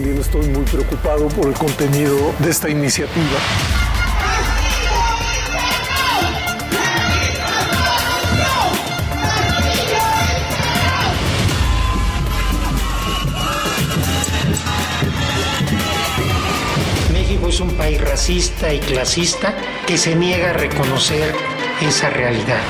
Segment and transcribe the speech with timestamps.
[0.00, 3.38] También estoy muy preocupado por el contenido de esta iniciativa.
[17.12, 19.54] México es un país racista y clasista
[19.86, 21.34] que se niega a reconocer
[21.82, 22.62] esa realidad.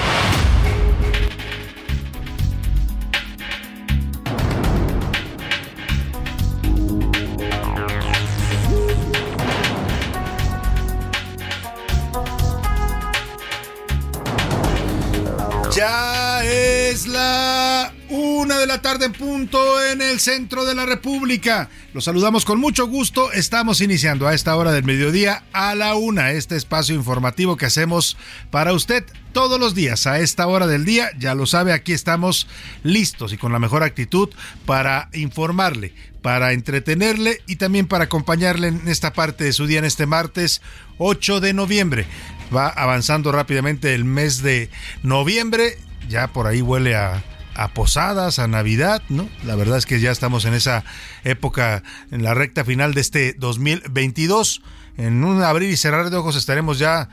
[18.61, 21.71] De la tarde en punto en el centro de la República.
[21.95, 23.33] Los saludamos con mucho gusto.
[23.33, 28.19] Estamos iniciando a esta hora del mediodía a la una este espacio informativo que hacemos
[28.51, 31.11] para usted todos los días a esta hora del día.
[31.19, 32.49] Ya lo sabe, aquí estamos
[32.83, 34.29] listos y con la mejor actitud
[34.67, 39.87] para informarle, para entretenerle y también para acompañarle en esta parte de su día en
[39.87, 40.61] este martes
[40.99, 42.05] 8 de noviembre.
[42.55, 44.69] Va avanzando rápidamente el mes de
[45.03, 45.79] noviembre.
[46.11, 47.23] Ya por ahí huele a,
[47.61, 49.29] a posadas, a Navidad, ¿no?
[49.45, 50.83] La verdad es que ya estamos en esa
[51.25, 54.63] época, en la recta final de este 2022.
[54.97, 57.11] En un abrir y cerrar de ojos estaremos ya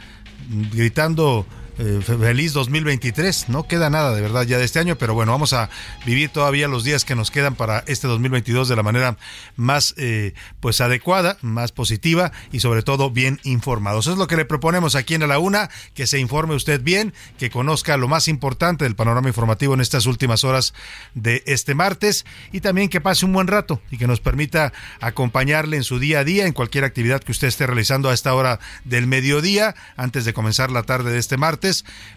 [0.71, 1.45] gritando
[1.77, 3.49] eh, feliz 2023.
[3.49, 5.69] No queda nada de verdad ya de este año, pero bueno, vamos a
[6.05, 9.17] vivir todavía los días que nos quedan para este 2022 de la manera
[9.55, 14.07] más eh, pues adecuada, más positiva y sobre todo bien informados.
[14.07, 17.13] Es lo que le proponemos aquí en A la Una, que se informe usted bien,
[17.37, 20.73] que conozca lo más importante del panorama informativo en estas últimas horas
[21.13, 25.77] de este martes y también que pase un buen rato y que nos permita acompañarle
[25.77, 28.59] en su día a día, en cualquier actividad que usted esté realizando a esta hora
[28.83, 31.66] del mediodía, antes de comenzar la tarde de este martes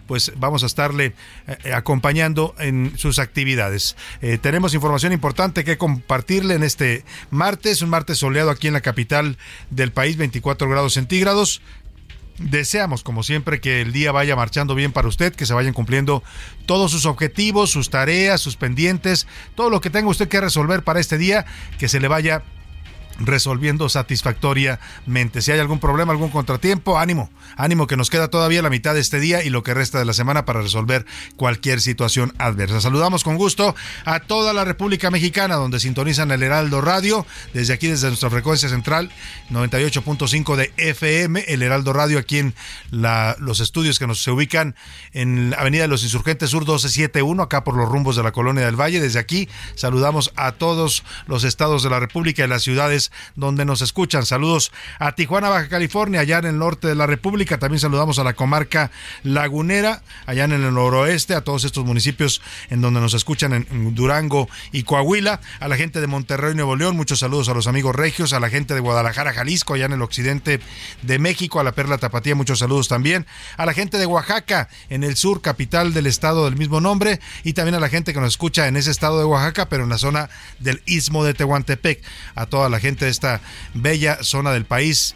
[0.07, 1.13] pues vamos a estarle
[1.47, 3.95] eh, acompañando en sus actividades.
[4.21, 8.81] Eh, tenemos información importante que compartirle en este martes, un martes soleado aquí en la
[8.81, 9.37] capital
[9.69, 11.61] del país, 24 grados centígrados.
[12.37, 16.23] Deseamos, como siempre, que el día vaya marchando bien para usted, que se vayan cumpliendo
[16.65, 20.99] todos sus objetivos, sus tareas, sus pendientes, todo lo que tenga usted que resolver para
[20.99, 21.45] este día,
[21.77, 22.43] que se le vaya
[23.19, 25.41] resolviendo satisfactoriamente.
[25.41, 29.01] Si hay algún problema, algún contratiempo, ánimo, ánimo que nos queda todavía la mitad de
[29.01, 31.05] este día y lo que resta de la semana para resolver
[31.35, 32.81] cualquier situación adversa.
[32.81, 37.87] Saludamos con gusto a toda la República Mexicana donde sintonizan el Heraldo Radio, desde aquí
[37.87, 39.11] desde nuestra frecuencia central
[39.49, 42.53] 98.5 de FM, el Heraldo Radio aquí en
[42.91, 44.75] los estudios que nos se ubican
[45.13, 48.65] en la Avenida de los Insurgentes Sur 1271, acá por los rumbos de la Colonia
[48.65, 48.99] del Valle.
[48.99, 53.00] Desde aquí saludamos a todos los estados de la República y las ciudades
[53.35, 54.25] donde nos escuchan.
[54.25, 57.57] Saludos a Tijuana, Baja California, allá en el norte de la República.
[57.57, 58.91] También saludamos a la comarca
[59.23, 64.49] lagunera, allá en el noroeste, a todos estos municipios en donde nos escuchan en Durango
[64.71, 66.95] y Coahuila, a la gente de Monterrey, Nuevo León.
[66.95, 70.01] Muchos saludos a los amigos regios, a la gente de Guadalajara, Jalisco, allá en el
[70.01, 70.59] occidente
[71.01, 72.35] de México, a la Perla Tapatía.
[72.35, 73.25] Muchos saludos también.
[73.57, 77.19] A la gente de Oaxaca, en el sur, capital del estado del mismo nombre.
[77.43, 79.89] Y también a la gente que nos escucha en ese estado de Oaxaca, pero en
[79.89, 80.29] la zona
[80.59, 82.01] del istmo de Tehuantepec.
[82.35, 83.41] A toda la gente de esta
[83.73, 85.15] bella zona del país,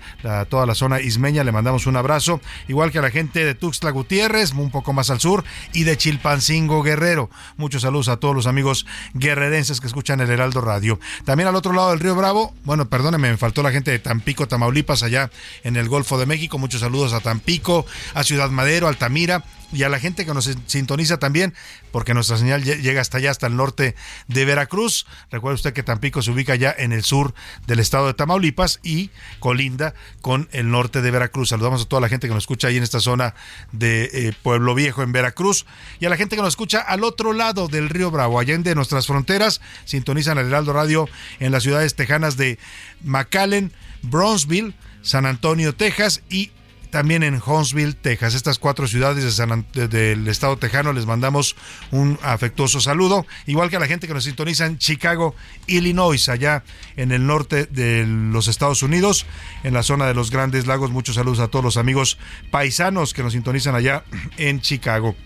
[0.50, 3.92] toda la zona ismeña, le mandamos un abrazo, igual que a la gente de Tuxtla
[3.92, 5.44] Gutiérrez, un poco más al sur,
[5.74, 7.30] y de Chilpancingo Guerrero.
[7.57, 11.00] Muchos saludos a todos los amigos guerrerenses que escuchan el Heraldo Radio.
[11.25, 14.48] También al otro lado del Río Bravo, bueno, perdóneme, me faltó la gente de Tampico,
[14.48, 15.30] Tamaulipas, allá
[15.63, 16.57] en el Golfo de México.
[16.57, 19.44] Muchos saludos a Tampico, a Ciudad Madero, Altamira,
[19.75, 21.54] y a la gente que nos sintoniza también,
[21.92, 23.95] porque nuestra señal llega hasta allá, hasta el norte
[24.27, 25.06] de Veracruz.
[25.30, 27.36] Recuerde usted que Tampico se ubica ya en el sur
[27.68, 31.50] del estado de Tamaulipas y colinda con el norte de Veracruz.
[31.50, 33.36] Saludamos a toda la gente que nos escucha ahí en esta zona
[33.72, 35.66] de eh, Pueblo Viejo, en Veracruz,
[36.00, 38.75] y a la gente que nos escucha al otro lado del río Bravo, allá de
[38.75, 39.62] nuestras fronteras.
[39.86, 42.57] Sintonizan el Heraldo Radio en las ciudades tejanas de
[43.04, 46.51] McAllen, Bronzeville, San Antonio, Texas y
[46.95, 48.36] también en Huntsville, Texas.
[48.36, 49.36] Estas cuatro ciudades
[49.74, 51.57] del estado tejano les mandamos
[51.92, 55.36] un afectuoso saludo, igual que a la gente que nos sintoniza en Chicago,
[55.68, 56.63] Illinois, allá
[56.95, 59.25] en el norte de los Estados Unidos,
[59.65, 60.89] en la zona de los Grandes Lagos.
[60.89, 62.18] Muchos saludos a todos los amigos
[62.50, 64.06] paisanos que nos sintonizan allá
[64.38, 65.18] en Chicago.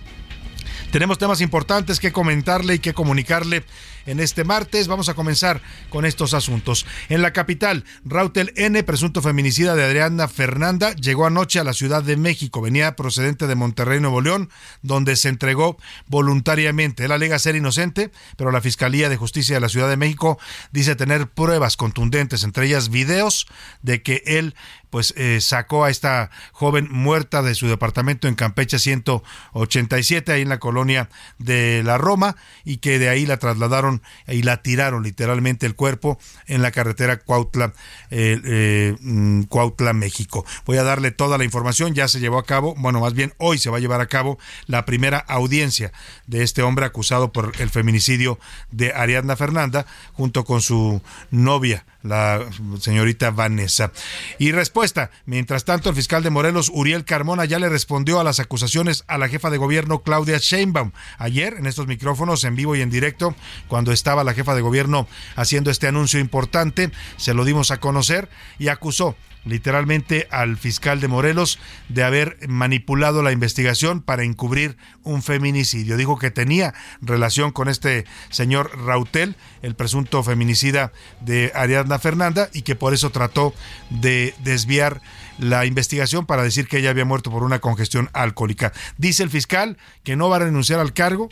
[0.92, 3.63] Tenemos temas importantes que comentarle y que comunicarle
[4.09, 4.88] en este martes.
[4.88, 6.85] Vamos a comenzar con estos asuntos.
[7.09, 12.03] En la capital, Rautel N, presunto feminicida de Adriana Fernanda, llegó anoche a la Ciudad
[12.03, 12.61] de México.
[12.61, 14.50] Venía procedente de Monterrey, Nuevo León,
[14.81, 15.77] donde se entregó
[16.07, 17.06] voluntariamente.
[17.06, 20.39] Él alega ser inocente, pero la Fiscalía de Justicia de la Ciudad de México
[20.71, 23.47] dice tener pruebas contundentes, entre ellas videos
[23.81, 24.56] de que él
[24.89, 30.50] pues eh, sacó a esta joven muerta de su departamento en Campeche 187, ahí en
[30.50, 32.35] la colonia de la Roma,
[32.65, 37.19] y que de ahí la trasladaron y la tiraron literalmente el cuerpo en la carretera
[37.19, 37.74] Cuautla,
[38.10, 40.46] eh, eh, mm, Cuautla, México.
[40.66, 43.57] Voy a darle toda la información, ya se llevó a cabo, bueno, más bien hoy
[43.57, 44.38] se va a llevar a cabo
[44.68, 45.92] la primera audiencia
[46.28, 48.40] de este hombre acusado por el feminicidio
[48.72, 52.46] de Ariadna Fernanda junto con su novia la
[52.80, 53.92] señorita Vanessa.
[54.38, 58.40] Y respuesta, mientras tanto el fiscal de Morelos, Uriel Carmona, ya le respondió a las
[58.40, 60.92] acusaciones a la jefa de gobierno Claudia Sheinbaum.
[61.18, 63.36] Ayer, en estos micrófonos, en vivo y en directo,
[63.68, 68.30] cuando estaba la jefa de gobierno haciendo este anuncio importante, se lo dimos a conocer
[68.57, 75.24] y acusó literalmente al fiscal de Morelos de haber manipulado la investigación para encubrir un
[75.24, 75.97] feminicidio.
[75.97, 80.91] Dijo que tenía relación con este señor Rautel, el presunto feminicida
[81.21, 83.53] de Ariadna Fernanda, y que por eso trató
[83.89, 85.01] de desviar
[85.38, 88.74] la investigación para decir que ella había muerto por una congestión alcohólica.
[88.97, 91.30] Dice el fiscal que no va a renunciar al cargo,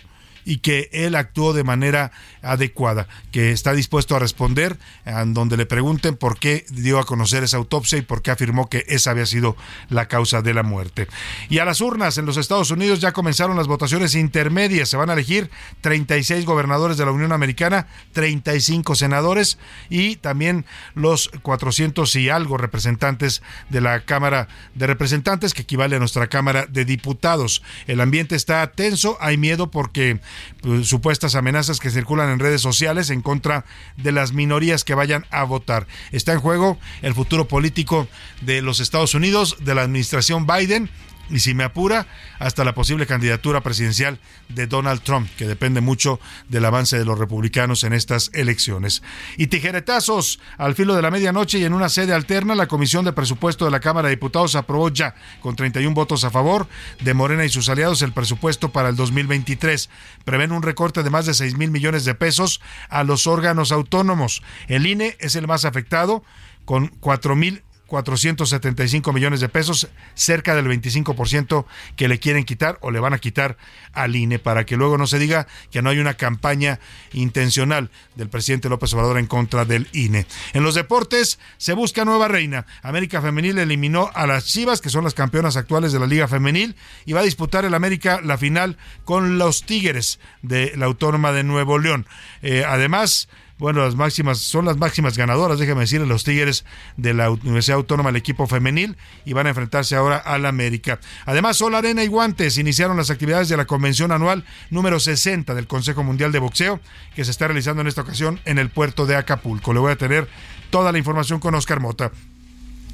[0.48, 2.12] y que él actuó de manera
[2.42, 7.44] adecuada, que está dispuesto a responder en donde le pregunten por qué dio a conocer
[7.44, 9.58] esa autopsia y por qué afirmó que esa había sido
[9.90, 11.10] la causa de la muerte.
[11.50, 15.10] Y a las urnas en los Estados Unidos ya comenzaron las votaciones intermedias, se van
[15.10, 15.52] a elegir
[15.82, 19.58] 36 gobernadores de la Unión Americana, 35 senadores
[19.90, 20.66] y también
[20.96, 26.68] los 400 y algo representantes de la Cámara de Representantes, que equivale a nuestra Cámara
[26.68, 27.64] de Diputados.
[27.86, 30.22] El ambiente está tenso, hay miedo porque
[30.62, 35.26] pues, supuestas amenazas que circulan en redes sociales en contra de las minorías que vayan
[35.32, 35.88] a votar.
[36.12, 38.08] Está en juego el futuro político
[38.42, 40.90] de los Estados Unidos, de la administración Biden
[41.30, 42.08] y si me apura,
[42.40, 44.20] hasta la posible candidatura presidencial
[44.50, 46.20] de Donald Trump, que depende mucho
[46.50, 49.04] del avance de los republicanos en estas elecciones.
[49.38, 53.14] Y tijeretazos, al filo de la medianoche y en una sede alterna, la Comisión de
[53.14, 56.68] Presupuesto de la Cámara de Diputados aprobó ya, con 31 votos a favor,
[57.02, 59.90] de Morena y sus aliados, el presupuesto para el 2023.
[60.26, 64.42] Prevén un recorte de más de 6 mil millones de pesos a los órganos autónomos.
[64.68, 66.24] El INE es el más afectado,
[66.66, 72.92] con 4 mil 475 millones de pesos, cerca del 25% que le quieren quitar o
[72.92, 73.58] le van a quitar
[73.94, 76.80] al INE para que luego no se diga que no hay una campaña
[77.14, 80.26] intencional del presidente López Obrador en contra del INE.
[80.54, 82.66] En los deportes se busca nueva reina.
[82.82, 86.76] América Femenil eliminó a las Chivas, que son las campeonas actuales de la Liga Femenil,
[87.06, 91.44] y va a disputar el América la final con los Tigres de la Autónoma de
[91.44, 92.06] Nuevo León.
[92.42, 97.32] Eh, además, bueno, las máximas, son las máximas ganadoras, déjame decirle, los Tigres de la
[97.32, 101.00] Universidad Autónoma, el equipo femenil, y van a enfrentarse ahora al América.
[101.26, 105.68] Además, Sol Arena y Guantes iniciaron las actividades de la convención anual número 60 del
[105.68, 106.80] Consejo Mundial de Boxeo,
[107.16, 109.74] que se está realizando en esta ocasión en el puerto de Acapulco.
[109.74, 110.28] Le voy a tener
[110.70, 112.12] toda la información con Oscar Mota.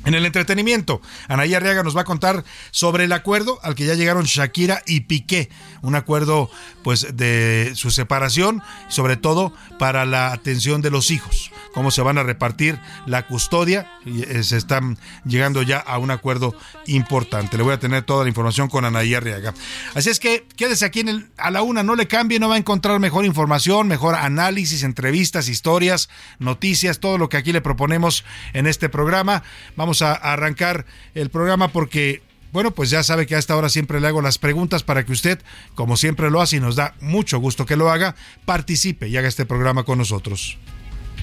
[0.06, 3.94] En el entretenimiento, Anaya Arriaga nos va a contar sobre el acuerdo al que ya
[3.94, 5.50] llegaron Shakira y Piqué,
[5.82, 6.50] un acuerdo
[6.84, 12.18] pues de su separación, sobre todo para la atención de los hijos, cómo se van
[12.18, 17.58] a repartir la custodia eh, se están llegando ya a un acuerdo importante.
[17.58, 19.54] Le voy a tener toda la información con Anaya Arriaga.
[19.96, 22.56] Así es que quédese aquí en el, a la una, no le cambie, no va
[22.56, 28.24] a encontrar mejor información, mejor análisis, entrevistas, historias, noticias, todo lo que aquí le proponemos
[28.54, 29.44] en este programa.
[29.76, 34.00] Vamos a arrancar el programa porque bueno, pues ya sabe que a esta hora siempre
[34.00, 35.42] le hago las preguntas para que usted,
[35.74, 38.16] como siempre lo hace y nos da mucho gusto que lo haga,
[38.46, 40.60] participe y haga este programa con nosotros.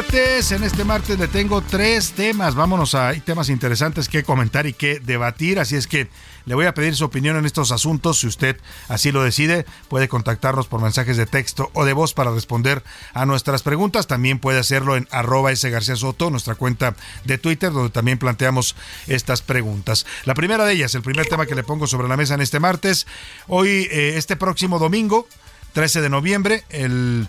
[0.00, 0.52] Martes.
[0.52, 2.54] En este martes le tengo tres temas.
[2.54, 5.60] Vámonos a temas interesantes que comentar y que debatir.
[5.60, 6.08] Así es que
[6.46, 8.20] le voy a pedir su opinión en estos asuntos.
[8.20, 8.56] Si usted
[8.88, 13.26] así lo decide, puede contactarnos por mensajes de texto o de voz para responder a
[13.26, 14.06] nuestras preguntas.
[14.06, 15.50] También puede hacerlo en arroba.
[15.50, 18.76] García Soto, nuestra cuenta de Twitter, donde también planteamos
[19.06, 20.06] estas preguntas.
[20.24, 22.58] La primera de ellas, el primer tema que le pongo sobre la mesa en este
[22.58, 23.06] martes.
[23.48, 25.28] Hoy, eh, este próximo domingo,
[25.74, 27.28] 13 de noviembre, el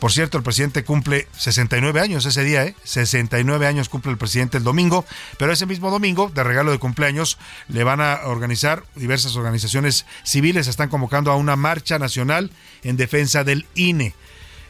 [0.00, 2.74] por cierto, el presidente cumple 69 años ese día, ¿eh?
[2.84, 5.04] 69 años cumple el presidente el domingo,
[5.38, 7.38] pero ese mismo domingo, de regalo de cumpleaños,
[7.68, 12.50] le van a organizar diversas organizaciones civiles, están convocando a una marcha nacional
[12.82, 14.14] en defensa del INE.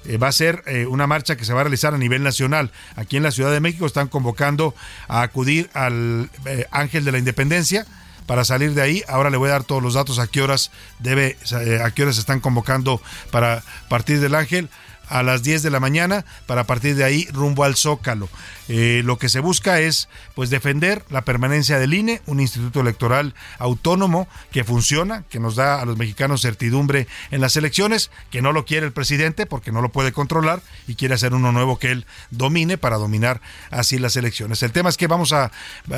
[0.04, 2.72] Eh, va a ser eh, una marcha que se va a realizar a nivel nacional.
[2.96, 4.74] Aquí en la Ciudad de México están convocando
[5.06, 7.86] a acudir al eh, Ángel de la Independencia,
[8.26, 9.02] para salir de ahí.
[9.08, 10.70] Ahora le voy a dar todos los datos a qué horas
[11.00, 11.36] debe,
[11.82, 14.68] a qué horas están convocando para partir del Ángel
[15.10, 18.28] a las 10 de la mañana para partir de ahí rumbo al Zócalo.
[18.68, 23.34] Eh, lo que se busca es pues defender la permanencia del INE, un instituto electoral
[23.58, 28.52] autónomo que funciona, que nos da a los mexicanos certidumbre en las elecciones, que no
[28.52, 31.90] lo quiere el presidente porque no lo puede controlar y quiere hacer uno nuevo que
[31.90, 33.40] él domine para dominar
[33.70, 34.62] así las elecciones.
[34.62, 35.50] El tema es que vamos a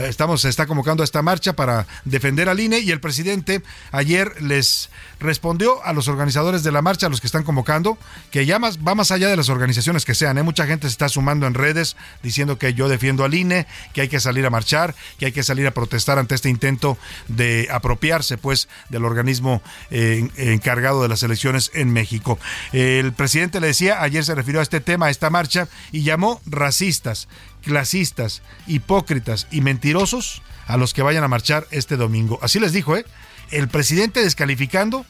[0.08, 4.40] estamos se está convocando a esta marcha para defender al INE y el presidente ayer
[4.42, 4.88] les
[5.20, 7.98] respondió a los organizadores de la marcha, a los que están convocando,
[8.30, 10.38] que ya más, va más allá de las organizaciones que sean.
[10.38, 10.42] ¿eh?
[10.42, 14.08] Mucha gente se está sumando en redes diciendo que yo defiendo al INE, que hay
[14.08, 18.38] que salir a marchar, que hay que salir a protestar ante este intento de apropiarse
[18.38, 22.38] pues del organismo eh, encargado de las elecciones en México.
[22.72, 26.40] El presidente le decía, ayer se refirió a este tema, a esta marcha, y llamó
[26.46, 27.28] racistas,
[27.62, 32.38] clasistas, hipócritas y mentirosos a los que vayan a marchar este domingo.
[32.42, 33.04] Así les dijo, ¿eh?
[33.50, 35.04] el presidente descalificando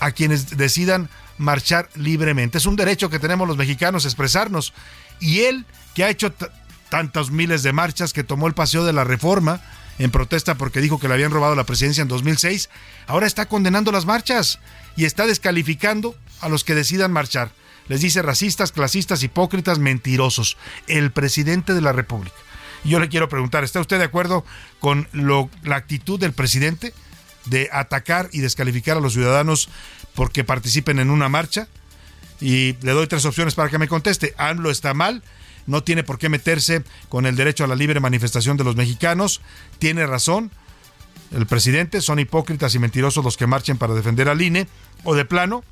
[0.00, 2.58] a quienes decidan marchar libremente.
[2.58, 4.72] Es un derecho que tenemos los mexicanos expresarnos.
[5.20, 6.32] Y él, que ha hecho
[6.88, 9.60] tantos miles de marchas, que tomó el paseo de la reforma
[9.98, 12.70] en protesta porque dijo que le habían robado la presidencia en 2006,
[13.06, 14.60] ahora está condenando las marchas
[14.96, 17.50] y está descalificando a los que decidan marchar.
[17.88, 20.56] Les dice racistas, clasistas, hipócritas, mentirosos.
[20.86, 22.36] El presidente de la República.
[22.84, 24.44] Yo le quiero preguntar, ¿está usted de acuerdo
[24.78, 26.92] con lo, la actitud del presidente?
[27.48, 29.68] De atacar y descalificar a los ciudadanos
[30.14, 31.68] porque participen en una marcha?
[32.40, 34.34] Y le doy tres opciones para que me conteste.
[34.38, 35.22] AMLO está mal,
[35.66, 39.40] no tiene por qué meterse con el derecho a la libre manifestación de los mexicanos,
[39.78, 40.50] tiene razón.
[41.30, 44.66] El presidente, son hipócritas y mentirosos los que marchen para defender al INE,
[45.04, 45.62] o de plano,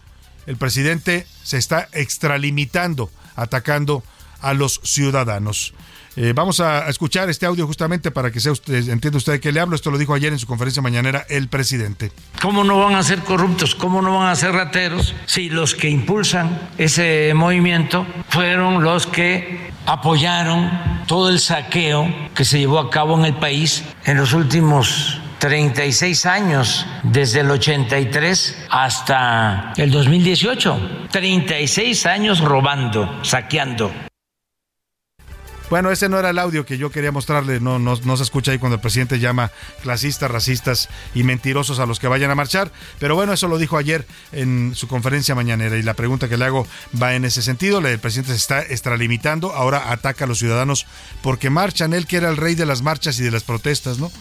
[0.46, 4.04] el presidente se está extralimitando, atacando
[4.40, 5.74] a los ciudadanos.
[6.16, 9.52] Eh, vamos a escuchar este audio justamente para que sea usted, entienda usted de qué
[9.52, 9.76] le hablo.
[9.76, 12.10] Esto lo dijo ayer en su conferencia mañanera el presidente.
[12.40, 13.74] ¿Cómo no van a ser corruptos?
[13.74, 15.14] ¿Cómo no van a ser rateros?
[15.26, 20.70] Si los que impulsan ese movimiento fueron los que apoyaron
[21.06, 26.26] todo el saqueo que se llevó a cabo en el país en los últimos 36
[26.26, 31.08] años, desde el 83 hasta el 2018.
[31.10, 33.92] 36 años robando, saqueando.
[35.68, 37.58] Bueno, ese no era el audio que yo quería mostrarle.
[37.58, 39.50] No, no, no, se escucha ahí cuando el presidente llama
[39.82, 42.70] clasistas, racistas y mentirosos a los que vayan a marchar.
[43.00, 45.76] Pero bueno, eso lo dijo ayer en su conferencia mañanera.
[45.76, 46.68] Y la pregunta que le hago
[47.00, 47.78] va en ese sentido.
[47.78, 49.52] El presidente se está extralimitando.
[49.54, 50.86] Ahora ataca a los ciudadanos
[51.20, 51.94] porque marchan.
[51.94, 54.12] Él que era el rey de las marchas y de las protestas, ¿no?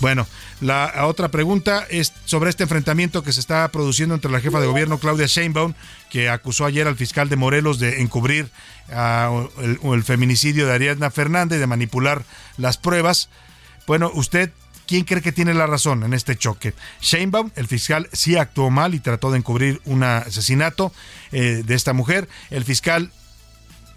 [0.00, 0.26] Bueno,
[0.62, 4.66] la otra pregunta es sobre este enfrentamiento que se está produciendo entre la jefa de
[4.66, 5.74] gobierno Claudia Sheinbaum,
[6.08, 8.50] que acusó ayer al fiscal de Morelos de encubrir
[8.88, 12.24] el, feminicidio de Ariadna Fernández, de manipular
[12.56, 13.28] las pruebas.
[13.86, 14.50] Bueno, usted
[14.86, 16.72] ¿quién cree que tiene la razón en este choque?
[17.02, 20.94] Sheinbaum, el fiscal, sí actuó mal y trató de encubrir un asesinato
[21.30, 22.26] eh, de esta mujer.
[22.48, 23.12] El fiscal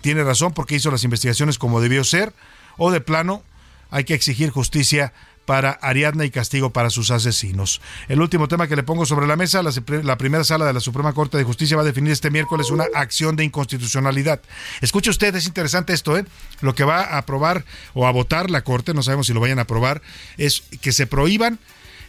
[0.01, 2.33] tiene razón porque hizo las investigaciones como debió ser.
[2.77, 3.41] O de plano,
[3.89, 5.13] hay que exigir justicia
[5.45, 7.81] para Ariadna y castigo para sus asesinos.
[8.07, 11.13] El último tema que le pongo sobre la mesa, la, primera sala de la Suprema
[11.13, 14.41] Corte de Justicia va a definir este miércoles una acción de inconstitucionalidad.
[14.81, 16.25] Escuche usted, es interesante esto, ¿eh?
[16.61, 19.59] Lo que va a aprobar o a votar la Corte, no sabemos si lo vayan
[19.59, 20.01] a aprobar,
[20.37, 21.59] es que se prohíban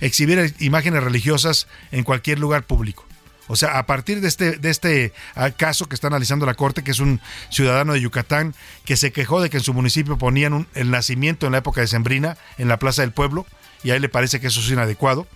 [0.01, 3.07] exhibir imágenes religiosas en cualquier lugar público.
[3.47, 6.83] O sea, a partir de este, de este ah, caso que está analizando la Corte,
[6.83, 7.21] que es un
[7.51, 11.53] ciudadano de Yucatán que se quejó de que en su municipio ponían el nacimiento en
[11.53, 13.47] la época de Sembrina en la Plaza del Pueblo,
[13.83, 15.27] y a él le parece que eso es inadecuado.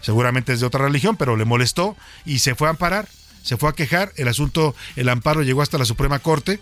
[0.00, 3.08] Seguramente es de otra religión, pero le molestó y se fue a amparar,
[3.42, 4.12] se fue a quejar.
[4.16, 6.60] El asunto, el amparo llegó hasta la Suprema Corte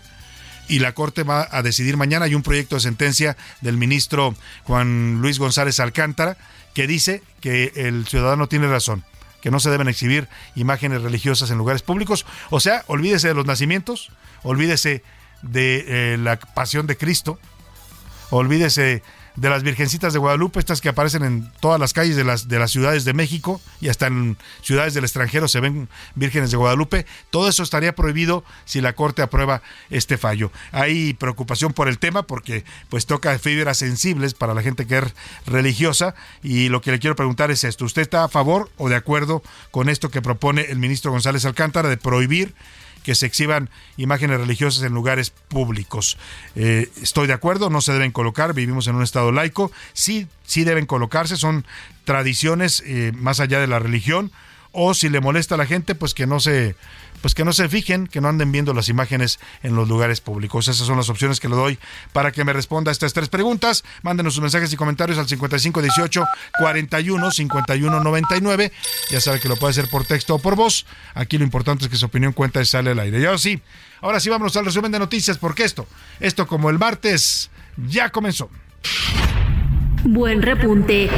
[0.67, 2.25] y la Corte va a decidir mañana.
[2.25, 6.37] Hay un proyecto de sentencia del ministro Juan Luis González Alcántara
[6.73, 9.05] que dice que el ciudadano tiene razón
[9.41, 12.25] que no se deben exhibir imágenes religiosas en lugares públicos.
[12.49, 14.11] O sea, olvídese de los nacimientos,
[14.43, 15.03] olvídese
[15.41, 17.39] de eh, la Pasión de Cristo.
[18.31, 19.03] Olvídese
[19.35, 22.59] de las Virgencitas de Guadalupe, estas que aparecen en todas las calles de las, de
[22.59, 27.05] las ciudades de México y hasta en ciudades del extranjero se ven vírgenes de Guadalupe.
[27.29, 30.51] Todo eso estaría prohibido si la Corte aprueba este fallo.
[30.71, 35.03] Hay preocupación por el tema porque pues toca fibras sensibles para la gente que es
[35.45, 37.85] religiosa y lo que le quiero preguntar es esto.
[37.85, 41.89] ¿Usted está a favor o de acuerdo con esto que propone el ministro González Alcántara
[41.89, 42.55] de prohibir
[43.05, 46.17] que se exhiban imágenes religiosas en lugares públicos.
[46.55, 50.63] Eh, estoy de acuerdo, no se deben colocar, vivimos en un estado laico, sí, sí
[50.63, 51.65] deben colocarse, son
[52.03, 54.31] tradiciones eh, más allá de la religión,
[54.75, 56.75] o si le molesta a la gente, pues que no se
[57.21, 60.67] pues que no se fijen, que no anden viendo las imágenes en los lugares públicos.
[60.67, 61.79] Esas son las opciones que le doy
[62.13, 63.83] para que me responda a estas tres preguntas.
[64.03, 66.27] Mándenos sus mensajes y comentarios al 5518
[66.59, 68.71] 41 51 99.
[69.09, 70.85] Ya sabe que lo puede hacer por texto o por voz.
[71.15, 73.19] Aquí lo importante es que su opinión cuenta y sale al aire.
[73.19, 73.59] Y ahora sí,
[74.01, 75.87] ahora sí vamos al resumen de noticias, porque esto,
[76.19, 77.49] esto como el martes,
[77.87, 78.51] ya comenzó.
[80.03, 81.09] Buen repunte.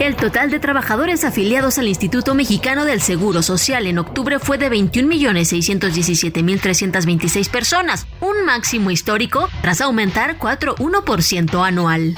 [0.00, 4.70] El total de trabajadores afiliados al Instituto Mexicano del Seguro Social en octubre fue de
[4.70, 12.16] 21.617.326 personas, un máximo histórico tras aumentar 4,1% anual.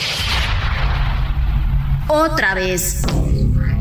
[2.07, 3.03] Otra vez.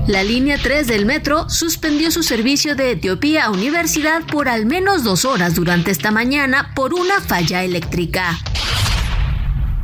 [0.08, 5.04] La línea 3 del metro suspendió su servicio de Etiopía a Universidad por al menos
[5.04, 8.40] dos horas durante esta mañana por una falla eléctrica.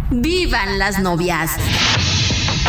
[0.09, 1.51] ¡Vivan las novias!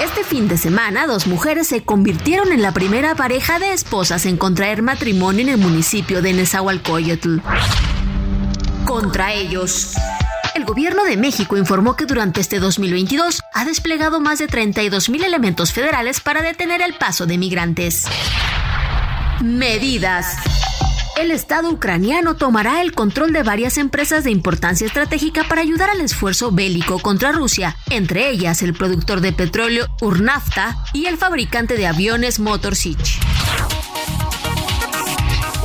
[0.02, 4.36] Este fin de semana, dos mujeres se convirtieron en la primera pareja de esposas en
[4.36, 7.38] contraer matrimonio en el municipio de Nezahualcóyotl.
[8.84, 9.94] Contra ellos.
[10.54, 15.24] El gobierno de México informó que durante este 2022 ha desplegado más de 32 mil
[15.24, 18.04] elementos federales para detener el paso de migrantes.
[19.42, 20.36] Medidas
[21.20, 26.00] el Estado ucraniano tomará el control de varias empresas de importancia estratégica para ayudar al
[26.00, 31.88] esfuerzo bélico contra Rusia, entre ellas el productor de petróleo Urnafta y el fabricante de
[31.88, 33.18] aviones Motor Sich.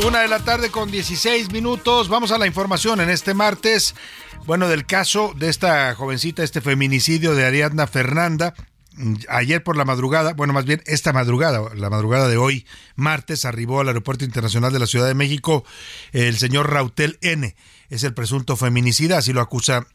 [0.07, 2.09] Una de la tarde con 16 minutos.
[2.09, 3.93] Vamos a la información en este martes.
[4.45, 8.55] Bueno, del caso de esta jovencita, este feminicidio de Ariadna Fernanda,
[9.29, 13.81] ayer por la madrugada, bueno, más bien esta madrugada, la madrugada de hoy, martes, arribó
[13.81, 15.63] al Aeropuerto Internacional de la Ciudad de México
[16.11, 17.55] el señor Rautel N.
[17.89, 19.87] Es el presunto feminicida, así lo acusa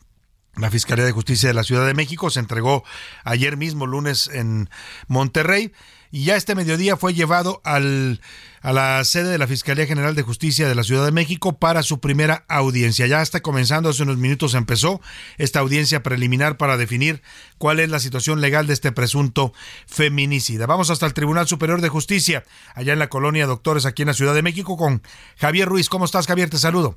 [0.56, 2.30] la Fiscalía de Justicia de la Ciudad de México.
[2.30, 2.84] Se entregó
[3.24, 4.68] ayer mismo, lunes, en
[5.06, 5.72] Monterrey
[6.10, 8.20] y ya este mediodía fue llevado al,
[8.62, 11.82] a la sede de la Fiscalía General de Justicia de la Ciudad de México para
[11.82, 13.06] su primera audiencia.
[13.06, 15.00] Ya está comenzando, hace unos minutos empezó
[15.36, 17.22] esta audiencia preliminar para definir
[17.58, 19.52] cuál es la situación legal de este presunto
[19.86, 20.66] feminicida.
[20.66, 22.44] Vamos hasta el Tribunal Superior de Justicia,
[22.74, 25.02] allá en la colonia Doctores, aquí en la Ciudad de México, con
[25.36, 25.88] Javier Ruiz.
[25.88, 26.50] ¿Cómo estás, Javier?
[26.50, 26.96] Te saludo.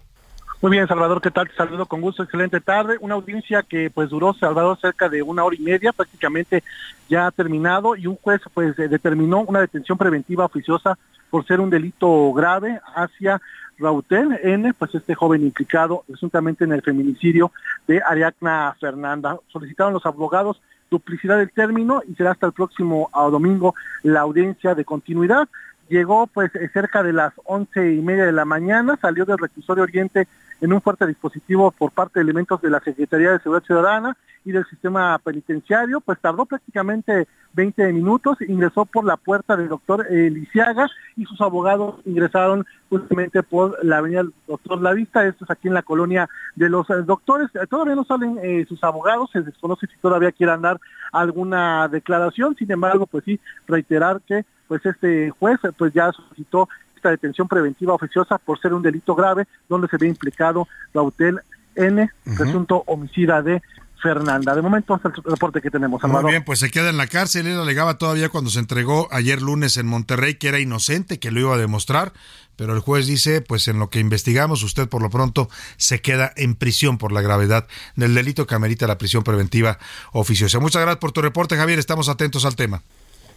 [0.61, 1.49] Muy bien, Salvador, ¿qué tal?
[1.49, 2.97] Te saludo con gusto, excelente tarde.
[2.99, 6.63] Una audiencia que pues duró, Salvador, cerca de una hora y media, prácticamente
[7.09, 10.99] ya ha terminado, y un juez pues determinó una detención preventiva oficiosa
[11.31, 13.41] por ser un delito grave hacia
[13.79, 17.51] Rautel N, pues este joven implicado presuntamente en el feminicidio
[17.87, 19.39] de Ariadna Fernanda.
[19.47, 24.75] Solicitaron los abogados duplicidad del término y será hasta el próximo ah, domingo la audiencia
[24.75, 25.47] de continuidad
[25.91, 29.83] llegó pues eh, cerca de las once y media de la mañana, salió del reclusorio
[29.83, 30.27] Oriente
[30.61, 34.51] en un fuerte dispositivo por parte de elementos de la Secretaría de Seguridad Ciudadana y
[34.51, 40.89] del sistema penitenciario, pues tardó prácticamente 20 minutos, ingresó por la puerta del doctor Lisiaga
[41.15, 45.73] y sus abogados ingresaron justamente por la avenida Doctor La Vista, esto es aquí en
[45.73, 47.49] la colonia de los eh, doctores.
[47.69, 50.79] Todavía no salen eh, sus abogados, se desconoce si todavía quieran dar
[51.11, 56.69] alguna declaración, sin embargo, pues sí, reiterar que pues este juez pues ya solicitó
[57.01, 61.39] esta detención preventiva oficiosa por ser un delito grave donde se ve implicado Rautel
[61.75, 63.61] N, presunto homicida de
[64.01, 64.55] Fernanda.
[64.55, 66.01] De momento hasta el reporte que tenemos.
[66.03, 67.47] Muy bien, pues se queda en la cárcel.
[67.47, 71.39] Él alegaba todavía cuando se entregó ayer lunes en Monterrey que era inocente, que lo
[71.39, 72.13] iba a demostrar,
[72.55, 76.31] pero el juez dice, pues en lo que investigamos, usted por lo pronto se queda
[76.35, 79.79] en prisión por la gravedad del delito que amerita la prisión preventiva
[80.11, 80.59] oficiosa.
[80.59, 81.79] Muchas gracias por tu reporte, Javier.
[81.79, 82.83] Estamos atentos al tema.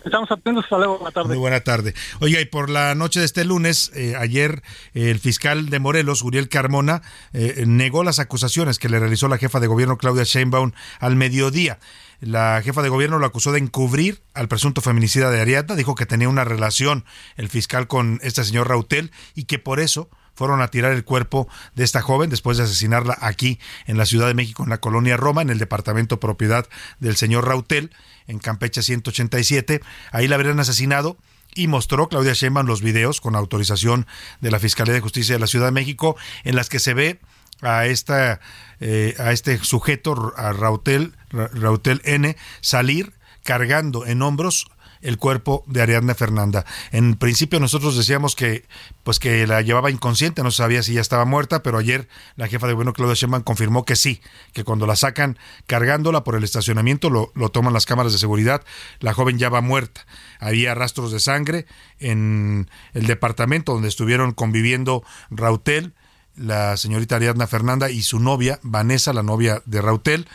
[0.05, 1.29] Estamos atentos, hasta luego, buena tarde.
[1.29, 1.95] Muy buena tarde.
[2.21, 4.63] Oiga, y por la noche de este lunes, eh, ayer
[4.93, 7.01] el fiscal de Morelos, Uriel Carmona,
[7.33, 11.79] eh, negó las acusaciones que le realizó la jefa de gobierno Claudia Sheinbaum al mediodía.
[12.21, 16.07] La jefa de gobierno lo acusó de encubrir al presunto feminicida de Ariadna, dijo que
[16.07, 17.05] tenía una relación
[17.37, 21.49] el fiscal con este señor Rautel y que por eso fueron a tirar el cuerpo
[21.75, 25.17] de esta joven después de asesinarla aquí en la Ciudad de México, en la colonia
[25.17, 26.67] Roma, en el departamento propiedad
[27.01, 27.91] del señor Rautel,
[28.27, 29.81] en Campeche 187.
[30.13, 31.17] Ahí la habrían asesinado
[31.55, 34.07] y mostró Claudia Sheinbaum los videos con autorización
[34.41, 37.21] de la Fiscalía de Justicia de la Ciudad de México en las que se ve
[37.63, 38.41] a esta
[38.81, 43.13] eh, a este sujeto a Rautel Rautel N salir
[43.45, 44.67] cargando en hombros
[45.05, 46.65] el cuerpo de Ariadna Fernanda.
[46.91, 48.65] En principio nosotros decíamos que
[49.05, 52.67] pues que la llevaba inconsciente, no sabía si ya estaba muerta, pero ayer la jefa
[52.67, 54.21] de gobierno Claudia Sheinbaum confirmó que sí,
[54.53, 58.65] que cuando la sacan cargándola por el estacionamiento lo, lo toman las cámaras de seguridad,
[58.99, 60.07] la joven ya va muerta.
[60.41, 61.67] Había rastros de sangre
[61.99, 65.95] en el departamento donde estuvieron conviviendo Rautel,
[66.35, 70.27] la señorita Ariadna Fernanda y su novia, Vanessa, la novia de Rautel,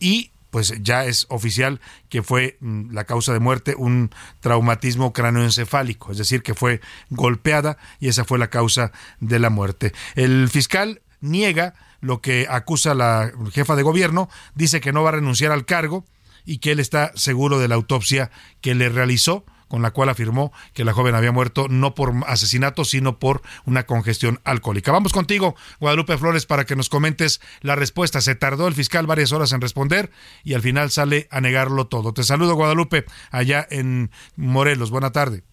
[0.00, 6.12] y pues ya es oficial que fue mm, la causa de muerte un traumatismo cráneoencefálico,
[6.12, 8.90] es decir, que fue golpeada y esa fue la causa
[9.20, 9.92] de la muerte.
[10.14, 15.12] El fiscal niega lo que acusa la jefa de gobierno, dice que no va a
[15.12, 16.06] renunciar al cargo
[16.46, 18.30] y que él está seguro de la autopsia
[18.62, 22.84] que le realizó con la cual afirmó que la joven había muerto no por asesinato,
[22.84, 24.92] sino por una congestión alcohólica.
[24.92, 28.20] Vamos contigo, Guadalupe Flores, para que nos comentes la respuesta.
[28.20, 30.10] Se tardó el fiscal varias horas en responder
[30.44, 32.12] y al final sale a negarlo todo.
[32.12, 34.90] Te saludo, Guadalupe, allá en Morelos.
[34.90, 35.44] Buena tarde.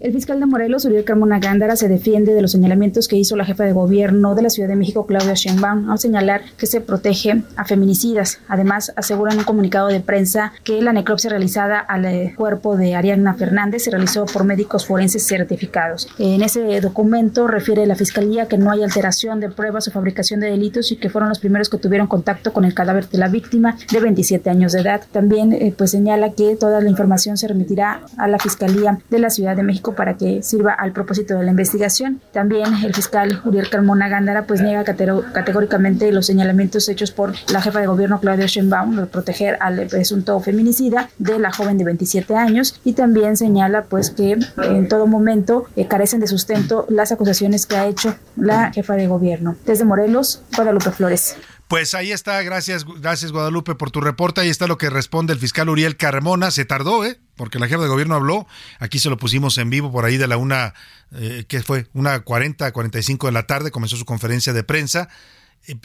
[0.00, 3.44] El fiscal de Morelos, Uriel Carmona Gándara, se defiende de los señalamientos que hizo la
[3.44, 7.42] jefa de gobierno de la Ciudad de México, Claudia Sheinbaum, al señalar que se protege
[7.54, 8.40] a feminicidas.
[8.48, 12.94] Además, asegura en un comunicado de prensa que la necropsia realizada al eh, cuerpo de
[12.94, 16.08] Ariadna Fernández se realizó por médicos forenses certificados.
[16.18, 20.50] En ese documento refiere la fiscalía que no hay alteración de pruebas o fabricación de
[20.50, 23.76] delitos y que fueron los primeros que tuvieron contacto con el cadáver de la víctima
[23.92, 25.02] de 27 años de edad.
[25.12, 29.28] También eh, pues señala que toda la información se remitirá a la fiscalía de la
[29.28, 32.20] Ciudad de México para que sirva al propósito de la investigación.
[32.32, 37.80] También el fiscal Uriel Carmona Gándara pues niega categóricamente los señalamientos hechos por la jefa
[37.80, 42.80] de gobierno Claudia Sheinbaum de proteger al presunto feminicida de la joven de 27 años
[42.84, 47.76] y también señala pues que en todo momento eh, carecen de sustento las acusaciones que
[47.76, 49.56] ha hecho la jefa de gobierno.
[49.66, 51.36] Desde Morelos, Guadalupe Flores.
[51.70, 54.40] Pues ahí está, gracias, gracias Guadalupe por tu reporte.
[54.40, 56.50] Ahí está lo que responde el fiscal Uriel Carmona.
[56.50, 57.20] Se tardó, ¿eh?
[57.36, 58.48] Porque la jefa de gobierno habló.
[58.80, 60.74] Aquí se lo pusimos en vivo por ahí de la una,
[61.12, 61.86] eh, ¿qué fue?
[61.92, 63.70] Una 40, 45 de la tarde.
[63.70, 65.08] Comenzó su conferencia de prensa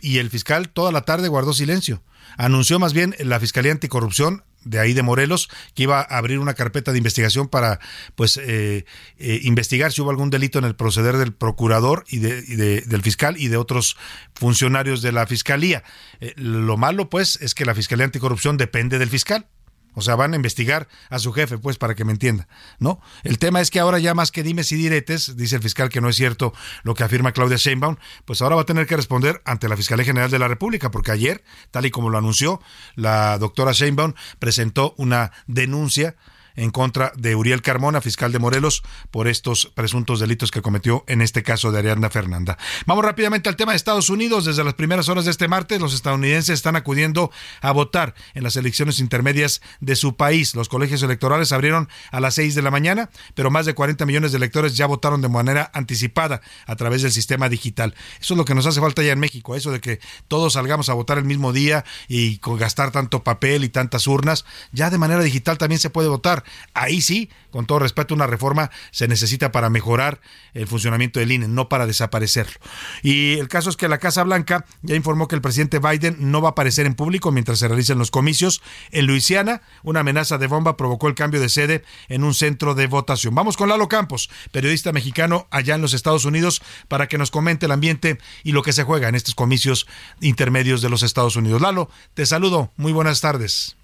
[0.01, 2.01] y el fiscal toda la tarde guardó silencio.
[2.35, 6.53] Anunció más bien la Fiscalía Anticorrupción de ahí de Morelos, que iba a abrir una
[6.53, 7.79] carpeta de investigación para
[8.15, 8.85] pues eh,
[9.17, 13.37] eh, investigar si hubo algún delito en el proceder del procurador y, de, del fiscal
[13.37, 13.95] y de otros
[14.33, 15.83] funcionarios de la fiscalía.
[16.19, 19.47] Eh, lo malo pues es que la Fiscalía Anticorrupción depende del fiscal.
[19.95, 22.47] O sea, van a investigar a su jefe, pues, para que me entienda,
[22.79, 23.01] ¿no?
[23.23, 26.01] El tema es que ahora ya más que dimes y diretes, dice el fiscal que
[26.01, 26.53] no es cierto
[26.83, 30.05] lo que afirma Claudia Sheinbaum, pues ahora va a tener que responder ante la Fiscalía
[30.05, 32.61] General de la República, porque ayer, tal y como lo anunció,
[32.95, 36.15] la doctora Sheinbaum presentó una denuncia
[36.55, 41.21] en contra de Uriel Carmona, fiscal de Morelos, por estos presuntos delitos que cometió en
[41.21, 42.57] este caso de Ariadna Fernanda.
[42.85, 44.45] Vamos rápidamente al tema de Estados Unidos.
[44.45, 48.55] Desde las primeras horas de este martes, los estadounidenses están acudiendo a votar en las
[48.55, 50.55] elecciones intermedias de su país.
[50.55, 54.31] Los colegios electorales abrieron a las 6 de la mañana, pero más de 40 millones
[54.31, 57.93] de electores ya votaron de manera anticipada a través del sistema digital.
[58.19, 60.89] Eso es lo que nos hace falta ya en México, eso de que todos salgamos
[60.89, 64.45] a votar el mismo día y con gastar tanto papel y tantas urnas.
[64.71, 66.44] Ya de manera digital también se puede votar.
[66.73, 70.19] Ahí sí, con todo respeto, una reforma se necesita para mejorar
[70.53, 72.59] el funcionamiento del INE, no para desaparecerlo.
[73.01, 76.41] Y el caso es que la Casa Blanca ya informó que el presidente Biden no
[76.41, 78.61] va a aparecer en público mientras se realicen los comicios.
[78.91, 82.87] En Luisiana, una amenaza de bomba provocó el cambio de sede en un centro de
[82.87, 83.35] votación.
[83.35, 87.65] Vamos con Lalo Campos, periodista mexicano allá en los Estados Unidos, para que nos comente
[87.65, 89.87] el ambiente y lo que se juega en estos comicios
[90.19, 91.61] intermedios de los Estados Unidos.
[91.61, 92.71] Lalo, te saludo.
[92.77, 93.77] Muy buenas tardes.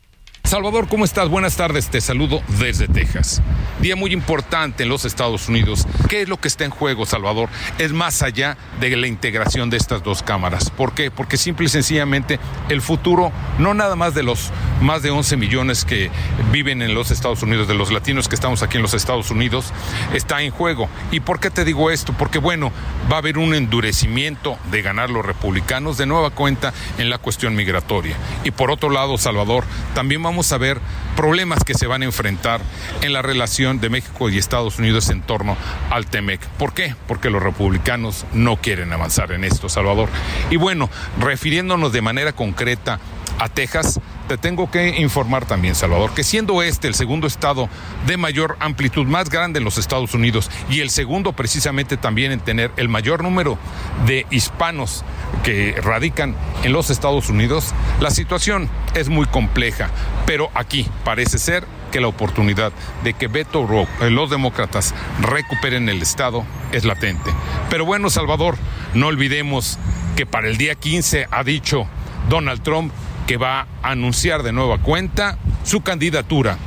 [0.51, 1.29] Salvador, ¿cómo estás?
[1.29, 3.41] Buenas tardes, te saludo desde Texas.
[3.79, 5.87] Día muy importante en los Estados Unidos.
[6.09, 7.47] ¿Qué es lo que está en juego, Salvador?
[7.77, 10.69] Es más allá de la integración de estas dos cámaras.
[10.69, 11.09] ¿Por qué?
[11.09, 12.37] Porque simple y sencillamente
[12.67, 16.11] el futuro, no nada más de los más de 11 millones que
[16.51, 19.71] viven en los Estados Unidos, de los latinos que estamos aquí en los Estados Unidos,
[20.13, 20.89] está en juego.
[21.11, 22.11] ¿Y por qué te digo esto?
[22.11, 22.73] Porque bueno,
[23.09, 27.55] va a haber un endurecimiento de ganar los republicanos de nueva cuenta en la cuestión
[27.55, 28.17] migratoria.
[28.43, 29.63] Y por otro lado, Salvador,
[29.95, 30.79] también vamos a ver
[31.15, 32.61] problemas que se van a enfrentar
[33.01, 35.55] en la relación de México y Estados Unidos en torno
[35.91, 36.41] al TEMEC.
[36.57, 36.95] ¿Por qué?
[37.07, 40.09] Porque los republicanos no quieren avanzar en esto, Salvador.
[40.49, 42.99] Y bueno, refiriéndonos de manera concreta
[43.41, 47.69] a Texas, te tengo que informar también, Salvador, que siendo este el segundo estado
[48.05, 52.39] de mayor amplitud, más grande en los Estados Unidos y el segundo precisamente también en
[52.39, 53.57] tener el mayor número
[54.05, 55.03] de hispanos
[55.43, 59.89] que radican en los Estados Unidos, la situación es muy compleja,
[60.27, 62.71] pero aquí parece ser que la oportunidad
[63.03, 67.31] de que Beto O'Rourke, eh, los demócratas, recuperen el Estado es latente.
[67.71, 68.55] Pero bueno, Salvador,
[68.93, 69.79] no olvidemos
[70.15, 71.87] que para el día 15 ha dicho
[72.29, 72.93] Donald Trump
[73.37, 76.57] va a anunciar de nueva cuenta su candidatura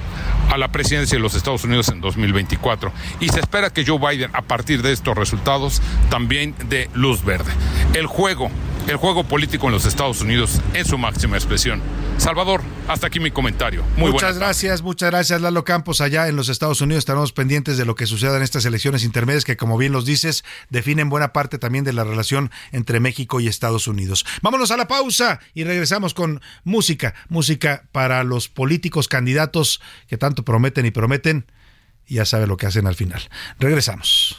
[0.51, 2.93] a la presidencia de los Estados Unidos en 2024.
[3.21, 7.51] Y se espera que Joe Biden, a partir de estos resultados, también dé luz verde.
[7.95, 8.51] El juego,
[8.87, 11.81] el juego político en los Estados Unidos en su máxima expresión.
[12.19, 13.83] Salvador, hasta aquí mi comentario.
[13.97, 16.01] Muy muchas gracias, muchas gracias Lalo Campos.
[16.01, 19.45] Allá en los Estados Unidos estaremos pendientes de lo que suceda en estas elecciones intermedias
[19.45, 23.49] que, como bien los dices, definen buena parte también de la relación entre México y
[23.49, 24.25] Estados Unidos.
[24.43, 30.45] Vámonos a la pausa y regresamos con música, música para los políticos candidatos que tanto
[30.45, 31.47] prometen y prometen.
[32.07, 33.23] Y ya sabe lo que hacen al final.
[33.59, 34.39] Regresamos.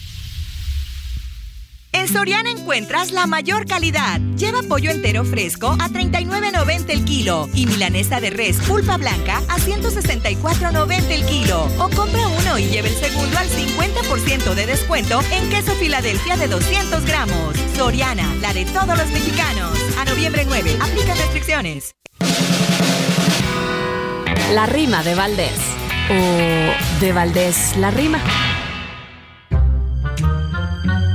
[1.93, 4.19] En Soriana encuentras la mayor calidad.
[4.37, 9.57] Lleva pollo entero fresco a 39.90 el kilo y milanesa de res pulpa blanca a
[9.57, 11.67] 164.90 el kilo.
[11.79, 16.47] O compra uno y lleve el segundo al 50% de descuento en queso Filadelfia de
[16.47, 17.57] 200 gramos.
[17.75, 19.77] Soriana, la de todos los mexicanos.
[19.97, 21.95] A noviembre 9, aplica restricciones.
[24.53, 25.59] La rima de Valdés.
[26.09, 28.19] O de Valdés la rima.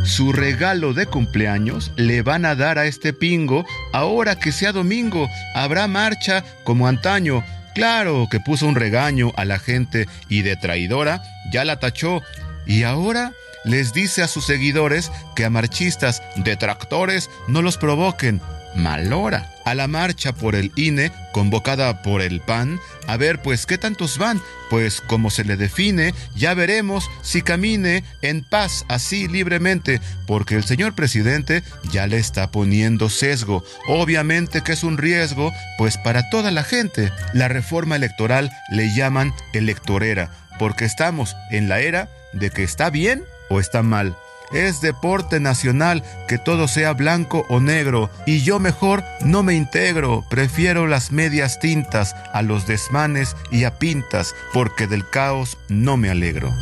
[0.07, 5.29] Su regalo de cumpleaños le van a dar a este pingo ahora que sea domingo.
[5.55, 7.45] Habrá marcha como antaño.
[7.75, 12.23] Claro que puso un regaño a la gente y de traidora ya la tachó.
[12.67, 13.33] Y ahora
[13.65, 18.41] les dice a sus seguidores que a marchistas detractores no los provoquen
[18.77, 19.51] Malora.
[19.65, 24.17] A la marcha por el INE, convocada por el PAN, a ver pues qué tantos
[24.19, 30.55] van, pues como se le define, ya veremos si camine en paz así libremente, porque
[30.55, 33.65] el señor presidente ya le está poniendo sesgo.
[33.89, 37.11] Obviamente que es un riesgo, pues para toda la gente.
[37.33, 43.25] La reforma electoral le llaman electorera, porque estamos en la era de que está bien
[43.49, 44.17] o está mal.
[44.53, 50.25] Es deporte nacional que todo sea blanco o negro y yo mejor no me integro,
[50.29, 56.11] prefiero las medias tintas a los desmanes y a pintas porque del caos no me
[56.11, 56.53] alegro.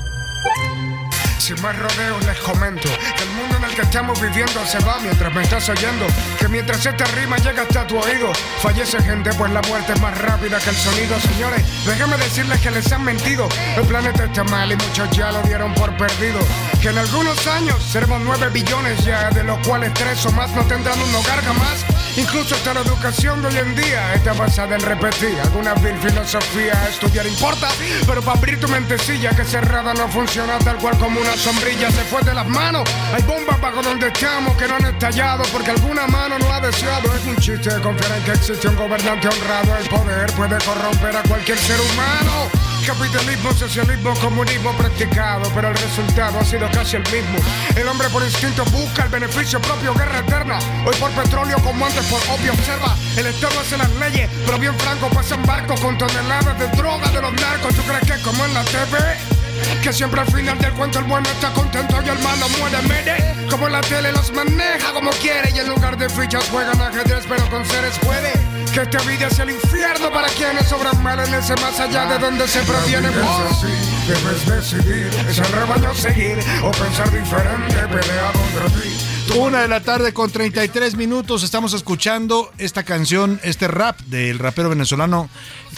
[3.74, 6.06] Que estamos viviendo se va mientras me estás oyendo.
[6.38, 8.32] Que mientras esta rima llega hasta tu oído,
[8.62, 11.18] fallece gente pues la muerte es más rápida que el sonido.
[11.20, 13.48] Señores, déjenme decirles que les han mentido.
[13.76, 16.38] El planeta está mal y muchos ya lo dieron por perdido.
[16.80, 20.62] Que en algunos años seremos nueve billones ya, de los cuales tres o más no
[20.64, 21.84] tendrán un hogar jamás.
[22.16, 26.74] Incluso hasta la educación de hoy en día está basada en repetir alguna vil filosofía.
[26.88, 27.68] Estudiar importa,
[28.06, 32.04] pero para abrir tu mentecilla que cerrada no funciona tal cual como una sombrilla se
[32.04, 32.88] fue de las manos.
[33.12, 37.14] Hay bombas bajo donde estamos que no han estallado porque alguna mano no ha deseado.
[37.14, 39.79] Es un chiste confiar en que existe un gobernante honrado.
[39.79, 42.50] El poder puede corromper a cualquier ser humano.
[42.87, 47.38] Capitalismo, socialismo, comunismo practicado, pero el resultado ha sido casi el mismo.
[47.74, 50.59] El hombre por instinto busca el beneficio propio, guerra eterna.
[50.85, 52.53] Hoy por petróleo como antes por obvio.
[52.53, 57.09] Observa, el Estado hace las leyes, pero bien franco pasan barcos con toneladas de droga
[57.11, 57.74] de los narcos.
[57.74, 59.43] ¿Tú crees que es como en la TV?
[59.83, 63.46] Que siempre al final del cuento el bueno está contento y el malo muere, mire
[63.50, 65.50] Como la tele los maneja como quiere.
[65.55, 68.33] Y en lugar de fichas juegan ajedrez pero con seres puede.
[68.72, 72.18] Que esta vida sea el infierno para quienes sobran mal en ese más allá de
[72.18, 73.68] donde se proviene así,
[74.09, 79.81] Debes decidir, es el rebaño seguir O pensar diferente, pelea contra ti una de la
[79.81, 85.29] tarde con 33 minutos estamos escuchando esta canción, este rap del rapero venezolano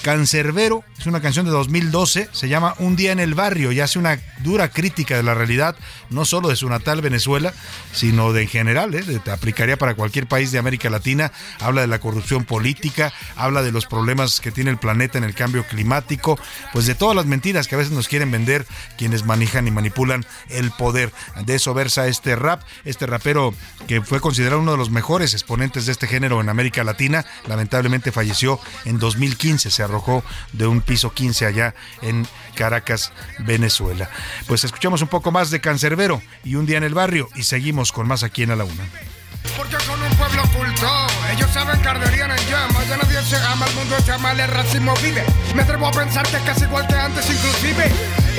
[0.03, 0.85] Cancerbero.
[0.99, 4.21] Es una canción de 2012, se llama Un día en el barrio y hace una
[4.41, 5.77] dura crítica de la realidad,
[6.11, 7.53] no solo de su natal Venezuela,
[7.93, 9.03] sino de en general, ¿eh?
[9.25, 11.33] te aplicaría para cualquier país de América Latina.
[11.61, 15.35] Habla de la corrupción política, habla de los problemas que tiene el planeta en el
[15.35, 16.39] cambio climático,
[16.73, 18.67] pues de todas las mentiras que a veces nos quieren vender
[18.99, 21.13] quienes manejan y manipulan el poder.
[21.45, 23.46] De eso versa este rap, este rapero
[23.87, 28.13] que fue considerado uno de los mejores exponentes de este género en América Latina, lamentablemente
[28.13, 34.09] falleció en 2015, se arrojó de un piso 15 allá en Caracas, Venezuela.
[34.47, 37.93] Pues escuchamos un poco más de Cancerbero y un día en el barrio y seguimos
[37.93, 38.85] con más aquí en A la Una.
[39.57, 43.67] Porque son un pueblo oculto, ellos saben que arderían en llamas, ya nadie se ama,
[43.67, 45.25] el mundo está mal, el racismo vive.
[45.55, 47.93] Me atrevo a pensar que es casi igual que antes inclusive.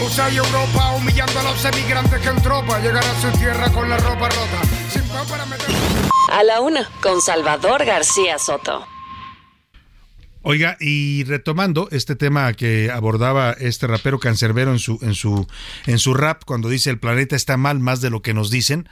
[0.03, 3.89] USA y Europa humillando a los emigrantes que en tropa llegar a su tierra con
[3.89, 4.61] la ropa rota.
[6.31, 8.85] A la una, con Salvador García Soto.
[10.43, 15.47] Oiga, y retomando este tema que abordaba este rapero cancerbero en su en su
[15.87, 18.87] en su rap cuando dice el planeta está mal más de lo que nos dicen,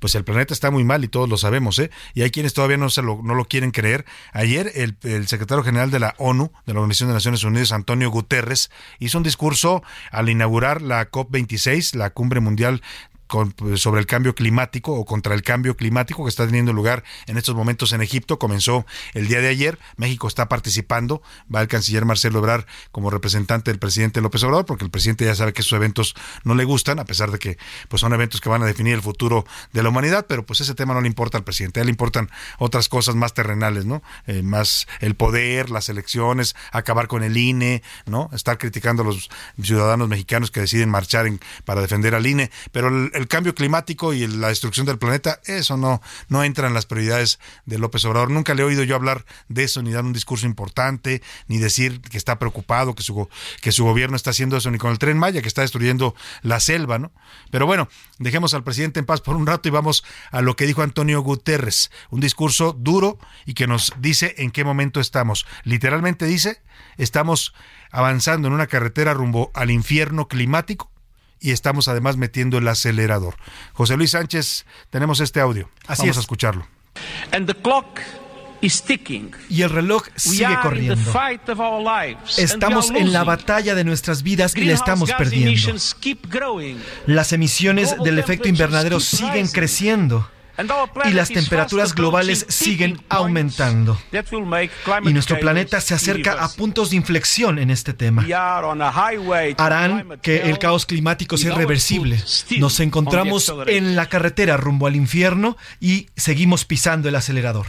[0.00, 1.90] pues el planeta está muy mal y todos lo sabemos, ¿eh?
[2.12, 4.04] Y hay quienes todavía no se lo no lo quieren creer.
[4.32, 8.10] Ayer el, el secretario general de la ONU, de la Organización de Naciones Unidas, Antonio
[8.10, 12.82] Guterres, hizo un discurso al inaugurar la COP26, la cumbre mundial
[13.28, 17.38] pues, sobre el cambio climático o contra el cambio climático que está teniendo lugar en
[17.38, 18.38] estos momentos en Egipto.
[18.38, 19.78] Comenzó el día de ayer.
[19.96, 21.22] México está participando.
[21.54, 25.34] Va el canciller Marcelo Ebrard como representante del presidente López Obrador, porque el presidente ya
[25.34, 26.14] sabe que esos eventos
[26.44, 29.02] no le gustan, a pesar de que pues, son eventos que van a definir el
[29.02, 31.80] futuro de la humanidad, pero pues ese tema no le importa al presidente.
[31.80, 34.02] A él le importan otras cosas más terrenales, ¿no?
[34.26, 38.30] Eh, más el poder, las elecciones, acabar con el INE, ¿no?
[38.32, 39.28] Estar criticando a los
[39.60, 42.50] ciudadanos mexicanos que deciden marchar en, para defender al INE.
[42.72, 46.74] Pero el, el cambio climático y la destrucción del planeta, eso no, no entra en
[46.74, 48.30] las prioridades de López Obrador.
[48.30, 52.00] Nunca le he oído yo hablar de eso, ni dar un discurso importante, ni decir
[52.00, 53.28] que está preocupado, que su,
[53.60, 56.60] que su gobierno está haciendo eso, ni con el tren Maya, que está destruyendo la
[56.60, 57.10] selva, ¿no?
[57.50, 57.88] Pero bueno,
[58.20, 61.20] dejemos al presidente en paz por un rato y vamos a lo que dijo Antonio
[61.20, 65.44] Guterres, un discurso duro y que nos dice en qué momento estamos.
[65.64, 66.62] Literalmente dice,
[66.98, 67.52] estamos
[67.90, 70.87] avanzando en una carretera rumbo al infierno climático
[71.40, 73.36] y estamos además metiendo el acelerador.
[73.72, 75.70] José Luis Sánchez, tenemos este audio.
[75.86, 76.66] Así Vamos a escucharlo.
[79.48, 81.12] Y el reloj sigue corriendo.
[82.38, 85.72] Estamos en la batalla de nuestras vidas y la estamos perdiendo.
[87.06, 90.28] Las emisiones del efecto invernadero siguen creciendo
[91.04, 93.98] y las temperaturas globales siguen aumentando.
[95.04, 98.26] Y nuestro planeta se acerca a puntos de inflexión en este tema.
[99.58, 102.22] Harán que el caos climático sea irreversible.
[102.58, 107.66] Nos encontramos en la carretera rumbo al infierno y seguimos pisando el acelerador.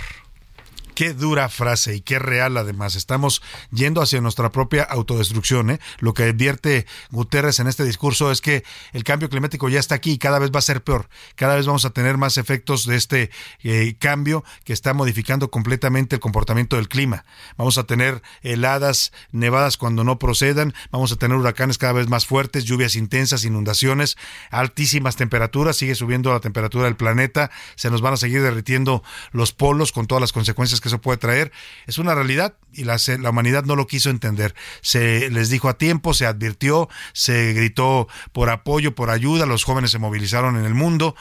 [1.00, 2.96] Qué dura frase y qué real además.
[2.96, 5.70] Estamos yendo hacia nuestra propia autodestrucción.
[5.70, 5.80] ¿eh?
[6.00, 10.12] Lo que advierte Guterres en este discurso es que el cambio climático ya está aquí
[10.12, 11.08] y cada vez va a ser peor.
[11.36, 13.32] Cada vez vamos a tener más efectos de este
[13.64, 17.24] eh, cambio que está modificando completamente el comportamiento del clima.
[17.56, 20.74] Vamos a tener heladas, nevadas cuando no procedan.
[20.92, 24.18] Vamos a tener huracanes cada vez más fuertes, lluvias intensas, inundaciones,
[24.52, 25.78] altísimas temperaturas.
[25.78, 27.52] Sigue subiendo la temperatura del planeta.
[27.76, 31.18] Se nos van a seguir derritiendo los polos con todas las consecuencias que eso puede
[31.18, 31.52] traer,
[31.88, 34.54] es una realidad y la, la, humanidad no lo quiso entender.
[34.82, 39.92] Se les dijo a tiempo, se advirtió, se gritó por apoyo, por ayuda, los jóvenes
[39.92, 41.16] se movilizaron en el mundo,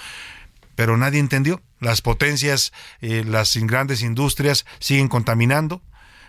[0.74, 1.62] pero nadie entendió.
[1.80, 5.82] Las potencias, eh, las grandes industrias siguen contaminando.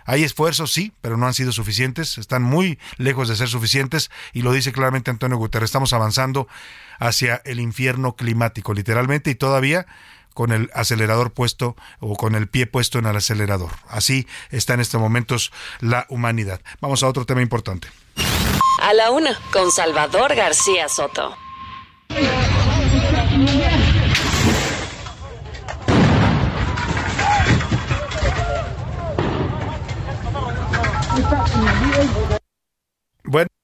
[0.05, 4.41] Hay esfuerzos, sí, pero no han sido suficientes, están muy lejos de ser suficientes y
[4.41, 6.47] lo dice claramente Antonio Guterres, estamos avanzando
[6.97, 9.85] hacia el infierno climático, literalmente, y todavía
[10.33, 13.71] con el acelerador puesto o con el pie puesto en el acelerador.
[13.87, 16.61] Así está en estos momentos la humanidad.
[16.81, 17.89] Vamos a otro tema importante.
[18.81, 21.35] A la una, con Salvador García Soto.
[33.23, 33.58] Bueno.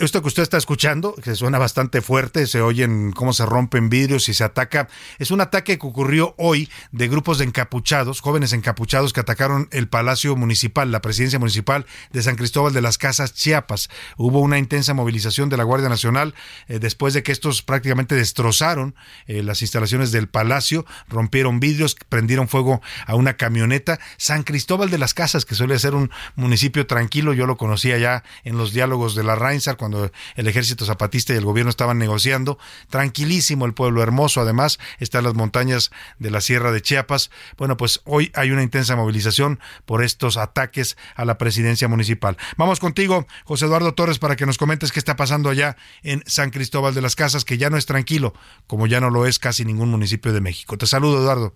[0.00, 4.28] Esto que usted está escuchando, que suena bastante fuerte, se oyen cómo se rompen vidrios
[4.28, 9.12] y se ataca, es un ataque que ocurrió hoy de grupos de encapuchados, jóvenes encapuchados
[9.12, 13.90] que atacaron el Palacio Municipal, la presidencia municipal de San Cristóbal de las Casas, Chiapas.
[14.16, 16.34] Hubo una intensa movilización de la Guardia Nacional
[16.68, 18.94] eh, después de que estos prácticamente destrozaron
[19.26, 23.98] eh, las instalaciones del palacio, rompieron vidrios, prendieron fuego a una camioneta.
[24.16, 28.22] San Cristóbal de las Casas, que suele ser un municipio tranquilo, yo lo conocía ya
[28.44, 32.58] en los diálogos de la Rainza, cuando el ejército zapatista y el gobierno estaban negociando.
[32.88, 37.30] Tranquilísimo el pueblo, hermoso además, está en las montañas de la Sierra de Chiapas.
[37.56, 42.36] Bueno, pues hoy hay una intensa movilización por estos ataques a la presidencia municipal.
[42.56, 46.50] Vamos contigo, José Eduardo Torres, para que nos comentes qué está pasando allá en San
[46.50, 48.34] Cristóbal de las Casas, que ya no es tranquilo,
[48.66, 50.78] como ya no lo es casi ningún municipio de México.
[50.78, 51.54] Te saludo, Eduardo.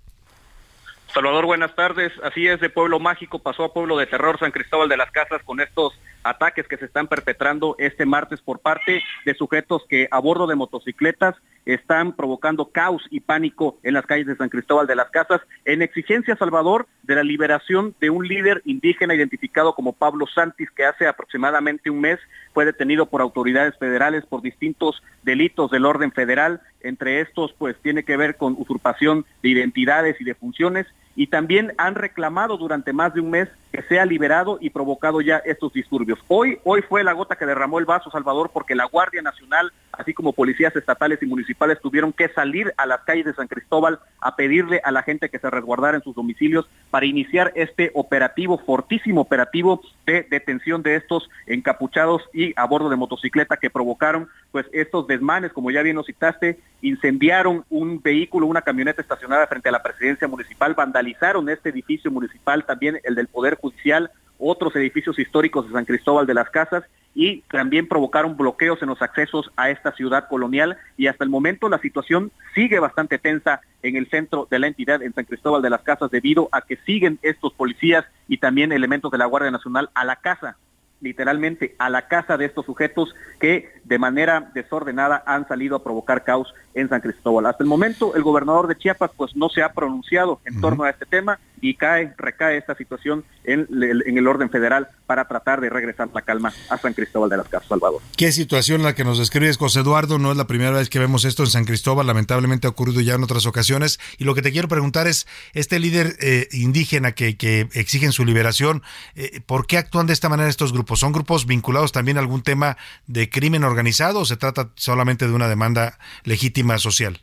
[1.16, 2.12] Salvador, buenas tardes.
[2.22, 5.42] Así es, de Pueblo Mágico pasó a Pueblo de Terror San Cristóbal de las Casas
[5.44, 10.18] con estos ataques que se están perpetrando este martes por parte de sujetos que a
[10.18, 14.94] bordo de motocicletas están provocando caos y pánico en las calles de San Cristóbal de
[14.94, 20.27] las Casas en exigencia, Salvador, de la liberación de un líder indígena identificado como Pablo
[20.27, 22.21] Santis, que hace aproximadamente un mes
[22.52, 26.60] fue detenido por autoridades federales por distintos delitos del orden federal.
[26.83, 30.87] Entre estos, pues tiene que ver con usurpación de identidades y de funciones
[31.17, 35.38] y también han reclamado durante más de un mes que sea liberado y provocado ya
[35.38, 36.19] estos disturbios.
[36.29, 40.14] Hoy, hoy fue la gota que derramó el vaso, Salvador, porque la Guardia Nacional, así
[40.14, 44.37] como policías estatales y municipales, tuvieron que salir a las calles de San Cristóbal a
[44.37, 49.23] pedirle a la gente que se resguardara en sus domicilios para iniciar este operativo, fortísimo
[49.23, 55.06] operativo de detención de estos encapuchados y a bordo de motocicleta que provocaron pues estos
[55.06, 59.83] desmanes, como ya bien lo citaste, incendiaron un vehículo, una camioneta estacionada frente a la
[59.83, 61.06] presidencia municipal, vandalizaron
[61.48, 66.35] este edificio municipal, también el del Poder Judicial, otros edificios históricos de San Cristóbal de
[66.35, 66.85] las Casas
[67.15, 71.69] y también provocaron bloqueos en los accesos a esta ciudad colonial y hasta el momento
[71.71, 75.71] la situación sigue bastante tensa en el centro de la entidad en San Cristóbal de
[75.71, 79.88] las Casas debido a que siguen estos policías y también elementos de la Guardia Nacional
[79.94, 80.57] a la casa
[81.01, 86.25] literalmente a la casa de estos sujetos que de manera desordenada han salido a provocar
[86.25, 87.47] caos en San Cristóbal.
[87.47, 90.90] Hasta el momento el gobernador de Chiapas pues no se ha pronunciado en torno a
[90.90, 95.71] este tema y cae, recae esta situación en, en, el orden federal para tratar de
[95.71, 98.00] regresar la calma a San Cristóbal de las Casas, Salvador.
[98.17, 101.25] Qué situación la que nos describes, José Eduardo, no es la primera vez que vemos
[101.25, 104.52] esto en San Cristóbal, lamentablemente ha ocurrido ya en otras ocasiones y lo que te
[104.52, 108.83] quiero preguntar es, este líder eh, indígena que, que, exigen su liberación,
[109.15, 111.00] eh, ¿por qué actúan de esta manera estos grupos?
[111.00, 112.77] ¿Son grupos vinculados también a algún tema
[113.07, 117.21] de crimen organizado o se trata solamente de una demanda legítima social?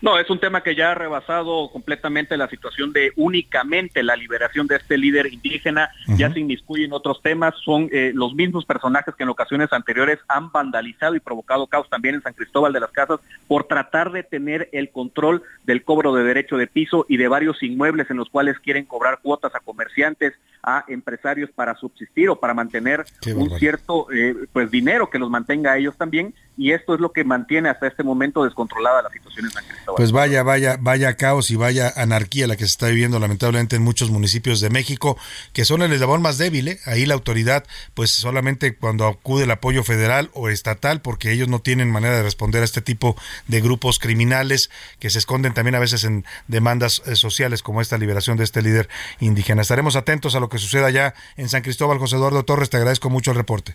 [0.00, 4.68] No, es un tema que ya ha rebasado completamente la situación de únicamente la liberación
[4.68, 9.24] de este líder indígena, ya se inmiscuyen otros temas, son eh, los mismos personajes que
[9.24, 13.18] en ocasiones anteriores han vandalizado y provocado caos también en San Cristóbal de las Casas
[13.48, 17.62] por tratar de tener el control del cobro de derecho de piso y de varios
[17.62, 22.54] inmuebles en los cuales quieren cobrar cuotas a comerciantes, a empresarios para subsistir o para
[22.54, 26.34] mantener un cierto eh, pues dinero que los mantenga a ellos también.
[26.56, 29.87] Y esto es lo que mantiene hasta este momento descontrolada la situación en San Cristóbal.
[29.96, 33.82] Pues vaya, vaya, vaya caos y vaya anarquía la que se está viviendo lamentablemente en
[33.82, 35.16] muchos municipios de México,
[35.52, 36.80] que son el eslabón más débil, ¿eh?
[36.84, 37.64] ahí la autoridad
[37.94, 42.22] pues solamente cuando acude el apoyo federal o estatal, porque ellos no tienen manera de
[42.22, 43.16] responder a este tipo
[43.46, 47.98] de grupos criminales que se esconden también a veces en demandas eh, sociales como esta
[47.98, 48.88] liberación de este líder
[49.20, 49.62] indígena.
[49.62, 51.98] Estaremos atentos a lo que suceda ya en San Cristóbal.
[51.98, 53.74] José Eduardo Torres, te agradezco mucho el reporte.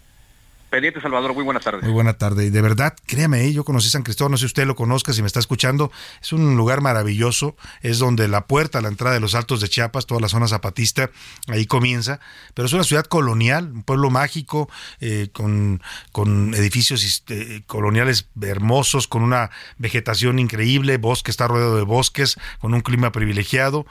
[0.74, 1.84] Pendiente, Salvador, muy buenas tardes.
[1.84, 2.46] Muy buena tarde.
[2.46, 3.54] Y de verdad, créame, ¿eh?
[3.54, 5.92] yo conocí San Cristóbal, no sé si usted lo conozca, si me está escuchando.
[6.20, 10.08] Es un lugar maravilloso, es donde la puerta la entrada de los Altos de Chiapas,
[10.08, 11.12] toda la zona zapatista,
[11.48, 12.20] ahí comienza.
[12.56, 14.68] Pero es una ciudad colonial, un pueblo mágico,
[15.00, 21.84] eh, con, con edificios este, coloniales hermosos, con una vegetación increíble, bosque está rodeado de
[21.84, 23.86] bosques, con un clima privilegiado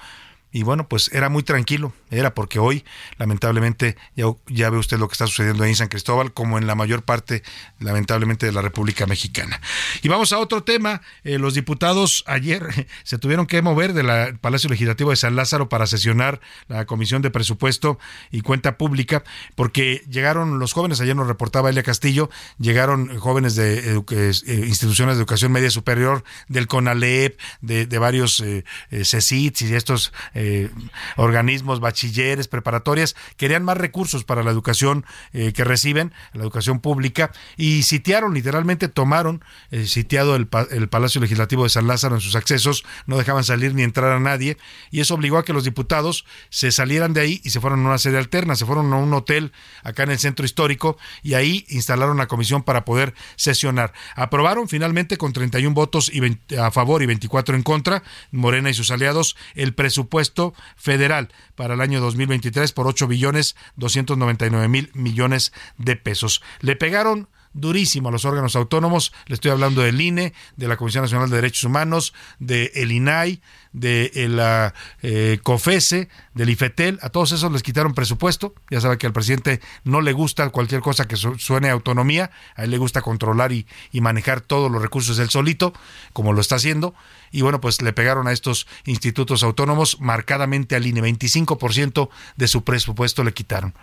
[0.52, 2.84] y bueno, pues era muy tranquilo, era porque hoy
[3.16, 6.74] lamentablemente ya, ve usted lo que está sucediendo ahí en San Cristóbal, como en la
[6.74, 7.42] mayor parte
[7.80, 9.60] lamentablemente de la República Mexicana.
[10.02, 14.68] Y vamos a otro tema, eh, los diputados ayer se tuvieron que mover del Palacio
[14.68, 17.98] Legislativo de San Lázaro para sesionar la Comisión de Presupuesto
[18.30, 19.24] y Cuenta Pública,
[19.54, 22.28] porque llegaron los jóvenes, ayer nos reportaba Elia Castillo,
[22.58, 28.64] llegaron jóvenes de eh, instituciones de educación media superior, del CONALEP, de, de varios eh,
[28.90, 30.12] CECITS y estos
[30.44, 30.70] eh,
[31.16, 37.30] organismos, bachilleres, preparatorias, querían más recursos para la educación eh, que reciben, la educación pública,
[37.56, 42.34] y sitiaron, literalmente tomaron, eh, sitiado el, el, Palacio Legislativo de San Lázaro en sus
[42.34, 44.56] accesos, no dejaban salir ni entrar a nadie,
[44.90, 47.90] y eso obligó a que los diputados se salieran de ahí y se fueron a
[47.90, 49.52] una sede alterna, se fueron a un hotel
[49.84, 53.92] acá en el centro histórico, y ahí instalaron la comisión para poder sesionar.
[54.16, 56.20] Aprobaron finalmente con 31 votos y
[56.56, 60.31] a favor y 24 en contra, Morena y sus aliados, el presupuesto
[60.76, 66.42] federal para el año 2023 por 8 billones 299 mil millones de pesos.
[66.60, 69.12] Le pegaron durísimo a los órganos autónomos.
[69.26, 73.40] Le estoy hablando del INE, de la Comisión Nacional de Derechos Humanos, de el INAI,
[73.72, 76.98] de la eh, COFESE, del IFETEL.
[77.02, 78.54] A todos esos les quitaron presupuesto.
[78.70, 82.30] Ya sabe que al presidente no le gusta cualquier cosa que suene a autonomía.
[82.54, 85.72] A él le gusta controlar y, y manejar todos los recursos él solito,
[86.12, 86.94] como lo está haciendo
[87.32, 92.62] y bueno, pues le pegaron a estos institutos autónomos marcadamente al INE, 25% de su
[92.62, 93.74] presupuesto le quitaron.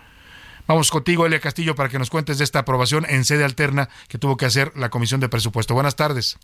[0.70, 4.18] Vamos contigo, Elia Castillo, para que nos cuentes de esta aprobación en sede alterna que
[4.18, 5.74] tuvo que hacer la Comisión de Presupuesto.
[5.74, 6.38] Buenas tardes.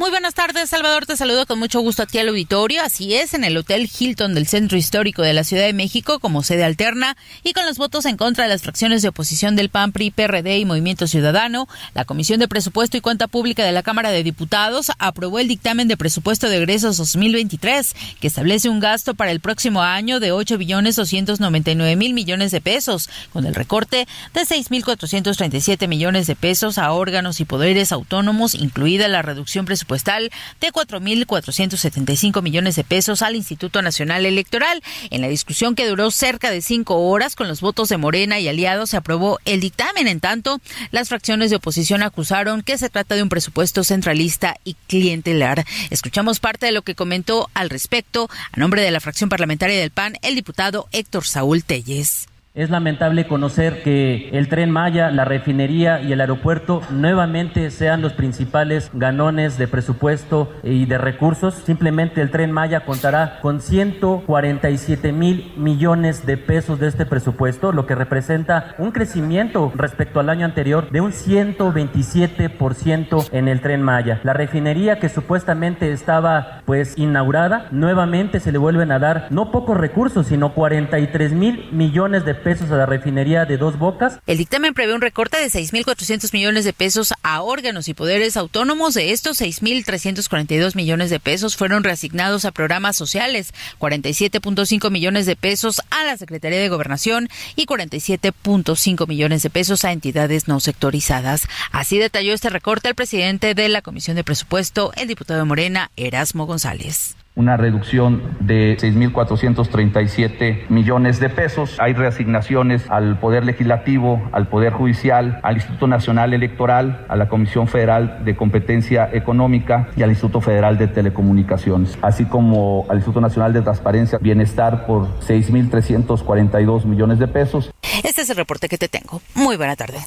[0.00, 1.04] Muy buenas tardes, Salvador.
[1.04, 2.82] Te saludo con mucho gusto aquí al auditorio.
[2.82, 6.42] Así es, en el Hotel Hilton del Centro Histórico de la Ciudad de México como
[6.42, 9.92] sede alterna y con los votos en contra de las fracciones de oposición del PAN,
[9.92, 14.10] PRI, PRD y Movimiento Ciudadano, la Comisión de Presupuesto y Cuenta Pública de la Cámara
[14.10, 19.32] de Diputados aprobó el dictamen de presupuesto de egresos 2023 que establece un gasto para
[19.32, 24.46] el próximo año de 8 billones 299 mil millones de pesos, con el recorte de
[24.46, 29.89] 6 mil 437 millones de pesos a órganos y poderes autónomos, incluida la reducción presupuestaria
[29.90, 30.30] presupuestal
[30.60, 34.82] de 4.475 millones de pesos al Instituto Nacional Electoral.
[35.10, 38.46] En la discusión que duró cerca de cinco horas con los votos de Morena y
[38.46, 40.06] aliados se aprobó el dictamen.
[40.06, 40.60] En tanto,
[40.92, 45.64] las fracciones de oposición acusaron que se trata de un presupuesto centralista y clientelar.
[45.90, 49.90] Escuchamos parte de lo que comentó al respecto a nombre de la fracción parlamentaria del
[49.90, 52.29] PAN el diputado Héctor Saúl Telles.
[52.52, 58.12] Es lamentable conocer que el tren Maya, la refinería y el aeropuerto nuevamente sean los
[58.12, 61.54] principales ganones de presupuesto y de recursos.
[61.54, 67.86] Simplemente el tren Maya contará con 147 mil millones de pesos de este presupuesto, lo
[67.86, 74.18] que representa un crecimiento respecto al año anterior de un 127% en el tren Maya.
[74.24, 79.76] La refinería que supuestamente estaba pues inaugurada, nuevamente se le vuelven a dar no pocos
[79.76, 84.18] recursos, sino 43 mil millones de pesos a la refinería de Dos Bocas.
[84.26, 88.94] El dictamen prevé un recorte de 6.400 millones de pesos a órganos y poderes autónomos.
[88.94, 95.80] De estos, 6.342 millones de pesos fueron reasignados a programas sociales, 47.5 millones de pesos
[95.90, 101.46] a la Secretaría de Gobernación y 47.5 millones de pesos a entidades no sectorizadas.
[101.72, 105.90] Así detalló este recorte el presidente de la Comisión de Presupuesto, el diputado de Morena,
[105.96, 111.76] Erasmo González una reducción de 6.437 millones de pesos.
[111.78, 117.68] Hay reasignaciones al Poder Legislativo, al Poder Judicial, al Instituto Nacional Electoral, a la Comisión
[117.68, 123.52] Federal de Competencia Económica y al Instituto Federal de Telecomunicaciones, así como al Instituto Nacional
[123.52, 127.70] de Transparencia Bienestar por 6.342 millones de pesos.
[128.04, 129.20] Este es el reporte que te tengo.
[129.34, 129.98] Muy buena tarde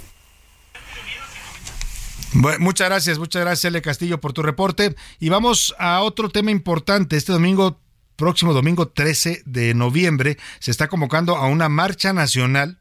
[2.33, 3.81] muchas gracias, muchas gracias, L.
[3.81, 4.95] Castillo, por tu reporte.
[5.19, 7.15] Y vamos a otro tema importante.
[7.17, 7.79] Este domingo,
[8.15, 12.79] próximo domingo 13 de noviembre, se está convocando a una marcha nacional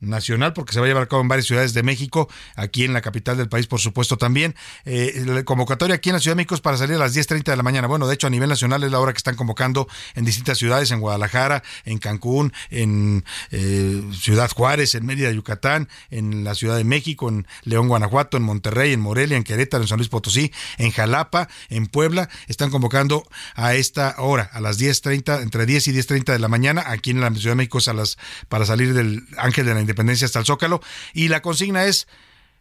[0.00, 2.92] nacional porque se va a llevar a cabo en varias ciudades de México, aquí en
[2.92, 4.54] la capital del país por supuesto también.
[4.84, 7.44] Eh, la convocatoria aquí en la Ciudad de México es para salir a las 10.30
[7.44, 7.86] de la mañana.
[7.88, 10.90] Bueno, de hecho a nivel nacional es la hora que están convocando en distintas ciudades,
[10.90, 16.84] en Guadalajara, en Cancún, en eh, Ciudad Juárez, en Mérida, Yucatán, en la Ciudad de
[16.84, 20.90] México, en León, Guanajuato, en Monterrey, en Morelia, en Querétaro, en San Luis Potosí, en
[20.90, 22.28] Jalapa, en Puebla.
[22.48, 26.84] Están convocando a esta hora, a las 10.30, entre 10 y 10.30 de la mañana,
[26.86, 28.18] aquí en la Ciudad de México a las,
[28.48, 30.80] para salir del Ángel de la Independencia hasta el Zócalo.
[31.14, 32.06] Y la consigna es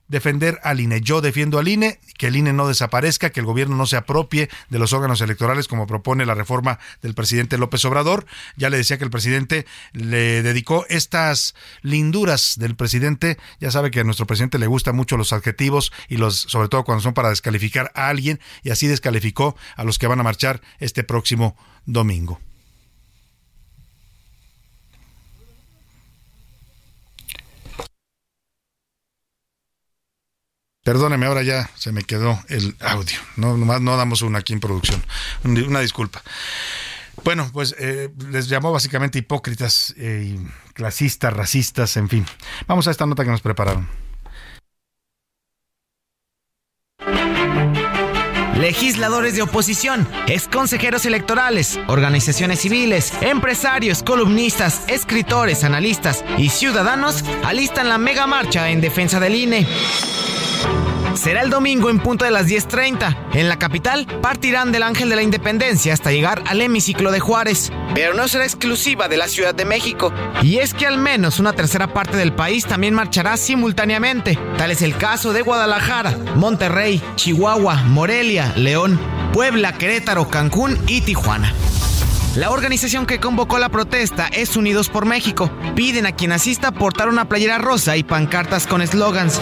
[0.07, 1.01] defender al INE.
[1.01, 4.49] Yo defiendo al INE, que el INE no desaparezca, que el gobierno no se apropie
[4.69, 8.25] de los órganos electorales como propone la reforma del presidente López Obrador.
[8.55, 13.37] Ya le decía que el presidente le dedicó estas linduras del presidente.
[13.59, 16.83] Ya sabe que a nuestro presidente le gustan mucho los adjetivos y los, sobre todo
[16.83, 20.61] cuando son para descalificar a alguien, y así descalificó a los que van a marchar
[20.79, 22.39] este próximo domingo.
[30.85, 33.17] Perdóneme, ahora ya se me quedó el audio.
[33.37, 35.03] No, nomás no damos una aquí en producción.
[35.43, 36.21] Una disculpa.
[37.23, 40.37] Bueno, pues eh, les llamó básicamente hipócritas, eh,
[40.75, 42.25] clasistas, racistas, en fin.
[42.67, 43.89] Vamos a esta nota que nos prepararon.
[48.55, 57.89] legisladores de oposición, ex consejeros electorales, organizaciones civiles, empresarios, columnistas, escritores, analistas y ciudadanos alistan
[57.89, 59.67] la mega marcha en defensa del INE.
[61.15, 63.33] Será el domingo en punto de las 10.30.
[63.33, 67.71] En la capital partirán del Ángel de la Independencia hasta llegar al hemiciclo de Juárez.
[67.93, 70.13] Pero no será exclusiva de la Ciudad de México.
[70.41, 74.37] Y es que al menos una tercera parte del país también marchará simultáneamente.
[74.57, 78.99] Tal es el caso de Guadalajara, Monterrey, Chihuahua, Morelia, León,
[79.33, 81.53] Puebla, Querétaro, Cancún y Tijuana.
[82.35, 85.49] La organización que convocó la protesta es Unidos por México.
[85.73, 89.39] Piden a quien asista portar una playera rosa y pancartas con eslogans.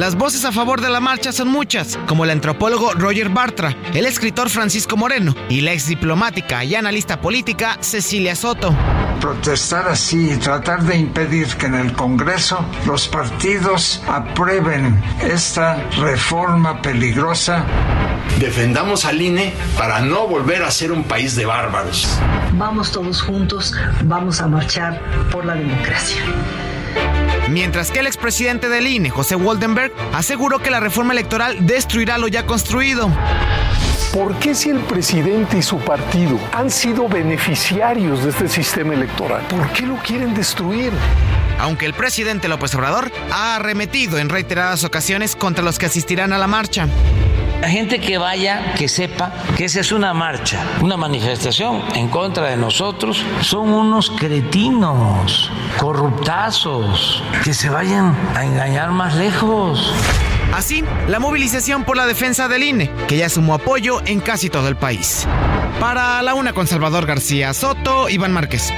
[0.00, 4.06] Las voces a favor de la marcha son muchas, como el antropólogo Roger Bartra, el
[4.06, 8.74] escritor Francisco Moreno y la ex diplomática y analista política Cecilia Soto.
[9.20, 16.80] Protestar así y tratar de impedir que en el Congreso los partidos aprueben esta reforma
[16.80, 17.66] peligrosa.
[18.38, 22.08] Defendamos al INE para no volver a ser un país de bárbaros.
[22.54, 23.74] Vamos todos juntos,
[24.04, 24.98] vamos a marchar
[25.30, 26.22] por la democracia.
[27.48, 32.28] Mientras que el expresidente del INE, José Waldenberg, aseguró que la reforma electoral destruirá lo
[32.28, 33.10] ya construido.
[34.12, 39.42] ¿Por qué si el presidente y su partido han sido beneficiarios de este sistema electoral?
[39.48, 40.92] ¿Por qué lo quieren destruir?
[41.60, 46.38] Aunque el presidente López Obrador ha arremetido en reiteradas ocasiones contra los que asistirán a
[46.38, 46.88] la marcha.
[47.60, 52.48] La gente que vaya, que sepa que esa es una marcha, una manifestación en contra
[52.48, 59.92] de nosotros, son unos cretinos, corruptazos, que se vayan a engañar más lejos.
[60.54, 64.68] Así, la movilización por la defensa del INE, que ya sumó apoyo en casi todo
[64.68, 65.28] el país.
[65.78, 68.72] Para la una con Salvador García Soto, Iván Márquez.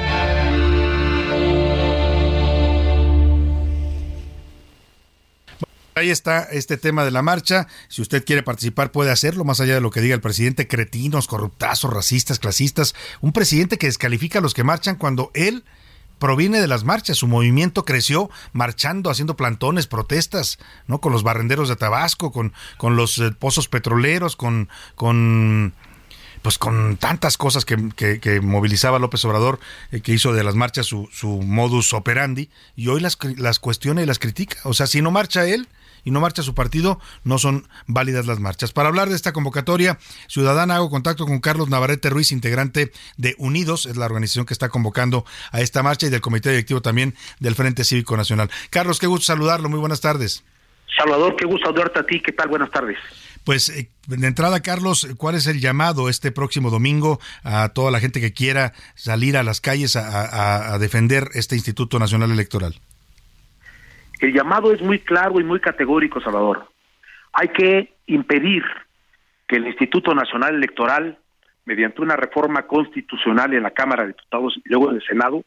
[6.02, 7.68] Ahí está este tema de la marcha.
[7.86, 10.66] Si usted quiere participar, puede hacerlo, más allá de lo que diga el presidente.
[10.66, 12.96] Cretinos, corruptazos, racistas, clasistas.
[13.20, 15.62] Un presidente que descalifica a los que marchan cuando él
[16.18, 17.18] proviene de las marchas.
[17.18, 21.00] Su movimiento creció marchando, haciendo plantones, protestas, ¿no?
[21.00, 25.72] Con los barrenderos de Tabasco, con, con los eh, pozos petroleros, con, con
[26.42, 29.60] pues con tantas cosas que, que, movilizaba López Obrador,
[29.92, 34.02] eh, que hizo de las marchas su, su modus operandi, y hoy las, las cuestiona
[34.02, 34.56] y las critica.
[34.64, 35.68] O sea, si no marcha él,
[36.04, 38.72] y no marcha su partido, no son válidas las marchas.
[38.72, 39.98] Para hablar de esta convocatoria
[40.28, 44.68] ciudadana, hago contacto con Carlos Navarrete Ruiz, integrante de Unidos, es la organización que está
[44.68, 48.50] convocando a esta marcha y del comité directivo también del Frente Cívico Nacional.
[48.70, 50.44] Carlos, qué gusto saludarlo, muy buenas tardes.
[50.96, 52.48] Salvador, qué gusto saludarte a ti, ¿qué tal?
[52.48, 52.98] Buenas tardes.
[53.44, 57.98] Pues eh, de entrada, Carlos, ¿cuál es el llamado este próximo domingo a toda la
[57.98, 62.78] gente que quiera salir a las calles a defender este Instituto Nacional Electoral?
[64.22, 66.68] El llamado es muy claro y muy categórico, Salvador.
[67.32, 68.62] Hay que impedir
[69.48, 71.18] que el Instituto Nacional Electoral,
[71.64, 75.42] mediante una reforma constitucional en la Cámara de Diputados y luego en el Senado,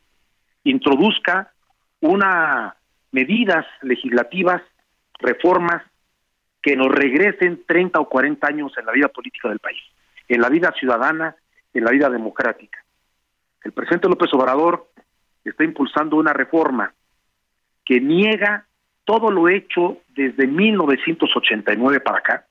[0.65, 1.53] introduzca
[2.01, 2.75] una
[3.13, 4.61] medidas legislativas,
[5.19, 5.81] reformas
[6.61, 9.81] que nos regresen 30 o 40 años en la vida política del país,
[10.27, 11.33] en la vida ciudadana,
[11.73, 12.83] en la vida democrática.
[13.63, 14.89] El presidente López Obrador
[15.45, 16.93] está impulsando una reforma
[17.85, 18.65] que niega
[19.05, 22.45] todo lo hecho desde 1989 para acá.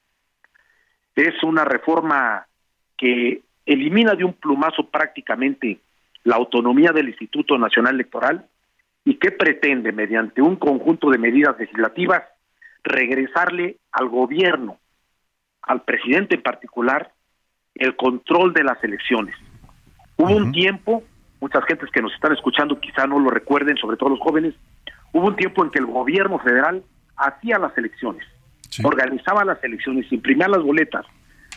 [1.16, 2.47] Es una reforma
[2.97, 5.80] que elimina de un plumazo prácticamente
[6.22, 8.47] la autonomía del Instituto Nacional Electoral
[9.05, 12.22] y que pretende, mediante un conjunto de medidas legislativas,
[12.82, 14.78] regresarle al gobierno,
[15.62, 17.12] al presidente en particular,
[17.74, 19.35] el control de las elecciones.
[20.16, 21.03] Hubo un tiempo,
[21.41, 24.55] muchas gentes que nos están escuchando quizá no lo recuerden, sobre todo los jóvenes,
[25.15, 26.83] Hubo un tiempo en que el gobierno federal
[27.17, 28.27] hacía las elecciones,
[28.83, 31.07] organizaba las elecciones, imprimía las boletas,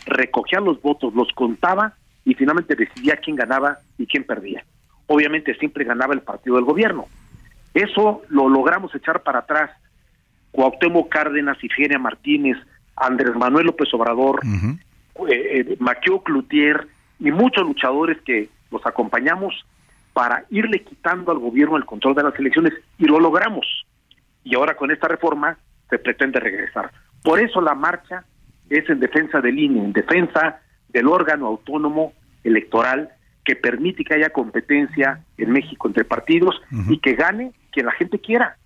[0.06, 1.94] recogía los votos, los contaba
[2.24, 4.64] y finalmente decidía quién ganaba y quién perdía.
[5.08, 7.06] Obviamente siempre ganaba el partido del gobierno.
[7.74, 9.72] Eso lo logramos echar para atrás.
[10.52, 12.56] Cuauhtémoc Cárdenas, Ifigenia Martínez,
[12.94, 14.40] Andrés Manuel López Obrador,
[15.16, 16.86] uh Cloutier
[17.18, 19.66] y muchos luchadores que los acompañamos
[20.18, 23.64] para irle quitando al gobierno el control de las elecciones y lo logramos.
[24.42, 25.56] Y ahora con esta reforma
[25.88, 26.90] se pretende regresar.
[27.22, 28.24] Por eso la marcha
[28.68, 30.58] es en defensa del INE, en defensa
[30.88, 33.10] del órgano autónomo electoral
[33.44, 38.18] que permite que haya competencia en México entre partidos y que gane quien la gente
[38.18, 38.56] quiera,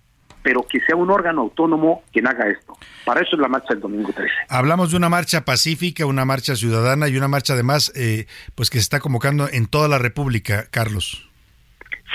[0.41, 2.75] pero que sea un órgano autónomo quien haga esto.
[3.05, 4.27] Para eso es la marcha del domingo 13.
[4.49, 8.25] Hablamos de una marcha pacífica, una marcha ciudadana y una marcha además eh,
[8.55, 11.29] pues que se está convocando en toda la República, Carlos.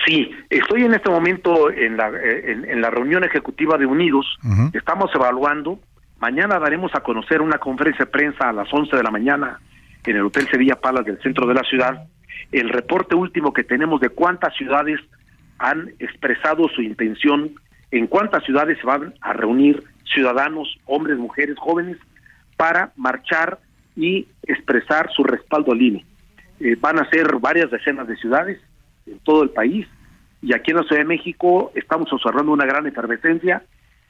[0.09, 4.39] Sí, estoy en este momento en la, eh, en, la reunión ejecutiva de Unidos,
[4.73, 5.81] estamos evaluando,
[6.19, 9.61] mañana daremos a conocer una conferencia de prensa a las 11 de la mañana
[10.07, 12.07] en el Hotel Sevilla Palas del centro de la ciudad,
[12.53, 14.99] el reporte último que tenemos de cuántas ciudades
[15.59, 17.51] han expresado su intención,
[17.91, 19.85] en cuántas ciudades se van a reunir
[20.15, 21.99] ciudadanos, hombres, mujeres, jóvenes,
[22.57, 23.59] para marchar
[23.95, 26.07] y expresar su respaldo al INE.
[26.61, 28.59] Eh, van a ser varias decenas de ciudades,
[29.07, 29.87] en todo el país.
[30.43, 33.63] Y aquí en la Ciudad de México estamos observando una gran efervescencia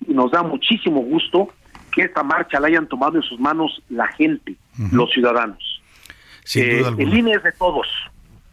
[0.06, 1.48] y nos da muchísimo gusto
[1.90, 4.56] que esta marcha la hayan tomado en sus manos la gente,
[4.92, 5.82] los ciudadanos.
[6.54, 7.86] Eh, el INE es de todos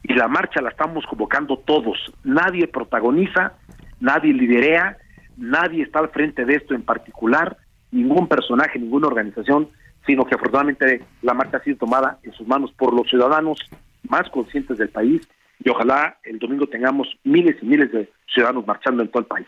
[0.04, 1.98] y la marcha la estamos convocando todos.
[2.24, 3.54] Nadie protagoniza,
[4.00, 4.98] nadie liderea,
[5.38, 7.58] nadie está al frente de esto en particular,
[7.92, 9.70] ningún personaje, ninguna organización,
[10.06, 13.60] sino que afortunadamente la marcha ha sido tomada en sus manos por los ciudadanos
[14.08, 15.28] más conscientes del país
[15.64, 19.48] y ojalá el domingo tengamos miles y miles de ciudadanos marchando en todo el país.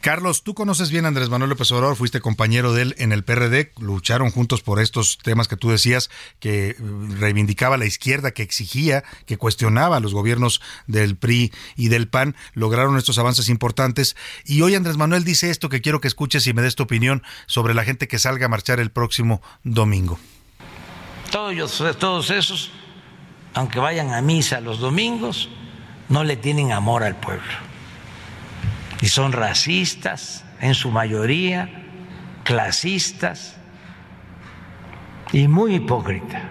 [0.00, 3.24] Carlos, tú conoces bien a Andrés Manuel López Obrador, fuiste compañero de él en el
[3.24, 6.10] PRD, lucharon juntos por estos temas que tú decías,
[6.40, 6.76] que eh,
[7.18, 12.34] reivindicaba la izquierda, que exigía, que cuestionaba a los gobiernos del PRI y del PAN,
[12.54, 14.16] lograron estos avances importantes.
[14.44, 17.22] Y hoy Andrés Manuel dice esto que quiero que escuches y me des tu opinión
[17.46, 20.18] sobre la gente que salga a marchar el próximo domingo.
[21.30, 22.72] Todos, todos esos
[23.54, 25.50] aunque vayan a misa los domingos,
[26.08, 27.52] no le tienen amor al pueblo.
[29.00, 31.68] Y son racistas en su mayoría,
[32.44, 33.58] clasistas
[35.32, 36.42] y muy hipócritas.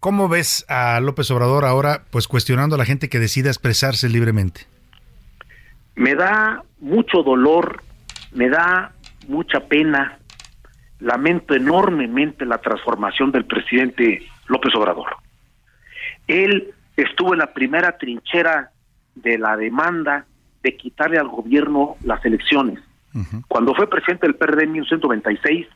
[0.00, 4.62] ¿Cómo ves a López Obrador ahora pues cuestionando a la gente que decida expresarse libremente?
[5.94, 7.84] Me da mucho dolor,
[8.32, 8.90] me da
[9.28, 10.18] mucha pena,
[10.98, 15.16] lamento enormemente la transformación del presidente López Obrador.
[16.26, 18.70] Él estuvo en la primera trinchera
[19.14, 20.26] de la demanda
[20.62, 22.78] de quitarle al gobierno las elecciones.
[23.46, 25.66] Cuando fue presidente del PRD en 1996,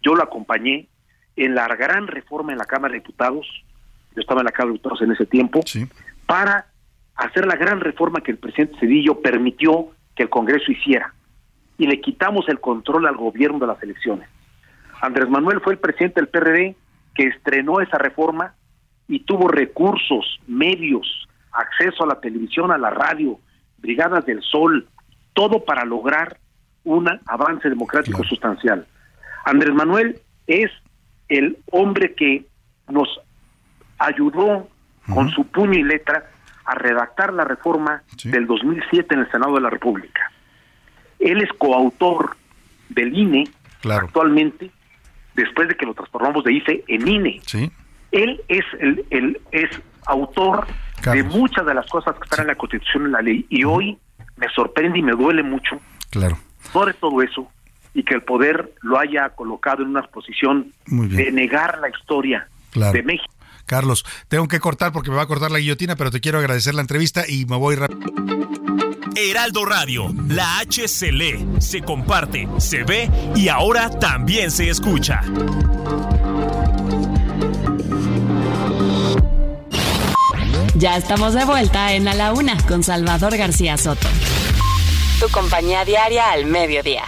[0.00, 0.86] yo lo acompañé
[1.34, 3.46] en la gran reforma en la Cámara de Diputados,
[4.14, 5.60] yo estaba en la Cámara de Diputados en ese tiempo,
[6.26, 6.66] para
[7.16, 11.12] hacer la gran reforma que el presidente Cedillo permitió que el Congreso hiciera.
[11.78, 14.28] Y le quitamos el control al gobierno de las elecciones.
[15.00, 16.76] Andrés Manuel fue el presidente del PRD
[17.14, 18.54] que estrenó esa reforma
[19.08, 23.38] y tuvo recursos, medios, acceso a la televisión, a la radio,
[23.78, 24.88] brigadas del sol,
[25.34, 26.38] todo para lograr
[26.84, 28.86] un avance democrático sustancial.
[29.44, 30.70] Andrés Manuel es
[31.28, 32.46] el hombre que
[32.88, 33.08] nos
[33.98, 34.68] ayudó
[35.12, 36.30] con su puño y letra
[36.64, 40.30] a redactar la reforma del 2007 en el Senado de la República.
[41.18, 42.36] Él es coautor
[42.88, 43.44] del INE
[43.90, 44.70] actualmente,
[45.34, 47.40] después de que lo transformamos de IFE en INE.
[48.12, 49.70] Él es el, el es
[50.06, 50.66] autor
[51.02, 53.64] de muchas de las cosas que están en la Constitución y en la ley y
[53.64, 53.98] hoy
[54.36, 55.80] me sorprende y me duele mucho
[56.10, 56.38] claro.
[56.72, 57.50] sobre todo eso
[57.92, 63.02] y que el poder lo haya colocado en una posición de negar la historia de
[63.02, 63.33] México.
[63.66, 66.74] Carlos, tengo que cortar porque me va a cortar la guillotina, pero te quiero agradecer
[66.74, 68.00] la entrevista y me voy rápido.
[69.16, 75.22] Heraldo Radio, la H se lee, se comparte, se ve y ahora también se escucha.
[80.74, 84.08] Ya estamos de vuelta en A la Una con Salvador García Soto.
[85.20, 87.04] Tu compañía diaria al mediodía.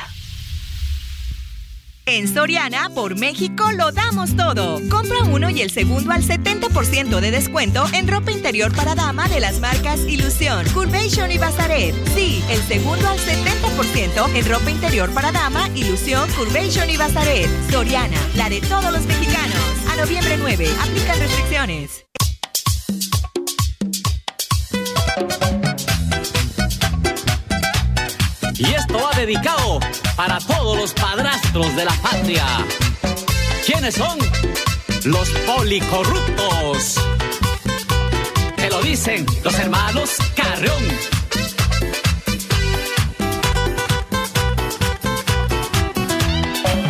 [2.09, 4.81] En Soriana, por México, lo damos todo.
[4.89, 9.41] Compra uno y el segundo al 70% de descuento en ropa interior para dama de
[9.41, 11.97] las marcas Ilusión, Curvation y Bazaret.
[12.15, 17.49] Sí, el segundo al 70% en ropa interior para dama, Ilusión, Curvation y Bazaret.
[17.73, 19.59] Soriana, la de todos los mexicanos.
[19.91, 22.07] A noviembre 9, aplican restricciones.
[28.59, 29.81] Y esto va dedicado
[30.17, 32.45] para todos los padrastros de la patria.
[33.67, 34.19] ¿Quiénes son?
[35.05, 36.95] Los policorruptos.
[38.57, 40.83] Te lo dicen los hermanos Carrión.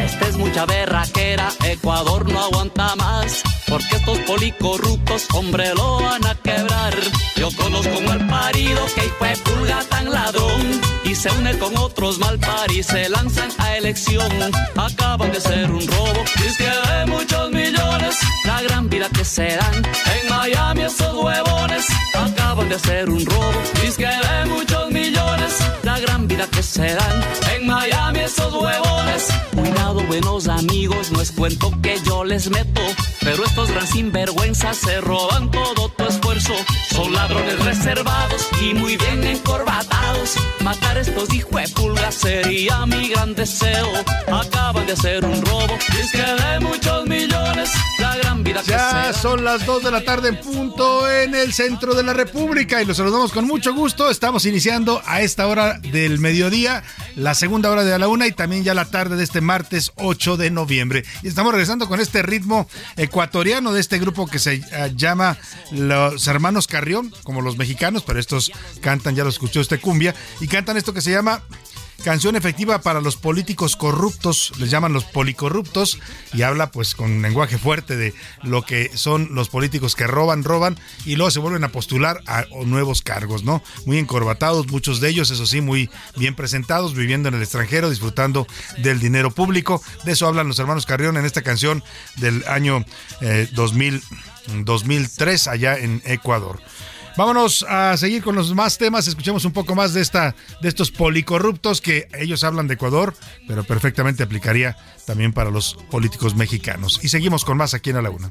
[0.05, 3.43] Esta es mucha berraquera, Ecuador no aguanta más.
[3.69, 6.95] Porque estos policorruptos, hombre, lo van a quebrar.
[7.37, 12.19] Yo conozco un mal parido que fue pulga tan ladrón y se une con otros
[12.19, 12.39] mal
[12.73, 14.31] y se lanzan a elección.
[14.77, 19.57] Acaban de ser un robo, es que de muchos millones, la gran vida que se
[19.57, 21.87] dan en Miami esos huevones.
[22.57, 23.53] De ser un robo,
[23.99, 29.29] que de muchos millones, la gran vida que se dan en Miami esos huevones.
[29.55, 32.81] Cuidado, buenos amigos, no es cuento que yo les meto,
[33.21, 36.06] pero estos gran sinvergüenzas se roban todo tu
[36.37, 36.65] esfuerzo.
[36.95, 40.37] Son ladrones reservados y muy bien encorbatados.
[40.63, 43.87] Matar estos hijos de pulgas sería mi gran deseo.
[44.33, 48.71] Acaban de hacer un robo, y es que de muchos millones, la gran vida que
[48.71, 52.83] Ya son las 2 de la tarde en punto en el centro de la República
[52.83, 54.11] y los saludamos con mucho gusto.
[54.11, 56.83] Estamos iniciando a esta hora del mediodía,
[57.15, 60.37] la segunda hora de la una y también ya la tarde de este martes 8
[60.37, 61.05] de noviembre.
[61.23, 65.37] Y estamos regresando con este ritmo ecuatoriano de este grupo que se eh, llama
[65.71, 70.49] Los Hermanos Carrión, como los mexicanos, pero estos cantan, ya lo escuchó este cumbia, y
[70.49, 71.43] cantan esto que se llama
[72.05, 75.99] canción efectiva para los políticos corruptos, les llaman los policorruptos,
[76.33, 80.79] y habla pues con lenguaje fuerte de lo que son los políticos que roban, roban,
[81.05, 83.63] y luego se vuelven a postular a nuevos cargos, ¿no?
[83.87, 88.47] Muy encorbatados, muchos de ellos, eso sí, muy bien presentados, viviendo en el extranjero, disfrutando
[88.79, 89.83] del dinero público.
[90.05, 91.83] De eso hablan los hermanos Carrión en esta canción
[92.17, 92.85] del año
[93.53, 94.03] 2000,
[94.65, 96.61] 2003 allá en Ecuador.
[97.17, 99.09] Vámonos a seguir con los más temas.
[99.09, 103.15] Escuchemos un poco más de esta, de estos policorruptos que ellos hablan de Ecuador,
[103.49, 107.01] pero perfectamente aplicaría también para los políticos mexicanos.
[107.03, 108.31] Y seguimos con más aquí en la Laguna.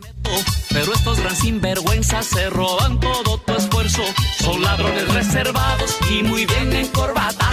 [0.70, 4.04] Pero estos gran sinvergüenzas se roban todo tu esfuerzo.
[4.40, 7.45] Son ladrones reservados y muy bien encorbatados.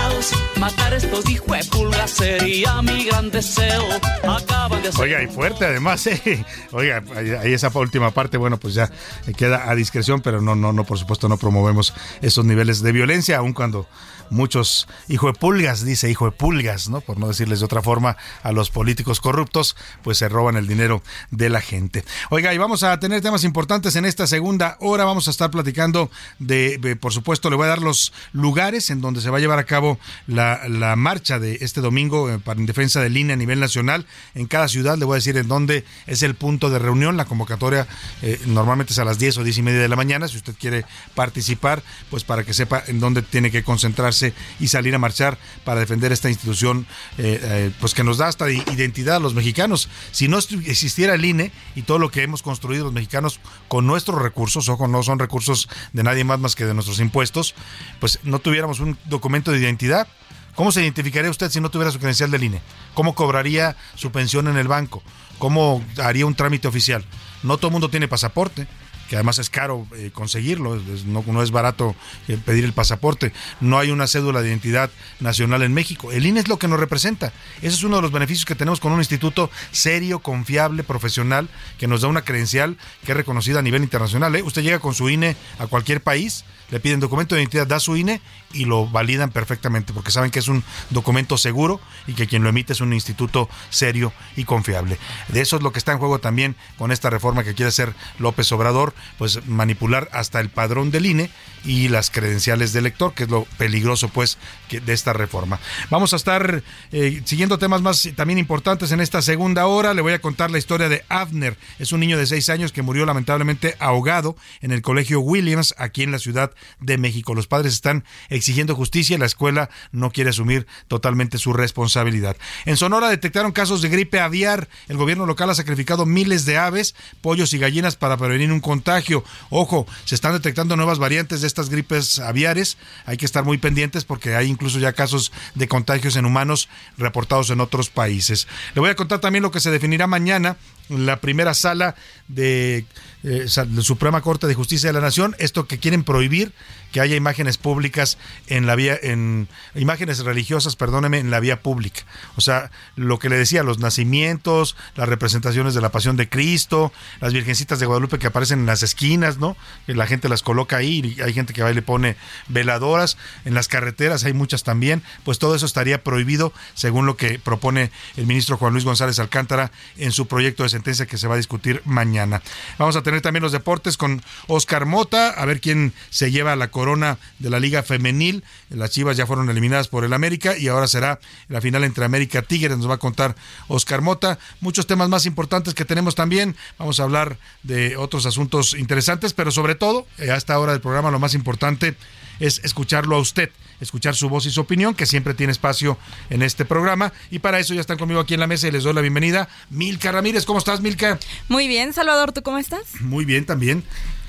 [0.63, 3.83] Matar estos hijos de pulgas sería mi gran deseo.
[4.23, 5.01] Acaban de hacer...
[5.03, 6.45] Oiga, y fuerte además, ¿eh?
[6.71, 8.89] Oiga, ahí esa última parte, bueno, pues ya
[9.37, 13.39] queda a discreción, pero no, no, no, por supuesto no promovemos esos niveles de violencia,
[13.39, 13.89] aun cuando
[14.31, 17.01] muchos hijo de pulgas, dice hijo de pulgas, ¿no?
[17.01, 21.03] Por no decirles de otra forma a los políticos corruptos, pues se roban el dinero
[21.31, 22.05] de la gente.
[22.31, 25.05] Oiga, y vamos a tener temas importantes en esta segunda hora.
[25.05, 29.21] Vamos a estar platicando de, por supuesto, le voy a dar los lugares en donde
[29.21, 32.67] se va a llevar a cabo la, la marcha de este domingo eh, para en
[32.67, 34.07] defensa del INE a nivel nacional.
[34.35, 37.17] En cada ciudad le voy a decir en dónde es el punto de reunión.
[37.17, 37.87] La convocatoria
[38.23, 40.29] eh, normalmente es a las 10 o 10 y media de la mañana.
[40.29, 44.12] Si usted quiere participar, pues para que sepa en dónde tiene que concentrarse
[44.61, 46.87] y salir a marchar para defender esta institución,
[47.19, 49.89] eh, pues que nos da hasta identidad a los mexicanos.
[50.11, 54.21] Si no existiera el INE y todo lo que hemos construido los mexicanos con nuestros
[54.21, 57.55] recursos, ojo, no son recursos de nadie más más que de nuestros impuestos,
[58.01, 60.07] pues no tuviéramos un documento de identidad.
[60.55, 62.61] ¿Cómo se identificaría usted si no tuviera su credencial del INE?
[62.93, 65.03] ¿Cómo cobraría su pensión en el banco?
[65.39, 67.05] ¿Cómo haría un trámite oficial?
[67.43, 68.67] No todo el mundo tiene pasaporte
[69.13, 71.95] que además es caro eh, conseguirlo, no, es barato
[72.29, 74.91] eh, pedir el pasaporte, no hay una cédula de identidad
[75.21, 76.11] nacional en México.
[76.13, 77.31] El INE es lo que nos representa.
[77.59, 81.89] Ese es uno de los beneficios que tenemos con un instituto serio, confiable, profesional, que
[81.89, 84.35] nos da una credencial que es reconocida a nivel internacional.
[84.35, 84.43] ¿eh?
[84.43, 87.97] Usted llega con su INE a cualquier país le piden documento de identidad, da su
[87.97, 92.43] INE y lo validan perfectamente porque saben que es un documento seguro y que quien
[92.43, 94.99] lo emite es un instituto serio y confiable.
[95.29, 97.95] De eso es lo que está en juego también con esta reforma que quiere hacer
[98.19, 101.31] López Obrador, pues manipular hasta el padrón del INE
[101.65, 104.39] y las credenciales del elector, que es lo peligroso pues
[104.71, 105.61] de esta reforma.
[105.91, 109.95] Vamos a estar eh, siguiendo temas más también importantes en esta segunda hora.
[109.95, 111.57] Le voy a contar la historia de Avner.
[111.79, 116.03] Es un niño de seis años que murió lamentablemente ahogado en el colegio Williams aquí
[116.03, 117.35] en la ciudad de México.
[117.35, 122.37] Los padres están exigiendo justicia y la escuela no quiere asumir totalmente su responsabilidad.
[122.65, 124.69] En Sonora detectaron casos de gripe aviar.
[124.89, 129.25] El gobierno local ha sacrificado miles de aves, pollos y gallinas para prevenir un contagio.
[129.51, 132.79] Ojo, se están detectando nuevas variantes de estas gripes aviares.
[133.05, 137.51] Hay que estar muy pendientes porque hay incluso ya casos de contagios en humanos reportados
[137.51, 138.49] en otros países.
[138.75, 140.57] Le voy a contar también lo que se definirá mañana
[140.89, 141.95] en la primera sala
[142.29, 142.87] de
[143.23, 146.53] eh, la Suprema Corte de Justicia de la Nación, esto que quieren prohibir
[146.93, 152.03] que haya imágenes públicas en la vía, en imágenes religiosas, perdóneme, en la vía pública.
[152.37, 156.93] O sea, lo que le decía, los nacimientos, las representaciones de la Pasión de Cristo,
[157.21, 159.57] las virgencitas de Guadalupe que aparecen en las esquinas, ¿no?
[159.87, 162.17] La gente las coloca ahí, y hay gente que va y le pone
[162.49, 167.39] veladoras, en las carreteras hay muchas también, pues todo eso estaría prohibido según lo que
[167.39, 171.35] propone el ministro Juan Luis González Alcántara en su proyecto de sentencia que se va
[171.35, 172.43] a discutir mañana.
[172.79, 176.71] Vamos a tener también los deportes con Oscar Mota, a ver quién se lleva la
[176.83, 178.43] corona de la Liga Femenil.
[178.69, 182.43] Las Chivas ya fueron eliminadas por el América y ahora será la final entre América
[182.43, 182.77] Tigres.
[182.77, 183.37] Nos va a contar
[183.69, 184.41] Oscar Mota.
[184.61, 186.57] Muchos temas más importantes que tenemos también.
[186.81, 190.81] Vamos a hablar de otros asuntos interesantes, pero sobre todo, eh, a esta hora del
[190.81, 191.95] programa, lo más importante
[192.41, 193.53] es escucharlo a usted
[193.83, 195.99] escuchar su voz y su opinión, que siempre tiene espacio
[196.31, 197.13] en este programa.
[197.33, 199.49] Y para eso ya están conmigo aquí en la mesa y les doy la bienvenida.
[199.71, 201.19] Milka Ramírez, ¿cómo estás, Milka?
[201.49, 203.01] Muy bien, Salvador, ¿tú cómo estás?
[203.01, 203.83] Muy bien también.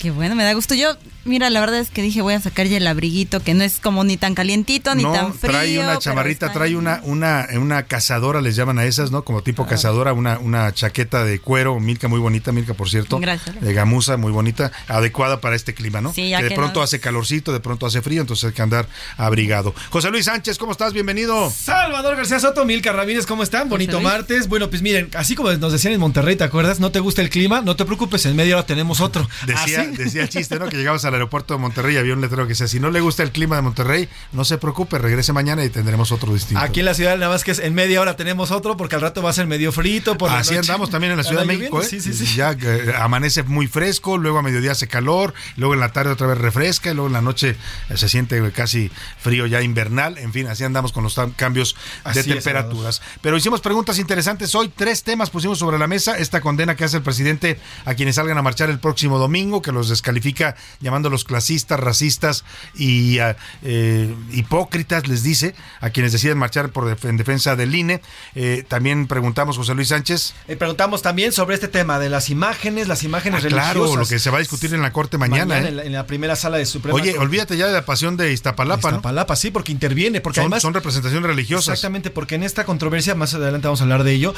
[0.03, 0.75] Qué bueno, me da gusto.
[0.75, 3.63] Yo, mira, la verdad es que dije voy a sacar ya el abriguito, que no
[3.63, 5.53] es como ni tan calientito ni tan frío.
[5.53, 9.23] Trae una chamarrita, trae una, una, una cazadora, les llaman a esas, ¿no?
[9.23, 9.67] Como tipo ah.
[9.67, 13.17] cazadora, una, una chaqueta de cuero, Milka muy bonita, Milka, por cierto.
[13.17, 13.61] Gracias.
[13.61, 16.11] De gamuza, muy bonita, adecuada para este clima, ¿no?
[16.11, 18.89] Sí, ya que de pronto hace calorcito, de pronto hace frío, entonces hay que andar
[19.15, 19.73] abrigado.
[19.89, 20.91] José Luis Sánchez, ¿cómo estás?
[20.91, 21.49] Bienvenido.
[21.49, 23.69] Salvador García Soto, Milka Ramírez, ¿cómo están?
[23.69, 24.49] Bonito martes.
[24.49, 26.81] Bueno, pues miren, así como nos decían en Monterrey, ¿te acuerdas?
[26.81, 29.29] No te gusta el clima, no te preocupes, en media hora tenemos otro.
[29.47, 30.67] Decía, ¿Ah, decía el chiste, ¿no?
[30.67, 33.23] que llegamos al aeropuerto de Monterrey había un letrero que decía, si no le gusta
[33.23, 36.63] el clima de Monterrey, no se preocupe, regrese mañana y tendremos otro distinto.
[36.63, 39.01] Aquí en la ciudad nada más que es en media hora tenemos otro porque al
[39.01, 40.17] rato va a ser medio frito.
[40.17, 41.85] Por Así andamos también en la Ciudad de México, ¿eh?
[41.85, 42.35] Sí, sí, sí.
[42.35, 46.27] Ya eh, amanece muy fresco, luego a mediodía hace calor, luego en la tarde otra
[46.27, 47.55] vez refresca y luego en la noche
[47.89, 50.17] eh, se siente casi frío ya invernal.
[50.17, 51.75] En fin, así andamos con los cambios
[52.13, 53.01] de temperaturas.
[53.21, 56.17] Pero hicimos preguntas interesantes hoy, tres temas pusimos sobre la mesa.
[56.17, 59.71] Esta condena que hace el presidente a quienes salgan a marchar el próximo domingo, que
[59.71, 62.43] los descalifica llamándolos clasistas, racistas
[62.75, 68.01] y ah, eh, hipócritas, les dice, a quienes deciden marchar por en defensa del INE.
[68.35, 70.33] Eh, también preguntamos, José Luis Sánchez.
[70.47, 73.73] Eh, preguntamos también sobre este tema de las imágenes, las imágenes ah, religiosas.
[73.73, 75.59] Claro, lo que se va a discutir en la Corte mañana.
[75.59, 76.95] en, la, primera sala de Suprema.
[76.95, 80.61] Oye, olvídate ya de la pasión de Iztapalapa, Iztapalapa, sí, porque interviene, porque son, además...
[80.61, 81.73] Son representaciones religiosas.
[81.73, 84.33] Exactamente, porque en esta controversia, más adelante vamos a hablar de ello,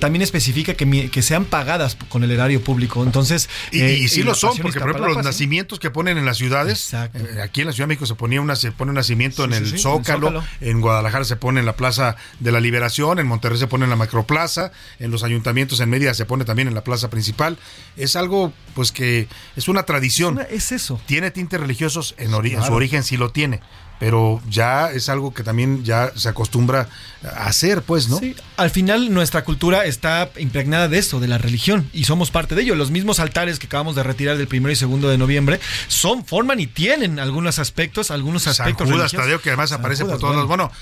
[0.00, 3.02] también especifica que, que sean pagadas con el erario público.
[3.02, 3.48] Entonces...
[3.70, 6.92] Y, y sí lo son, porque por ejemplo los nacimientos que ponen en las ciudades.
[6.92, 9.52] Eh, aquí en la Ciudad de México se ponía una, se pone un nacimiento en,
[9.52, 13.66] el Zócalo, en Guadalajara se pone en la Plaza de la Liberación, en Monterrey se
[13.66, 17.10] pone en la Macroplaza, en los ayuntamientos en Mérida se pone también en la plaza
[17.10, 17.58] principal.
[17.96, 20.40] Es algo, pues que es una tradición.
[20.50, 21.00] Es, eso.
[21.06, 23.60] Tiene tintes religiosos en, su origen, sí lo tiene
[24.00, 26.88] pero ya es algo que también ya se acostumbra
[27.22, 28.18] a hacer, pues, ¿no?
[28.18, 32.54] Sí, al final nuestra cultura está impregnada de eso, de la religión, y somos parte
[32.54, 32.74] de ello.
[32.74, 36.60] Los mismos altares que acabamos de retirar del primero y segundo de noviembre son, forman
[36.60, 40.46] y tienen algunos aspectos, algunos aspectos San Judas Tadeo, que además aparece por todos bueno.
[40.46, 40.72] Bueno,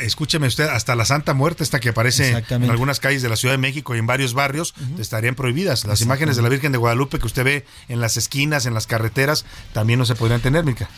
[0.00, 3.52] escúcheme usted, hasta la Santa Muerte, esta que aparece en algunas calles de la Ciudad
[3.52, 5.84] de México y en varios barrios, estarían prohibidas.
[5.84, 8.86] Las imágenes de la Virgen de Guadalupe que usted ve en las esquinas, en las
[8.86, 9.44] carreteras,
[9.74, 10.88] también no se podrían tener, Mica.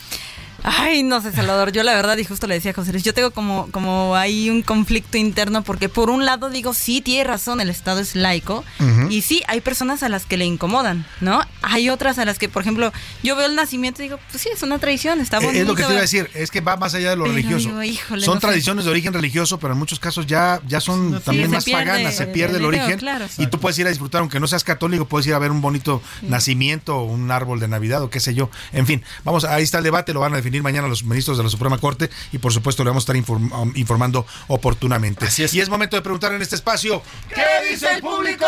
[0.67, 1.71] Ay, no sé, Salvador.
[1.71, 4.49] Yo la verdad, y justo le decía a José Luis, yo tengo como, como hay
[4.49, 8.63] un conflicto interno porque por un lado digo, sí, tiene razón, el Estado es laico.
[9.09, 11.41] Y sí, hay personas a las que le incomodan, ¿no?
[11.61, 12.91] Hay otras a las que, por ejemplo,
[13.21, 15.61] yo veo el nacimiento y digo, pues sí, es una tradición, está bonito.
[15.61, 17.69] Es lo que te iba a decir, es que va más allá de lo religioso.
[18.17, 22.15] son tradiciones de origen religioso, pero en muchos casos ya, ya son también más paganas,
[22.15, 22.99] se pierde el, origen.
[23.37, 25.61] y tú puedes ir a disfrutar, aunque no seas católico, puedes ir a ver un
[25.61, 28.49] bonito nacimiento, un árbol de Navidad o qué sé yo.
[28.73, 31.43] En fin, vamos, ahí está el debate, lo van a definir mañana los ministros de
[31.43, 35.25] la Suprema Corte y por supuesto le vamos a estar um, informando oportunamente.
[35.25, 35.53] Así es.
[35.53, 38.45] Y es momento de preguntar en este espacio, ¿qué dice el público?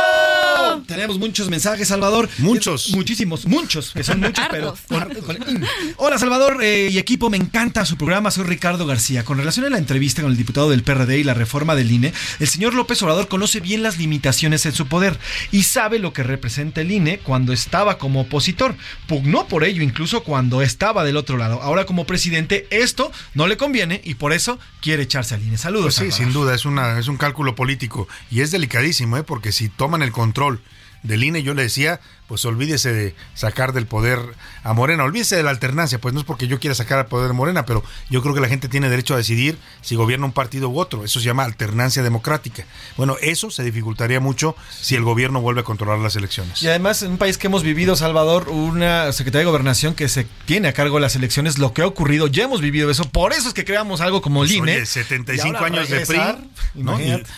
[0.87, 2.29] Tenemos muchos mensajes, Salvador.
[2.39, 2.89] Muchos.
[2.91, 4.75] Muchísimos, muchos, que son muchos, pero...
[5.97, 9.23] Hola, Salvador eh, y equipo, me encanta su programa, soy Ricardo García.
[9.23, 12.13] Con relación a la entrevista con el diputado del PRD y la reforma del INE,
[12.39, 15.17] el señor López Obrador conoce bien las limitaciones en su poder
[15.51, 18.75] y sabe lo que representa el INE cuando estaba como opositor.
[19.07, 21.61] Pugnó por ello incluso cuando estaba del otro lado.
[21.61, 25.57] Ahora como presidente, esto no le conviene y por eso quiere echarse al INE.
[25.57, 25.97] Saludos.
[25.97, 29.23] Pues sí, sin duda, es, una, es un cálculo político y es delicadísimo, ¿eh?
[29.23, 30.61] porque si toman el control
[31.01, 34.19] del INE, yo le decía, pues olvídese de sacar del poder
[34.63, 37.31] a Morena, olvídese de la alternancia, pues no es porque yo quiera sacar al poder
[37.31, 40.33] a Morena, pero yo creo que la gente tiene derecho a decidir si gobierna un
[40.33, 42.65] partido u otro, eso se llama alternancia democrática.
[42.97, 46.61] Bueno, eso se dificultaría mucho si el gobierno vuelve a controlar las elecciones.
[46.61, 50.27] Y además, en un país que hemos vivido, Salvador, una Secretaría de Gobernación que se
[50.45, 53.31] tiene a cargo de las elecciones, lo que ha ocurrido, ya hemos vivido eso, por
[53.31, 54.85] eso es que creamos algo como el INE.
[54.85, 56.19] 75 años de PRI,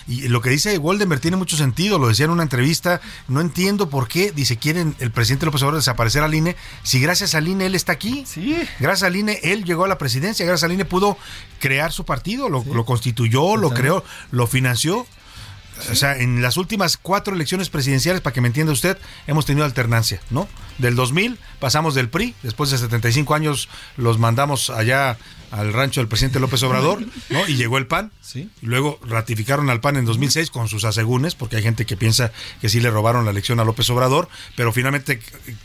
[0.08, 3.42] y, y, lo que dice Goldenberg tiene mucho sentido, lo decía en una entrevista, no
[3.42, 7.48] entiendo por qué, dice, quieren el presidente López Obrador desaparecer al INE, si gracias al
[7.48, 8.24] INE él está aquí.
[8.26, 8.58] Sí.
[8.80, 11.18] Gracias al INE él llegó a la presidencia, gracias al INE pudo
[11.60, 15.06] crear su partido, lo, lo constituyó, lo creó, lo financió.
[15.92, 19.66] O sea, en las últimas cuatro elecciones presidenciales, para que me entienda usted, hemos tenido
[19.66, 20.48] alternancia, ¿no?
[20.78, 25.18] Del 2000 pasamos del PRI, después de 75 años los mandamos allá
[25.52, 27.48] al rancho del presidente López Obrador, ¿no?
[27.48, 28.12] Y llegó el PAN.
[28.22, 28.50] Sí.
[28.62, 32.32] Y luego ratificaron al PAN en 2006 con sus asegúnes, porque hay gente que piensa
[32.62, 35.20] que sí le robaron la elección a López Obrador, pero finalmente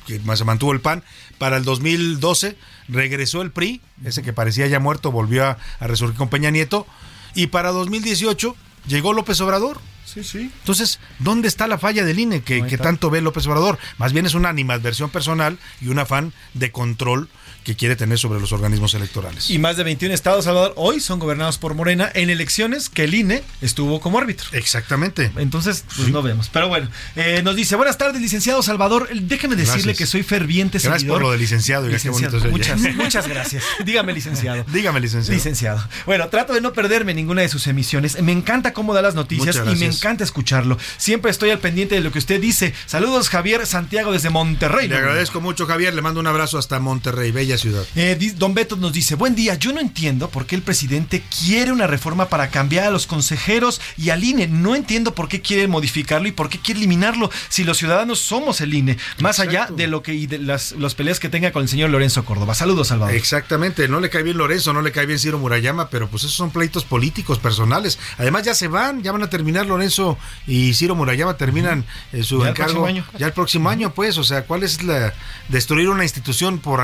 [0.07, 1.05] que se mantuvo el PAN.
[1.39, 2.57] Para el 2012
[2.89, 6.87] regresó el PRI, ese que parecía ya muerto, volvió a, a resurgir con Peña Nieto.
[7.35, 8.57] Y para 2018
[8.87, 9.81] llegó López Obrador
[10.15, 10.51] Sí, sí.
[10.61, 13.79] Entonces, ¿dónde está la falla del INE que, que tanto ve López Obrador?
[13.99, 17.29] Más bien es una animadversión personal y un afán de control
[17.65, 19.51] que quiere tener sobre los organismos electorales.
[19.51, 23.15] Y más de 21 estados, Salvador, hoy son gobernados por Morena en elecciones que el
[23.15, 24.47] INE estuvo como árbitro.
[24.53, 25.33] Exactamente.
[25.37, 26.51] Entonces, pues no vemos.
[26.53, 29.09] Pero bueno, eh, nos dice, buenas tardes, licenciado Salvador.
[29.15, 31.17] Déjeme decirle que soy ferviente gracias seguidor.
[31.17, 31.89] por lo de licenciado.
[31.89, 32.39] licenciado.
[32.51, 33.65] muchas, muchas gracias.
[33.85, 34.65] Dígame, licenciado.
[34.69, 35.35] Dígame, licenciado.
[35.35, 35.89] Licenciado.
[36.05, 38.21] Bueno, trato de no perderme ninguna de sus emisiones.
[38.23, 40.77] Me encanta cómo da las noticias y me encanta escucharlo.
[40.99, 42.75] Siempre estoy al pendiente de lo que usted dice.
[42.85, 44.87] Saludos, Javier Santiago, desde Monterrey.
[44.89, 45.95] Le agradezco mucho, Javier.
[45.95, 47.85] Le mando un abrazo hasta Monterrey, bella ciudad.
[47.95, 51.73] Eh, Don Beto nos dice, buen día, yo no entiendo por qué el presidente quiere
[51.73, 54.47] una reforma para cambiar a los consejeros y al INE.
[54.47, 58.61] No entiendo por qué quiere modificarlo y por qué quiere eliminarlo si los ciudadanos somos
[58.61, 61.63] el INE, más allá de lo que y de las, las peleas que tenga con
[61.63, 62.55] el señor Lorenzo Córdoba.
[62.55, 63.15] Saludos, Salvador.
[63.15, 66.37] Exactamente, no le cae bien Lorenzo, no le cae bien Ciro Murayama, pero pues esos
[66.37, 67.99] son pleitos políticos, personales.
[68.19, 72.45] Además ya se van, ya van a terminar Lorenzo y Ciro Murayama terminan eh, su
[72.45, 72.87] encargo
[73.19, 75.13] ya el próximo año, pues, o sea, ¿cuál es la
[75.49, 76.81] destruir una institución por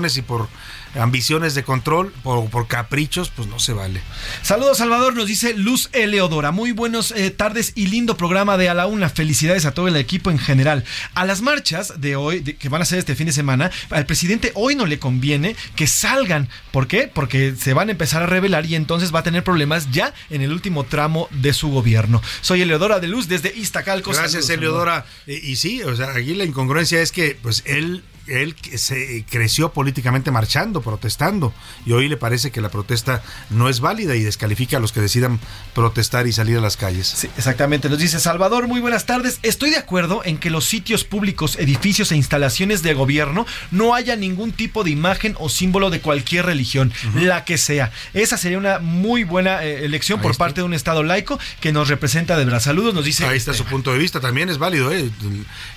[0.00, 0.48] y por
[0.94, 4.00] ambiciones de control, por, por, caprichos, pues no se vale.
[4.42, 6.50] Saludos, Salvador, nos dice Luz Eleodora.
[6.50, 9.08] Muy buenas eh, tardes y lindo programa de A la Una.
[9.08, 10.84] Felicidades a todo el equipo en general.
[11.14, 14.52] A las marchas de hoy, que van a ser este fin de semana, al presidente
[14.54, 16.48] hoy no le conviene que salgan.
[16.72, 17.10] ¿Por qué?
[17.12, 20.42] Porque se van a empezar a revelar y entonces va a tener problemas ya en
[20.42, 22.20] el último tramo de su gobierno.
[22.40, 24.12] Soy Eleodora de Luz desde Iztacalco.
[24.12, 25.06] Gracias, Eleodora.
[25.26, 30.30] y sí, o sea, aquí la incongruencia es que pues él él se creció políticamente
[30.30, 31.52] marchando, protestando,
[31.86, 35.00] y hoy le parece que la protesta no es válida y descalifica a los que
[35.00, 35.40] decidan
[35.74, 37.06] protestar y salir a las calles.
[37.06, 37.88] Sí, exactamente.
[37.88, 39.38] Nos dice Salvador, muy buenas tardes.
[39.42, 44.16] Estoy de acuerdo en que los sitios públicos, edificios e instalaciones de gobierno no haya
[44.16, 47.90] ningún tipo de imagen o símbolo de cualquier religión, la que sea.
[48.14, 51.88] Esa sería una muy buena eh, elección por parte de un Estado laico que nos
[51.88, 52.60] representa de verdad.
[52.60, 53.26] Saludos, nos dice.
[53.26, 55.10] Ahí está su punto de vista, también es válido, ¿eh?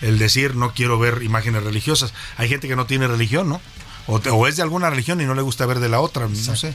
[0.01, 3.61] el decir no quiero ver imágenes religiosas hay gente que no tiene religión, ¿no?
[4.05, 6.73] o, es de alguna religión y no le gusta ver de la otra, no sé.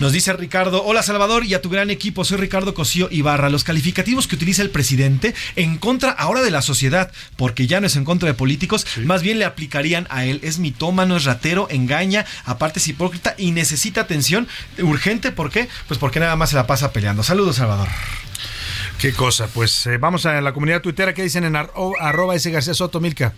[0.00, 3.48] Nos dice Ricardo, hola Salvador y a tu gran equipo, soy Ricardo Cosío Ibarra.
[3.48, 7.86] Los calificativos que utiliza el presidente en contra ahora de la sociedad, porque ya no
[7.86, 10.40] es en contra de políticos, más bien le aplicarían a él.
[10.42, 14.46] Es mitómano, es ratero, engaña, aparte es hipócrita y necesita atención
[14.78, 15.32] urgente.
[15.32, 15.68] ¿Por qué?
[15.86, 17.22] Pues porque nada más se la pasa peleando.
[17.22, 17.88] Saludos, Salvador.
[18.98, 22.74] Qué cosa, pues eh, vamos a la comunidad tuitera que dicen en arroba ese García
[22.74, 23.32] Soto Milka.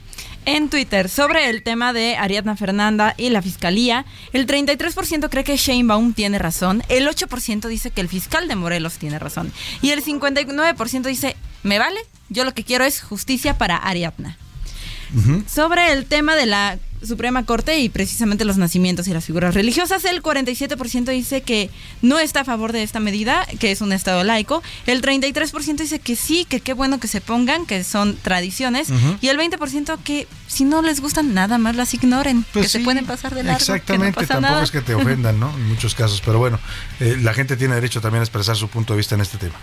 [0.46, 5.56] En Twitter, sobre el tema de Ariadna Fernanda y la fiscalía, el 33% cree que
[5.56, 9.52] Sheinbaum tiene razón, el 8% dice que el fiscal de Morelos tiene razón.
[9.82, 14.38] Y el 59% dice, me vale, yo lo que quiero es justicia para Ariadna.
[15.46, 20.04] Sobre el tema de la Suprema Corte y precisamente los nacimientos y las figuras religiosas.
[20.04, 21.70] El 47% dice que
[22.02, 24.62] no está a favor de esta medida, que es un Estado laico.
[24.86, 28.88] El 33% dice que sí, que qué bueno que se pongan, que son tradiciones.
[29.20, 32.80] Y el 20% que si no les gustan, nada más las ignoren, pues que se
[32.80, 33.58] pueden pasar de largo.
[33.58, 35.50] Exactamente, tampoco es que te ofendan, ¿no?
[35.54, 36.22] En muchos casos.
[36.24, 36.58] Pero bueno,
[37.00, 39.54] eh, la gente tiene derecho también a expresar su punto de vista en este tema.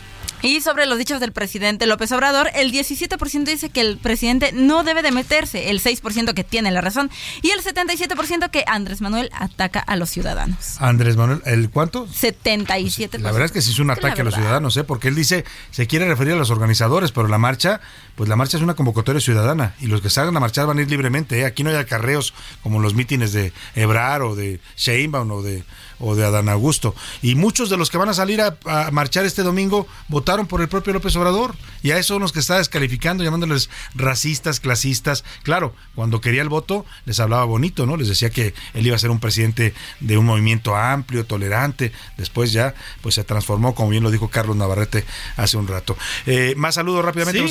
[0.41, 4.83] Y sobre los dichos del presidente López Obrador, el 17% dice que el presidente no
[4.83, 7.09] debe de meterse, el 6% que tiene la razón
[7.41, 10.79] y el 77% que Andrés Manuel ataca a los ciudadanos.
[10.79, 12.07] Andrés Manuel, ¿el cuánto?
[12.07, 13.17] 77%.
[13.19, 14.83] la verdad es que sí es un ataque a los ciudadanos, ¿eh?
[14.83, 17.81] porque él dice, se quiere referir a los organizadores, pero la marcha,
[18.15, 20.81] pues la marcha es una convocatoria ciudadana y los que salgan a marchar van a
[20.83, 21.39] ir libremente.
[21.39, 21.45] ¿eh?
[21.45, 25.63] Aquí no hay acarreos como los mítines de Ebrar o de Sheinbaum o de
[25.99, 26.95] o de Adán Augusto.
[27.21, 28.57] Y muchos de los que van a salir a,
[28.91, 31.55] marchar este domingo votaron por el propio López Obrador.
[31.83, 35.23] Y a esos son los que está descalificando, llamándoles racistas, clasistas.
[35.43, 37.97] Claro, cuando quería el voto les hablaba bonito, ¿no?
[37.97, 41.91] Les decía que él iba a ser un presidente de un movimiento amplio, tolerante.
[42.17, 45.97] Después ya, pues se transformó, como bien lo dijo Carlos Navarrete hace un rato.
[46.25, 47.41] Eh, más saludos rápidamente.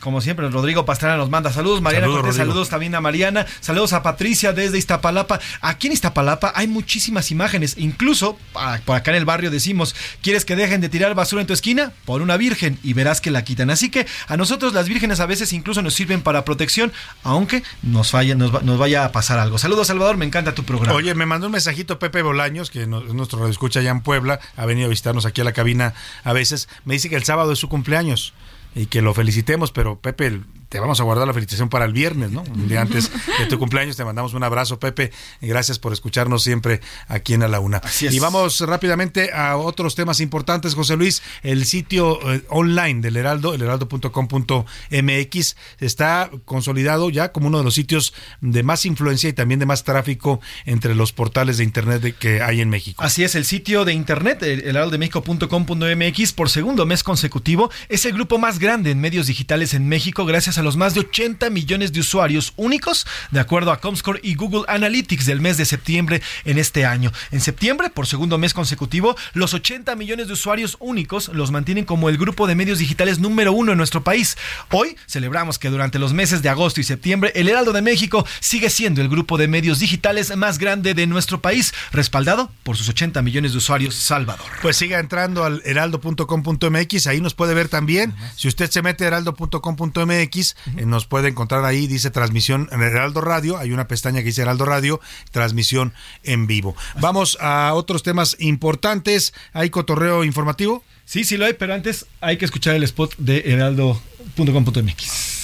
[0.00, 1.82] como siempre, Rodrigo Pastrana nos manda saludos.
[1.82, 3.46] Mariana saludos, saludos también a Mariana.
[3.60, 5.40] Saludos a Patricia desde Iztapalapa.
[5.60, 8.38] Aquí en Iztapalapa hay muchísimas imágenes Incluso,
[8.84, 11.92] por acá en el barrio decimos, ¿quieres que dejen de tirar basura en tu esquina?
[12.04, 13.70] Pon una virgen y verás que la quitan.
[13.70, 18.10] Así que a nosotros las vírgenes a veces incluso nos sirven para protección, aunque nos,
[18.10, 19.56] falla, nos, vaya a pasar algo.
[19.56, 20.94] Saludos, Salvador, me encanta tu programa.
[20.94, 24.38] Oye, me mandó un mensajito Pepe Bolaños, que es nuestro radio escucha allá en Puebla,
[24.56, 26.68] ha venido a visitarnos aquí a la cabina a veces.
[26.84, 28.34] Me dice que el sábado es su cumpleaños
[28.74, 32.30] y que lo felicitemos, pero Pepe, te vamos a guardar la felicitación para el viernes,
[32.30, 32.42] ¿no?
[32.42, 36.42] Un día antes de tu cumpleaños te mandamos un abrazo, Pepe, y gracias por escucharnos
[36.42, 37.80] siempre aquí en A la Una.
[38.00, 41.22] Y vamos rápidamente a otros temas importantes, José Luis.
[41.42, 47.74] El sitio eh, online del Heraldo, el heraldo.com.mx, está consolidado ya como uno de los
[47.74, 52.42] sitios de más influencia y también de más tráfico entre los portales de internet que
[52.42, 53.02] hay en México.
[53.02, 58.38] Así es, el sitio de internet, el heraldodemexico.com.mx, por segundo mes consecutivo, es el grupo
[58.38, 62.00] más grande en medios digitales en México, gracias a los más de 80 millones de
[62.00, 66.84] usuarios únicos, de acuerdo a Comscore y Google Analytics del mes de septiembre en este
[66.84, 67.12] año.
[67.30, 72.08] En septiembre, por segundo mes consecutivo, los 80 millones de usuarios únicos los mantienen como
[72.08, 74.36] el grupo de medios digitales número uno en nuestro país.
[74.70, 78.70] Hoy celebramos que durante los meses de agosto y septiembre, el Heraldo de México sigue
[78.70, 83.22] siendo el grupo de medios digitales más grande de nuestro país, respaldado por sus 80
[83.22, 84.46] millones de usuarios Salvador.
[84.62, 88.14] Pues siga entrando al heraldo.com.mx, ahí nos puede ver también.
[88.36, 93.20] Si usted se mete a heraldo.com.mx, eh, nos puede encontrar ahí, dice transmisión en Heraldo
[93.20, 95.92] Radio, hay una pestaña que dice Heraldo Radio, transmisión
[96.22, 96.76] en vivo.
[97.00, 99.34] Vamos a otros temas importantes.
[99.52, 100.84] ¿Hay cotorreo informativo?
[101.04, 105.37] Sí, sí lo hay, pero antes hay que escuchar el spot de heraldo.com.mx.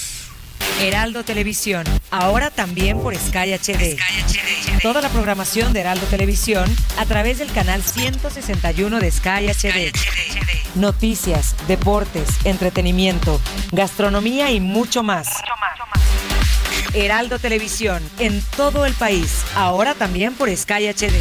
[0.81, 3.97] Heraldo Televisión, ahora también por Sky HD.
[4.81, 6.65] Toda la programación de Heraldo Televisión
[6.97, 9.93] a través del canal 161 de Sky HD.
[10.75, 13.39] Noticias, deportes, entretenimiento,
[13.71, 15.29] gastronomía y mucho más.
[16.93, 21.15] Heraldo Televisión, en todo el país, ahora también por Sky HD.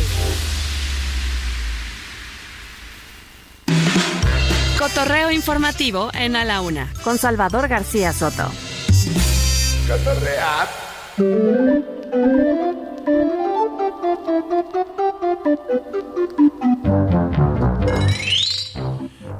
[4.78, 8.50] Cotorreo informativo en A la Una, con Salvador García Soto.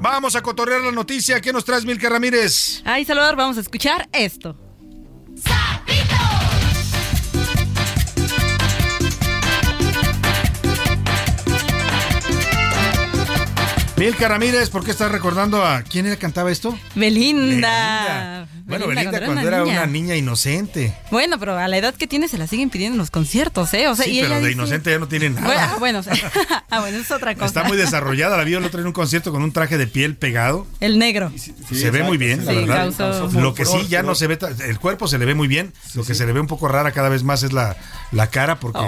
[0.01, 1.41] Vamos a cotorrear la noticia.
[1.41, 2.81] ¿Qué nos traes, Milka Ramírez?
[2.85, 4.55] Ay, Salvador, vamos a escuchar esto.
[13.97, 16.77] Milka Ramírez, ¿por qué estás recordando a quién era cantaba esto?
[16.95, 18.45] Belinda.
[18.65, 20.17] Bueno, Belinda, cuando, era, una, niña.
[20.17, 20.93] inocente.
[21.11, 23.87] Bueno, pero a la edad que tiene se la siguen pidiendo en los conciertos, ¿eh?
[23.87, 25.77] O sea, sí, pero de inocente ya no tiene nada.
[25.79, 26.01] Bueno,
[26.69, 27.45] ah, bueno, es otra cosa.
[27.45, 28.35] Está muy desarrollada.
[28.35, 30.67] La vi el otro en un concierto con un traje de piel pegado.
[30.81, 31.31] El negro.
[31.71, 33.31] se ve muy bien, la verdad.
[33.31, 35.71] Lo que sí ya no se ve, el cuerpo se le ve muy bien.
[35.93, 37.77] Lo que se le ve un poco rara cada vez más es la,
[38.11, 38.81] la cara porque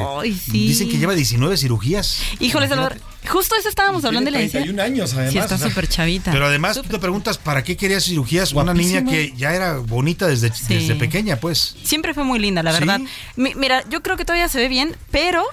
[0.51, 2.19] dicen que lleva 19 cirugías.
[2.39, 2.97] Híjole, Salvador.
[3.25, 5.33] Justo eso estábamos hablando de la 31 años, además.
[5.33, 6.31] Sí, está súper chavita.
[6.31, 8.53] Pero además tú te preguntas, ¿para qué quería cirugías?
[8.53, 11.75] Una niña que ya era bonita desde, desde pequeña, pues.
[11.83, 13.01] Siempre fue muy linda, la verdad.
[13.35, 15.43] mira, yo creo que todavía se ve bien, pero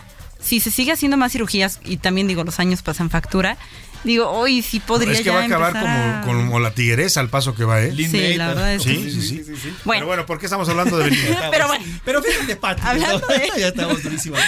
[0.41, 3.57] si se sigue haciendo más cirugías, y también digo, los años pasan factura,
[4.05, 7.65] digo, hoy sí podría Es que va a acabar como, la tigresa al paso que
[7.65, 7.93] va, ¿eh?
[7.97, 10.01] Sí, la verdad es sí, sí, sí, sí, Bueno.
[10.01, 11.49] Pero bueno, ¿por qué estamos hablando de Belinda?
[11.51, 11.85] Pero bueno.
[12.05, 12.83] Pero fíjate, Pati.
[12.85, 13.51] Hablando de...
[13.59, 14.41] ya estamos durísimos.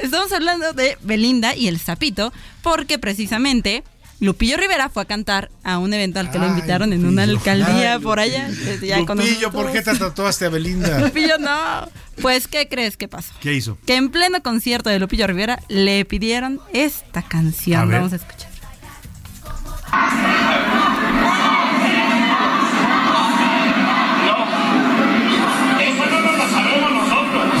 [0.00, 2.32] Estamos hablando de Belinda y el sapito,
[2.62, 3.84] porque precisamente
[4.20, 7.98] Lupillo Rivera fue a cantar a un evento al que lo invitaron en una alcaldía
[7.98, 8.48] por allá.
[8.48, 10.98] Lupillo, ¿por qué te tatuaste a Belinda?
[11.00, 11.88] Lupillo, no.
[12.22, 13.34] Pues, ¿qué crees que pasó?
[13.40, 13.76] ¿Qué hizo?
[13.86, 17.90] Que en pleno concierto de Lupillo Rivera le pidieron esta canción.
[17.90, 18.53] Vamos a escuchar.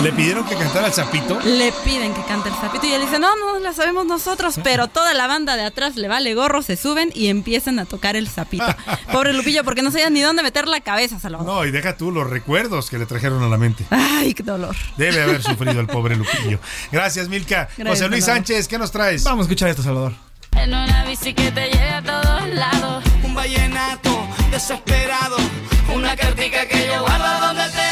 [0.04, 1.40] ¿Le pidieron que cantara el sapito?
[1.40, 4.86] Le piden que cante el sapito y él dice, no, no la sabemos nosotros, pero
[4.86, 8.28] toda la banda de atrás le vale gorro, se suben y empiezan a tocar el
[8.28, 8.66] sapito.
[9.12, 11.46] Pobre Lupillo, porque no sabían ni dónde meter la cabeza, Salvador.
[11.46, 13.86] No, y deja tú los recuerdos que le trajeron a la mente.
[13.88, 14.76] Ay, qué dolor.
[14.98, 16.58] Debe haber sufrido el pobre Lupillo.
[16.92, 17.70] Gracias, Milka.
[17.82, 19.24] José Luis Sánchez, ¿qué nos traes?
[19.24, 20.12] Vamos a escuchar esto, Salvador.
[20.56, 23.04] En una bici que te lleve a todos lados.
[23.22, 24.10] Un vallenato
[24.50, 25.36] desesperado.
[25.94, 27.83] Una cartica que yo guardo donde te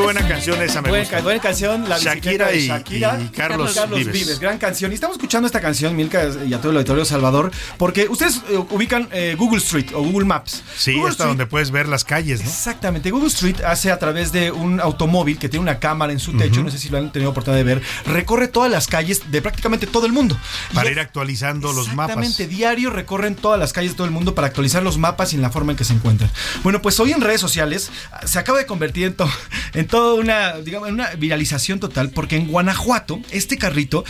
[0.00, 4.40] buena canción esa, me buena, buena canción, la Shakira, y, Shakira y, Carlos, Vives.
[4.40, 4.90] Gran canción.
[4.90, 8.56] Y estamos escuchando esta canción, Milka y a todo el auditorio Salvador, porque ustedes eh,
[8.70, 10.62] ubican eh, Google Street o Google Maps.
[10.76, 12.48] Sí, Google hasta donde puedes ver las calles, ¿no?
[12.48, 13.10] Exactamente.
[13.10, 16.62] Google Street hace a través de un automóvil que tiene una cámara en su techo,
[16.62, 19.86] no sé si lo han tenido oportunidad de ver, recorre todas las calles de prácticamente
[19.86, 20.36] todo el mundo.
[20.74, 22.16] Para ir actualizando los mapas.
[22.16, 25.36] Exactamente, diario recorren todas las calles de todo el mundo para actualizar los mapas y
[25.36, 26.30] en la forma en que se encuentran.
[26.62, 27.90] Bueno, pues hoy en redes sociales
[28.24, 29.16] se acaba de convertir en,
[29.74, 34.04] en toda una digamos, una viralización total, porque en Guanajuato, este carrito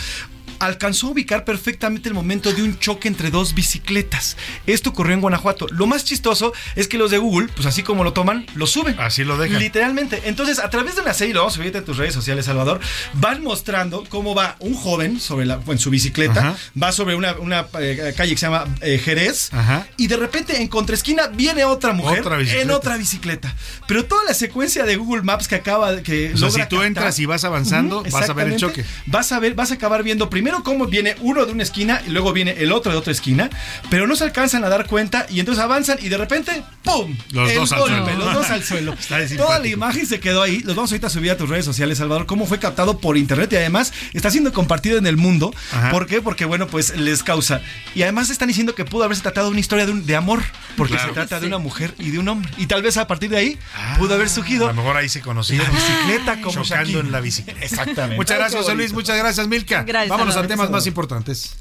[0.61, 4.37] alcanzó a ubicar perfectamente el momento de un choque entre dos bicicletas.
[4.67, 5.67] Esto ocurrió en Guanajuato.
[5.71, 8.95] Lo más chistoso es que los de Google, pues así como lo toman, lo suben.
[8.99, 9.59] Así lo dejan.
[9.59, 10.21] Literalmente.
[10.25, 12.79] Entonces, a través de una serie, lo vamos a subir en tus redes sociales, Salvador,
[13.13, 17.35] van mostrando cómo va un joven sobre la, en su bicicleta, va sobre una,
[17.79, 19.51] eh, calle que se llama eh, Jerez,
[19.97, 22.23] y de repente en contraesquina viene otra mujer
[22.55, 23.55] en otra bicicleta.
[23.87, 26.33] Pero toda la secuencia de Google Maps que acaba que...
[26.41, 28.85] O si tú entras y vas avanzando, vas a ver el choque.
[29.05, 32.11] Vas a ver, vas a acabar viendo primero cómo viene uno de una esquina y
[32.11, 33.49] luego viene el otro de otra esquina,
[33.89, 37.15] pero no se alcanzan a dar cuenta y entonces avanzan y de repente ¡pum!
[37.31, 38.17] Los dos al suelo.
[38.17, 38.95] Los dos al suelo.
[39.37, 40.59] Toda la imagen se quedó ahí.
[40.59, 43.51] Los vamos ahorita a subir a tus redes sociales, Salvador, cómo fue captado por internet
[43.53, 45.53] y además está siendo compartido en el mundo.
[45.91, 46.21] ¿Por qué?
[46.21, 47.61] Porque, bueno, pues les causa.
[47.95, 50.41] Y además están diciendo que pudo haberse tratado de una historia de, amor,
[50.77, 52.51] porque se trata de una mujer y de un hombre.
[52.57, 54.65] Y tal vez a partir de ahí ah, pudo haber surgido.
[54.65, 55.67] A lo mejor ahí se conocieron.
[55.67, 57.61] La bicicleta como chocando en la bicicleta.
[57.61, 58.15] Exactamente.
[58.15, 58.93] Muchas gracias, José Luis.
[58.93, 59.83] Muchas gracias, Milka.
[59.83, 61.57] Gracias, Vámonos a temas más importantes.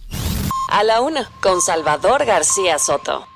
[0.70, 3.26] A la una, con Salvador García Soto.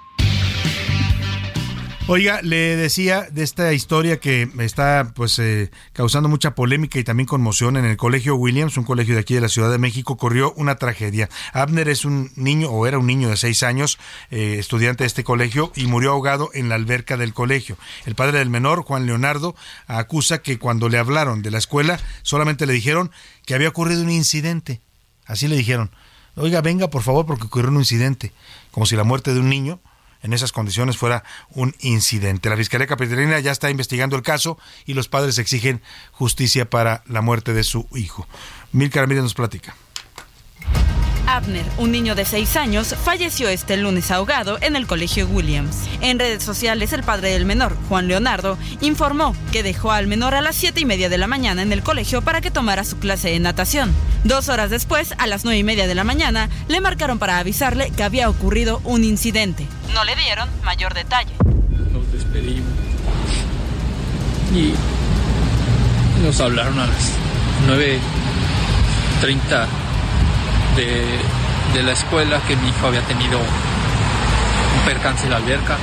[2.07, 7.27] Oiga, le decía de esta historia que está pues eh, causando mucha polémica y también
[7.27, 10.53] conmoción en el colegio Williams, un colegio de aquí de la Ciudad de México, ocurrió
[10.59, 11.31] una tragedia.
[11.55, 13.99] Abner es un niño o era un niño de seis años,
[14.31, 17.79] eh, estudiante de este colegio y murió ahogado en la alberca del colegio.
[18.05, 19.57] El padre del menor, Juan Leonardo,
[19.87, 23.13] acusa que cuando le hablaron de la escuela solamente le dijeron
[23.47, 24.83] que había ocurrido un incidente.
[25.27, 25.91] Así le dijeron.
[26.37, 28.33] Oiga, venga por favor porque ocurrió un incidente.
[28.71, 29.81] Como si la muerte de un niño
[30.23, 32.49] en esas condiciones fuera un incidente.
[32.49, 35.83] La Fiscalía Capitalina ya está investigando el caso y los padres exigen
[36.13, 38.27] justicia para la muerte de su hijo.
[38.73, 39.77] Mil Ramírez nos platica.
[41.35, 45.79] Abner, un niño de 6 años, falleció este lunes ahogado en el colegio Williams.
[46.01, 50.43] En redes sociales, el padre del menor, Juan Leonardo, informó que dejó al menor a
[50.43, 53.31] las 7 y media de la mañana en el colegio para que tomara su clase
[53.31, 53.93] de natación.
[54.23, 57.91] Dos horas después, a las 9 y media de la mañana, le marcaron para avisarle
[57.91, 59.67] que había ocurrido un incidente.
[59.93, 61.33] No le dieron mayor detalle.
[61.93, 62.71] Nos despedimos
[64.55, 64.73] y
[66.23, 67.11] nos hablaron a las
[67.67, 69.67] 9.30
[70.77, 75.77] de, la escuela que mi hijo había tenido un percance en la alberca.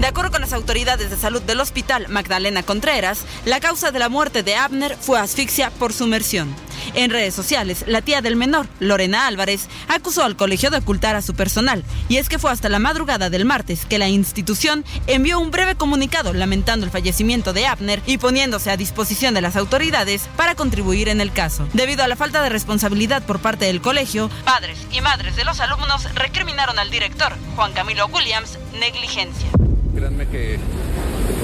[0.00, 4.08] De acuerdo con las autoridades de salud del hospital Magdalena Contreras, la causa de la
[4.08, 6.54] muerte de Abner fue asfixia por sumersión.
[6.94, 11.22] En redes sociales, la tía del menor, Lorena Álvarez, acusó al colegio de ocultar a
[11.22, 15.38] su personal, y es que fue hasta la madrugada del martes que la institución envió
[15.40, 20.28] un breve comunicado lamentando el fallecimiento de Abner y poniéndose a disposición de las autoridades
[20.36, 21.68] para contribuir en el caso.
[21.72, 25.60] Debido a la falta de responsabilidad por parte del colegio, padres y madres de los
[25.60, 29.48] alumnos recriminaron al director, Juan Camilo Williams, negligencia.
[30.30, 30.58] Que,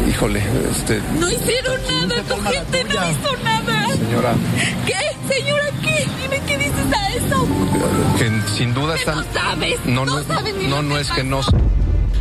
[0.08, 1.00] híjole, este...
[1.18, 3.88] No hicieron nada, tu gente no hizo nada.
[3.88, 4.34] Señora.
[4.86, 5.34] ¿Qué?
[5.34, 6.06] Señora, ¿qué?
[6.20, 7.46] Dime qué dices a eso.
[8.18, 9.18] Que sin duda están...
[9.18, 9.80] No sabes.
[9.84, 11.40] No, no, no, sabes ni no, lo no que es que no...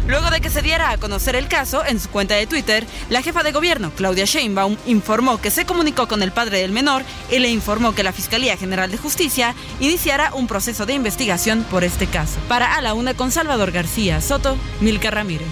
[0.07, 3.21] Luego de que se diera a conocer el caso, en su cuenta de Twitter, la
[3.21, 7.39] jefa de gobierno, Claudia Sheinbaum, informó que se comunicó con el padre del menor y
[7.39, 12.07] le informó que la Fiscalía General de Justicia iniciará un proceso de investigación por este
[12.07, 12.37] caso.
[12.49, 15.47] Para A la Una con Salvador García Soto, Milka Ramírez.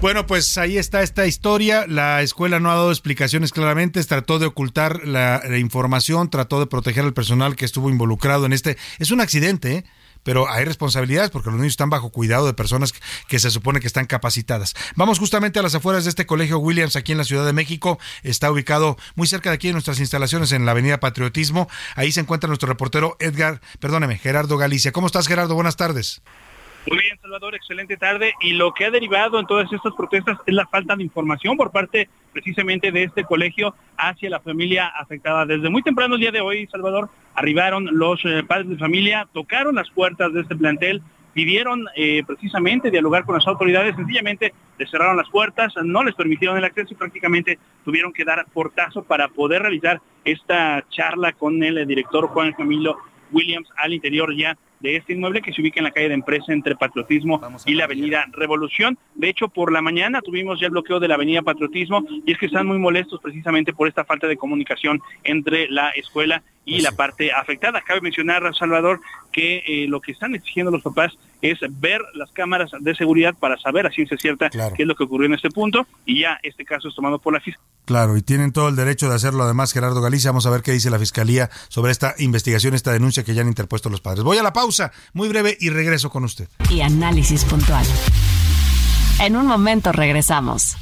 [0.00, 1.84] Bueno, pues ahí está esta historia.
[1.88, 7.04] La escuela no ha dado explicaciones claramente, trató de ocultar la, información, trató de proteger
[7.04, 8.78] al personal que estuvo involucrado en este.
[9.00, 9.84] Es un accidente, ¿eh?
[10.22, 13.80] pero hay responsabilidades porque los niños están bajo cuidado de personas que, que se supone
[13.80, 14.74] que están capacitadas.
[14.94, 17.98] Vamos justamente a las afueras de este colegio Williams aquí en la Ciudad de México.
[18.22, 21.68] Está ubicado muy cerca de aquí en nuestras instalaciones en la Avenida Patriotismo.
[21.96, 24.92] Ahí se encuentra nuestro reportero Edgar, perdóneme, Gerardo Galicia.
[24.92, 25.56] ¿Cómo estás, Gerardo?
[25.56, 26.22] Buenas tardes.
[26.90, 28.32] Muy bien, Salvador, excelente tarde.
[28.40, 31.70] Y lo que ha derivado en todas estas protestas es la falta de información por
[31.70, 35.44] parte precisamente de este colegio hacia la familia afectada.
[35.44, 39.74] Desde muy temprano el día de hoy, Salvador, arribaron los eh, padres de familia, tocaron
[39.74, 41.02] las puertas de este plantel,
[41.34, 46.56] pidieron eh, precisamente dialogar con las autoridades, sencillamente les cerraron las puertas, no les permitieron
[46.56, 51.86] el acceso y prácticamente tuvieron que dar portazo para poder realizar esta charla con el
[51.86, 52.96] director Juan Camilo
[53.30, 56.52] Williams al interior ya de este inmueble que se ubica en la calle de empresa
[56.52, 58.98] entre Patriotismo y la avenida Revolución.
[59.14, 62.38] De hecho, por la mañana tuvimos ya el bloqueo de la avenida Patriotismo y es
[62.38, 66.92] que están muy molestos precisamente por esta falta de comunicación entre la escuela y la
[66.92, 67.80] parte afectada.
[67.80, 69.00] Cabe mencionar, Salvador,
[69.32, 73.56] que eh, lo que están exigiendo los papás es ver las cámaras de seguridad para
[73.58, 76.64] saber a ciencia cierta qué es lo que ocurrió en este punto y ya este
[76.64, 77.68] caso es tomado por la fiscalía.
[77.84, 80.30] Claro, y tienen todo el derecho de hacerlo además, Gerardo Galicia.
[80.30, 83.48] Vamos a ver qué dice la Fiscalía sobre esta investigación, esta denuncia que ya han
[83.48, 84.24] interpuesto los padres.
[84.24, 86.48] Voy a la pausa, muy breve, y regreso con usted.
[86.68, 87.86] Y análisis puntual.
[89.20, 90.76] En un momento regresamos.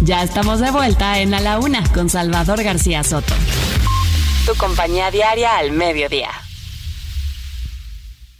[0.00, 3.34] Ya estamos de vuelta en A la Una con Salvador García Soto.
[4.48, 6.47] Tu compañía diaria al mediodía.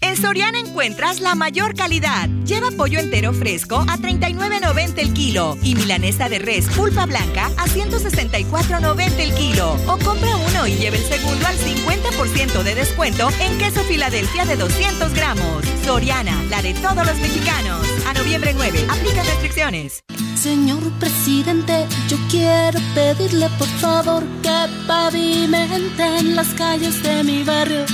[0.00, 2.28] En Soriana encuentras la mayor calidad.
[2.44, 7.66] Lleva pollo entero fresco a 39.90 el kilo y milanesa de res pulpa blanca a
[7.66, 9.72] 164.90 el kilo.
[9.86, 14.56] O compra uno y lleve el segundo al 50% de descuento en queso Filadelfia de
[14.56, 15.64] 200 gramos.
[15.84, 17.86] Soriana, la de todos los mexicanos.
[18.06, 20.04] A noviembre 9, aplica restricciones.
[20.36, 27.84] Señor presidente, yo quiero pedirle por favor que pavimenten las calles de mi barrio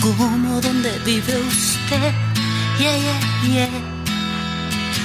[0.00, 2.12] como donde vive usted.
[2.78, 3.68] Yeah, yeah, yeah.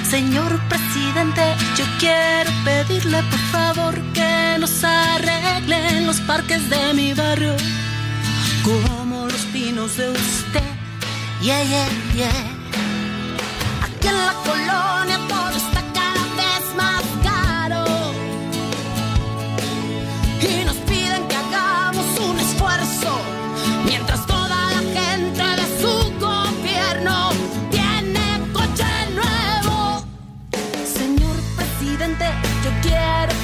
[0.09, 1.41] Señor presidente,
[1.76, 7.55] yo quiero pedirle por favor que nos arreglen los parques de mi barrio,
[8.63, 10.61] como los pinos de usted.
[11.41, 12.30] Yeah, yeah, yeah.
[13.84, 15.19] Aquí en la colonia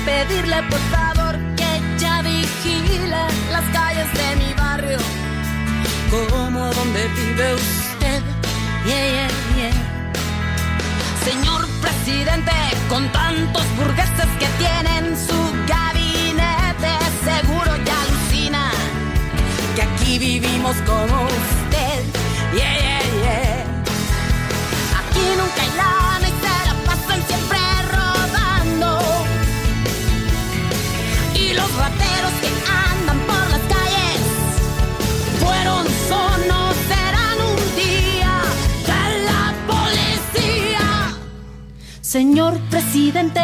[0.06, 4.98] pedirle por favor que ya vigile las calles de mi barrio,
[6.10, 8.22] como donde vive usted.
[8.86, 9.74] Yeah, yeah, yeah.
[11.24, 12.52] Señor presidente,
[12.90, 18.72] con tantos burgueses que tienen su gabinete, seguro ya alucina
[19.76, 22.04] que aquí vivimos como usted.
[22.54, 23.66] Yeah, yeah, yeah.
[25.00, 26.11] Aquí nunca hay la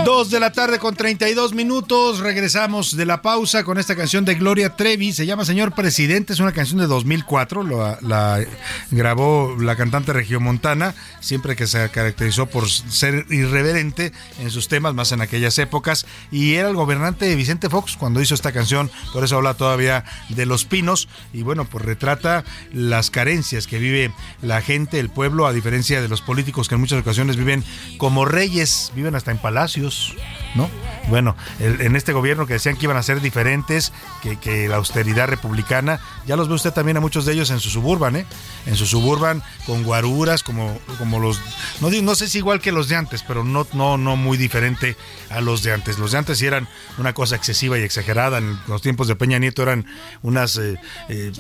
[0.03, 2.19] Dos de la tarde con 32 minutos.
[2.19, 5.14] Regresamos de la pausa con esta canción de Gloria Trevi.
[5.14, 6.34] Se llama Señor Presidente.
[6.34, 7.64] Es una canción de 2004.
[7.64, 8.45] La, la
[8.91, 10.95] grabó la cantante regiomontana.
[11.22, 14.11] Siempre que se caracterizó por ser irreverente
[14.41, 16.06] en sus temas, más en aquellas épocas.
[16.30, 18.91] Y era el gobernante Vicente Fox cuando hizo esta canción.
[19.14, 21.07] Por eso habla todavía de los pinos.
[21.31, 24.11] Y bueno, pues retrata las carencias que vive
[24.41, 27.64] la gente, el pueblo, a diferencia de los políticos que en muchas ocasiones viven
[27.98, 28.56] como reyes
[28.95, 30.15] viven hasta en palacios,
[30.55, 30.69] ¿no?
[31.09, 35.99] Bueno, en este gobierno que decían que iban a ser diferentes, que, la austeridad republicana,
[36.25, 38.25] ya los ve usted también a muchos de ellos en su suburban, ¿eh?
[38.65, 41.39] En su suburban con guaruras, como, como los,
[41.79, 44.97] no, no sé si igual que los de antes, pero no, no, no muy diferente
[45.29, 45.97] a los de antes.
[45.97, 46.67] Los de antes eran
[46.97, 49.85] una cosa excesiva y exagerada, en los tiempos de Peña Nieto eran
[50.21, 50.75] unas eh,
[51.09, 51.31] eh,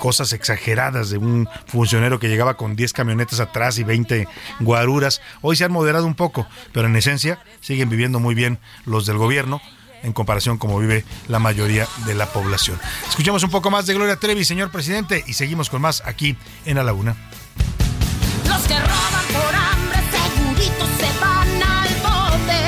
[0.00, 4.26] cosas exageradas de un funcionario que llegaba con 10 camionetas atrás y 20
[4.60, 5.20] guaruras.
[5.40, 9.18] Hoy se han moderado un poco, pero en esencia siguen viviendo muy bien los del
[9.18, 9.60] gobierno
[10.02, 12.78] en comparación como vive la mayoría de la población.
[13.08, 16.84] Escuchemos un poco más de Gloria Trevi, señor presidente, y seguimos con más aquí en
[16.84, 17.16] la Una.
[18.46, 22.60] Los que roban por hambre seguritos se van al bote.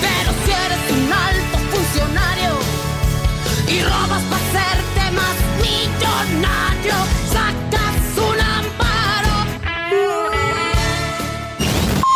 [0.00, 2.58] Pero si eres un alto funcionario
[3.68, 7.15] y robas para hacerte más millonario,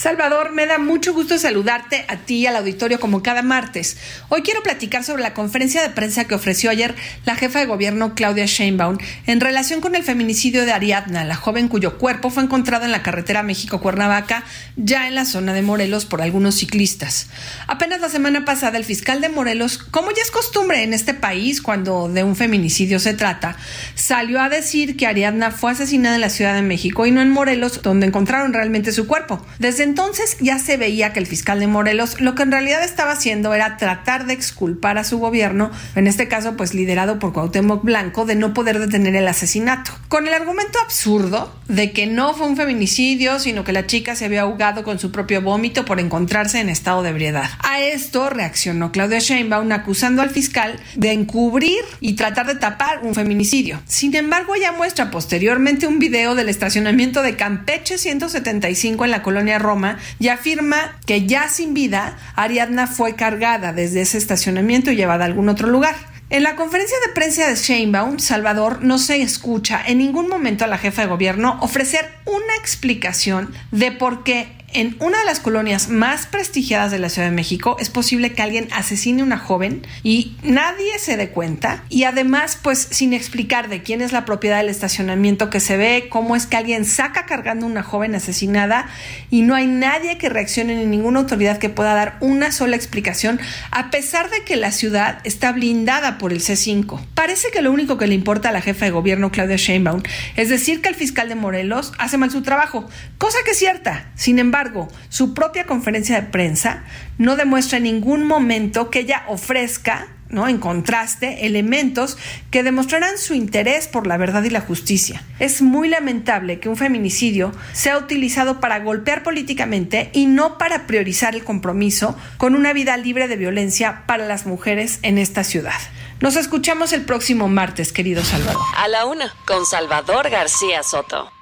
[0.00, 3.98] Salvador, me da mucho gusto saludarte a ti y al auditorio como cada martes.
[4.30, 6.94] Hoy quiero platicar sobre la conferencia de prensa que ofreció ayer
[7.26, 8.96] la jefa de gobierno Claudia Sheinbaum
[9.26, 13.02] en relación con el feminicidio de Ariadna, la joven cuyo cuerpo fue encontrado en la
[13.02, 14.42] carretera México-Cuernavaca,
[14.76, 17.26] ya en la zona de Morelos por algunos ciclistas.
[17.66, 21.60] Apenas la semana pasada el fiscal de Morelos, como ya es costumbre en este país
[21.60, 23.54] cuando de un feminicidio se trata,
[23.96, 27.28] salió a decir que Ariadna fue asesinada en la Ciudad de México y no en
[27.28, 29.44] Morelos, donde encontraron realmente su cuerpo.
[29.58, 33.10] Desde entonces ya se veía que el fiscal de Morelos lo que en realidad estaba
[33.10, 37.82] haciendo era tratar de exculpar a su gobierno, en este caso pues liderado por Cuauhtémoc
[37.82, 42.46] Blanco, de no poder detener el asesinato, con el argumento absurdo de que no fue
[42.46, 46.60] un feminicidio, sino que la chica se había ahogado con su propio vómito por encontrarse
[46.60, 47.50] en estado de ebriedad.
[47.58, 53.16] A esto reaccionó Claudia Sheinbaum acusando al fiscal de encubrir y tratar de tapar un
[53.16, 53.82] feminicidio.
[53.86, 59.58] Sin embargo, ella muestra posteriormente un video del estacionamiento de Campeche 175 en la colonia
[59.58, 59.79] Roma
[60.18, 65.28] y afirma que ya sin vida, Ariadna fue cargada desde ese estacionamiento y llevada a
[65.28, 65.94] algún otro lugar.
[66.30, 70.68] En la conferencia de prensa de Sheinbaum, Salvador no se escucha en ningún momento a
[70.68, 75.88] la jefa de gobierno ofrecer una explicación de por qué en una de las colonias
[75.88, 79.86] más prestigiadas de la Ciudad de México es posible que alguien asesine a una joven
[80.02, 84.58] y nadie se dé cuenta y además pues sin explicar de quién es la propiedad
[84.58, 88.86] del estacionamiento que se ve, cómo es que alguien saca cargando a una joven asesinada
[89.30, 93.40] y no hay nadie que reaccione ni ninguna autoridad que pueda dar una sola explicación
[93.72, 97.00] a pesar de que la ciudad está blindada por el C5.
[97.14, 100.02] Parece que lo único que le importa a la jefa de gobierno Claudia Sheinbaum
[100.36, 102.88] es decir que el fiscal de Morelos hace mal su trabajo,
[103.18, 104.10] cosa que es cierta.
[104.14, 104.59] Sin embargo,
[105.08, 106.84] su propia conferencia de prensa
[107.18, 110.48] no demuestra en ningún momento que ella ofrezca ¿no?
[110.48, 112.16] En contraste, elementos
[112.50, 115.22] que demostrarán su interés por la verdad y la justicia.
[115.38, 121.34] Es muy lamentable que un feminicidio sea utilizado para golpear políticamente y no para priorizar
[121.34, 125.80] el compromiso con una vida libre de violencia para las mujeres en esta ciudad.
[126.20, 128.62] Nos escuchamos el próximo martes, querido Salvador.
[128.76, 131.39] A la una, con Salvador García Soto.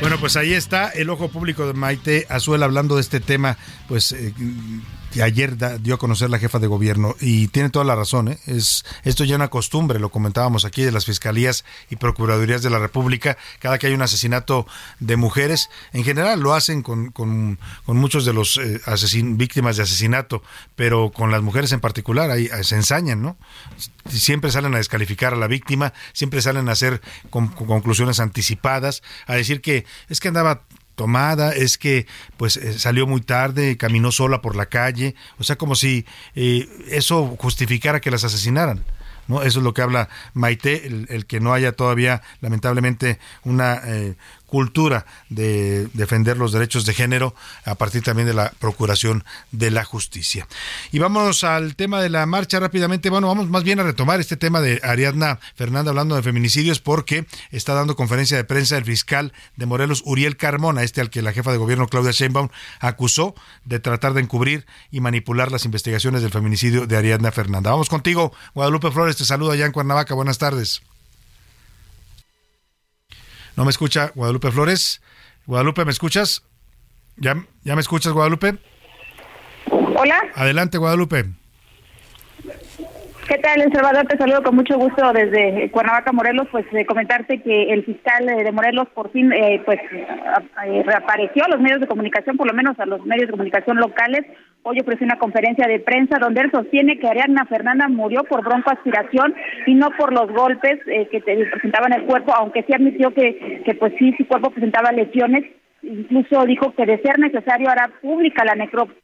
[0.00, 3.56] Bueno, pues ahí está el ojo público de Maite Azuela hablando de este tema,
[3.88, 4.32] pues eh,
[5.22, 8.28] ayer dio a conocer la jefa de gobierno y tiene toda la razón.
[8.28, 8.38] ¿eh?
[8.46, 12.78] Es esto ya una costumbre, lo comentábamos aquí de las fiscalías y procuradurías de la
[12.78, 13.36] República.
[13.58, 14.66] Cada que hay un asesinato
[15.00, 18.80] de mujeres, en general lo hacen con, con, muchos de los eh,
[19.24, 20.42] víctimas de asesinato,
[20.76, 23.36] pero con las mujeres en particular ahí se ensañan, ¿no?
[24.08, 29.60] Siempre salen a descalificar a la víctima, siempre salen a hacer conclusiones anticipadas, a decir
[29.60, 30.62] que es que andaba
[30.98, 32.06] tomada, es que
[32.36, 36.04] pues eh, salió muy tarde, caminó sola por la calle, o sea, como si
[36.34, 38.84] eh, eso justificara que las asesinaran.
[39.28, 39.42] ¿No?
[39.42, 44.14] Eso es lo que habla Maite, el, que no haya todavía, lamentablemente, una eh,
[44.48, 47.34] cultura de defender los derechos de género
[47.64, 49.22] a partir también de la Procuración
[49.52, 50.48] de la Justicia.
[50.90, 53.10] Y vámonos al tema de la marcha rápidamente.
[53.10, 57.26] Bueno, vamos más bien a retomar este tema de Ariadna Fernanda hablando de feminicidios porque
[57.50, 61.32] está dando conferencia de prensa el fiscal de Morelos, Uriel Carmona, este al que la
[61.32, 62.48] jefa de gobierno Claudia Sheinbaum
[62.80, 63.34] acusó
[63.64, 67.70] de tratar de encubrir y manipular las investigaciones del feminicidio de Ariadna Fernanda.
[67.70, 70.14] Vamos contigo, Guadalupe Flores, te saludo allá en Cuernavaca.
[70.14, 70.82] Buenas tardes.
[73.58, 75.02] ¿No me escucha Guadalupe Flores?
[75.44, 76.44] Guadalupe, ¿me escuchas?
[77.16, 78.56] ¿Ya, ya me escuchas, Guadalupe?
[79.72, 80.22] Hola.
[80.36, 81.24] Adelante, Guadalupe.
[83.28, 84.06] ¿Qué tal, El Salvador?
[84.06, 86.48] Te saludo con mucho gusto desde Cuernavaca, Morelos.
[86.50, 91.44] Pues eh, comentarte que el fiscal eh, de Morelos por fin eh, pues eh, reapareció
[91.44, 94.24] a los medios de comunicación, por lo menos a los medios de comunicación locales.
[94.62, 99.34] Hoy ofreció una conferencia de prensa donde él sostiene que Ariadna Fernanda murió por broncoaspiración
[99.66, 103.60] y no por los golpes eh, que te presentaban el cuerpo, aunque sí admitió que,
[103.62, 105.44] que pues sí, su cuerpo presentaba lesiones.
[105.82, 108.96] Incluso dijo que de ser necesario hará pública la necropsia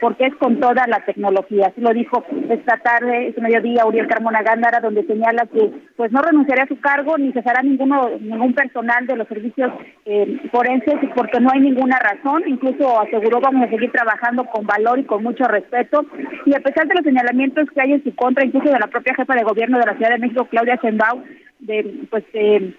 [0.00, 1.68] porque es con toda la tecnología.
[1.68, 6.20] Así lo dijo esta tarde, este mediodía, Uriel Carmona Gándara, donde señala que pues no
[6.22, 9.72] renunciará a su cargo ni cesará ninguno, ningún personal de los servicios
[10.04, 12.42] eh, forenses porque no hay ninguna razón.
[12.46, 16.04] Incluso aseguró vamos a seguir trabajando con valor y con mucho respeto.
[16.44, 19.14] Y a pesar de los señalamientos que hay en su contra, incluso de la propia
[19.14, 21.24] jefa de gobierno de la Ciudad de México, Claudia Sheinbaum,
[21.60, 22.74] de pues eh,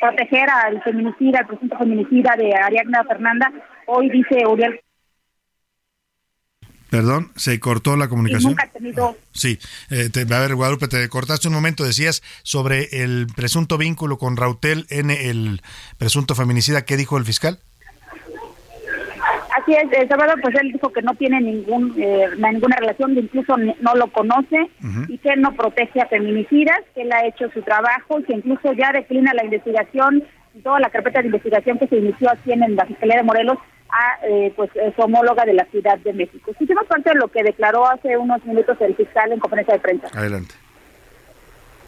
[0.00, 3.52] proteger al feminicida, al presunto feminicida de Ariadna Fernanda,
[3.86, 4.80] hoy dice Uriel
[6.92, 8.50] Perdón, se cortó la comunicación.
[8.52, 9.58] nunca tenido Sí,
[9.90, 14.36] eh, te- a ver, Guadalupe, te cortaste un momento, decías sobre el presunto vínculo con
[14.36, 15.62] Rautel en el
[15.96, 16.84] presunto feminicida.
[16.84, 17.58] ¿Qué dijo el fiscal?
[19.58, 23.20] Así es, eh, Salvador, pues él dijo que no tiene ningún eh, ninguna relación, que
[23.20, 24.68] incluso no lo conoce
[25.08, 28.72] y que no protege a feminicidas, que él ha hecho su trabajo y que incluso
[28.74, 30.24] ya declina la investigación,
[30.62, 33.56] toda la carpeta de investigación que se inició aquí en la Fiscalía de Morelos
[33.92, 36.50] a eh, pues su homóloga de la Ciudad de México.
[36.58, 40.08] Hicimos parte de lo que declaró hace unos minutos el fiscal en conferencia de prensa.
[40.14, 40.54] Adelante.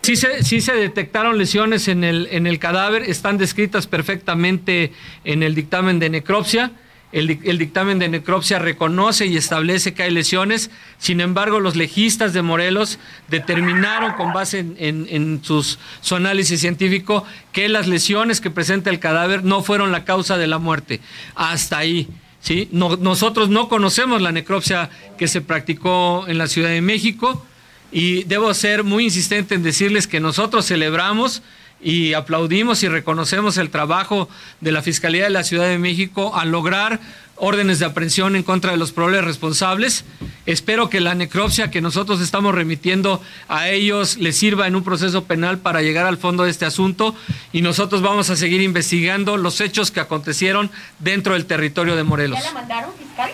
[0.03, 4.93] Sí se, sí se detectaron lesiones en el, en el cadáver, están descritas perfectamente
[5.25, 6.73] en el dictamen de necropsia.
[7.15, 11.77] El, dic- el dictamen de necropsia reconoce y establece que hay lesiones, sin embargo los
[11.77, 18.91] legistas de Morelos determinaron con base en, su análisis científico que las lesiones que presenta
[18.91, 21.01] el cadáver no fueron la causa de la muerte.
[21.37, 22.09] Hasta ahí.
[22.41, 22.69] ¿sí?
[22.73, 27.47] No- nosotros no conocemos la necropsia que se practicó en la Ciudad de México
[27.93, 31.43] y debo ser muy insistente en decirles que nosotros celebramos
[31.85, 34.29] y aplaudimos y reconocemos el trabajo
[34.61, 36.99] de la Fiscalía de la Ciudad de México al lograr
[37.37, 40.05] órdenes de aprehensión en contra de los probables responsables.
[40.47, 45.25] Espero que la necropsia que nosotros estamos remitiendo a ellos les sirva en un proceso
[45.25, 47.15] penal para llegar al fondo de este asunto
[47.53, 50.71] y nosotros vamos a seguir investigando los hechos que acontecieron
[51.01, 52.39] dentro del territorio de Morelos.
[52.55, 53.31] mandaron, fiscal?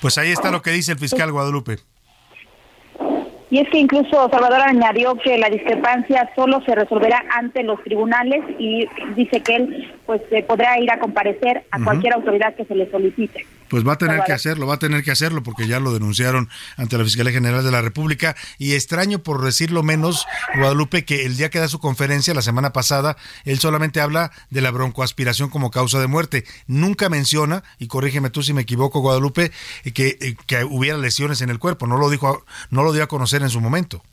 [0.00, 1.78] Pues ahí está lo que dice el fiscal Guadalupe.
[3.50, 8.42] Y es que incluso Salvador añadió que la discrepancia solo se resolverá ante los tribunales
[8.58, 12.74] y dice que él pues eh, podrá ir a comparecer a cualquier autoridad que se
[12.74, 13.44] le solicite.
[13.74, 16.48] Pues va a tener que hacerlo, va a tener que hacerlo porque ya lo denunciaron
[16.76, 21.36] ante la Fiscalía General de la República y extraño por decirlo menos, Guadalupe, que el
[21.36, 25.72] día que da su conferencia la semana pasada, él solamente habla de la broncoaspiración como
[25.72, 26.44] causa de muerte.
[26.68, 29.50] Nunca menciona, y corrígeme tú si me equivoco, Guadalupe,
[29.92, 33.08] que, eh, que hubiera lesiones en el cuerpo, no lo dijo, no lo dio a
[33.08, 34.04] conocer en su momento.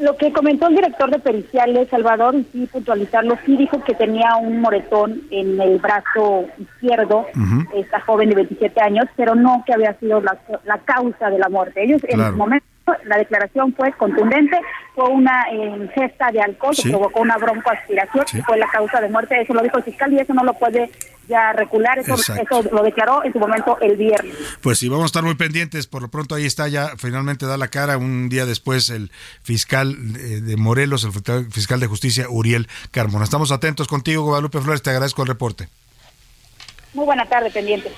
[0.00, 4.36] Lo que comentó el director de periciales, Salvador, y sí puntualizarlo, sí dijo que tenía
[4.36, 7.26] un moretón en el brazo izquierdo,
[7.74, 11.50] esta joven de 27 años, pero no que había sido la, la causa de la
[11.50, 11.84] muerte.
[11.84, 12.64] Ellos en su momento,
[13.04, 14.58] la declaración fue contundente,
[14.94, 16.88] fue una eh, ingesta de alcohol que Sí.
[16.90, 18.38] provocó una broncoaspiración Sí.
[18.38, 19.40] y fue la causa de muerte.
[19.40, 20.90] Eso lo dijo el fiscal y eso no lo puede
[21.28, 24.34] ya recular, eso, eso lo declaró en su momento el viernes.
[24.62, 25.86] Pues sí, vamos a estar muy pendientes.
[25.86, 29.12] Por lo pronto ahí está ya, finalmente da la cara un día después el
[29.44, 33.22] fiscal eh, de Morelos, el fiscal- fiscal de justicia Uriel Carmona.
[33.24, 35.68] Estamos atentos contigo, Guadalupe Flores, te agradezco el reporte.
[36.94, 37.92] Muy buena tarde, pendiente.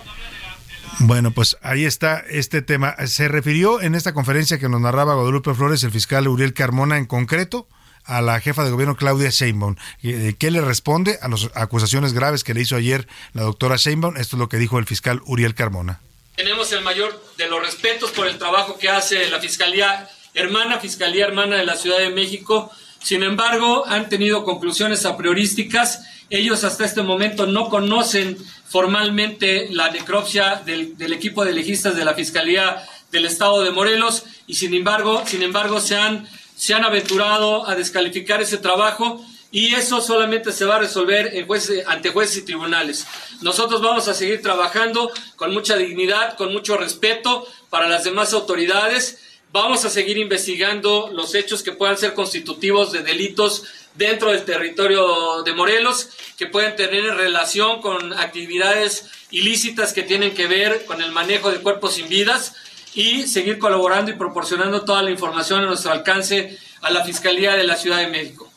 [1.00, 2.94] Bueno, pues ahí está este tema.
[3.06, 7.06] Se refirió en esta conferencia que nos narraba Guadalupe Flores, el fiscal Uriel Carmona en
[7.06, 7.66] concreto
[8.04, 9.76] a la jefa de gobierno Claudia Sheinbaum.
[10.02, 14.16] Eh, ¿Qué le responde a las acusaciones graves que le hizo ayer la doctora Sheinbaum?
[14.16, 16.00] Esto es lo que dijo el fiscal Uriel Carmona.
[16.36, 21.26] Tenemos el mayor de los respetos por el trabajo que hace la Fiscalía Hermana, Fiscalía
[21.26, 22.70] Hermana de la Ciudad de México.
[23.02, 26.02] Sin embargo, han tenido conclusiones a priorísticas.
[26.30, 28.38] Ellos hasta este momento no conocen
[28.68, 34.54] formalmente la necropsia del, equipo de legistas de la Fiscalía del Estado de Morelos y
[34.54, 36.26] sin embargo, sin embargo se han
[36.56, 39.20] se han aventurado a descalificar ese trabajo
[39.50, 43.06] y eso solamente se va a resolver en jueces, ante jueces y tribunales.
[43.40, 49.18] Nosotros vamos a seguir trabajando con mucha dignidad, con mucho respeto para las demás autoridades.
[49.52, 53.64] Vamos a seguir investigando los hechos que puedan ser constitutivos de delitos
[53.94, 56.08] dentro del territorio de Morelos,
[56.38, 61.60] que pueden tener relación con actividades ilícitas que tienen que ver con el manejo de
[61.60, 62.54] cuerpos sin vidas
[62.94, 67.64] y seguir colaborando y proporcionando toda la información a nuestro alcance a la Fiscalía de
[67.64, 68.50] la Ciudad de México.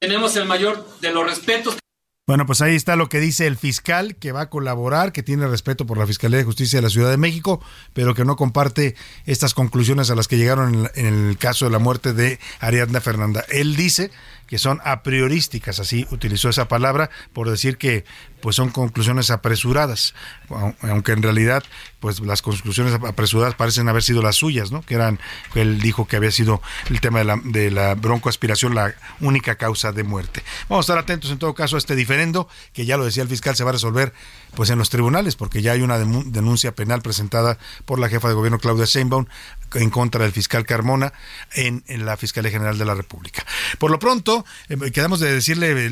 [0.00, 1.76] Tenemos el mayor de los respetos.
[2.28, 5.46] Bueno, pues ahí está lo que dice el fiscal, que va a colaborar, que tiene
[5.46, 7.62] respeto por la Fiscalía de Justicia de la Ciudad de México,
[7.94, 11.78] pero que no comparte estas conclusiones a las que llegaron en, el caso de la
[11.78, 13.46] muerte de Ariadna Fernanda.
[13.48, 14.10] Él dice
[14.48, 18.04] que son a priorísticas, así utilizó esa palabra, por decir que
[18.40, 20.14] pues son conclusiones apresuradas,
[20.80, 21.62] aunque en realidad
[22.00, 24.82] pues las conclusiones apresuradas parecen haber sido las suyas, ¿no?
[24.82, 25.18] Que eran,
[25.54, 29.92] él dijo que había sido el tema de la, de la broncoaspiración la única causa
[29.92, 30.42] de muerte.
[30.68, 33.28] Vamos a estar atentos en todo caso a este diferendo, que ya lo decía el
[33.28, 34.14] fiscal, se va a resolver
[34.54, 38.34] pues en los tribunales, porque ya hay una denuncia penal presentada por la jefa de
[38.34, 39.26] gobierno Claudia Sheinbaum
[39.74, 41.12] en contra del fiscal Carmona
[41.54, 43.44] en, la Fiscalía General de la República.
[43.78, 45.90] Por lo pronto, eh, quedamos de decirle,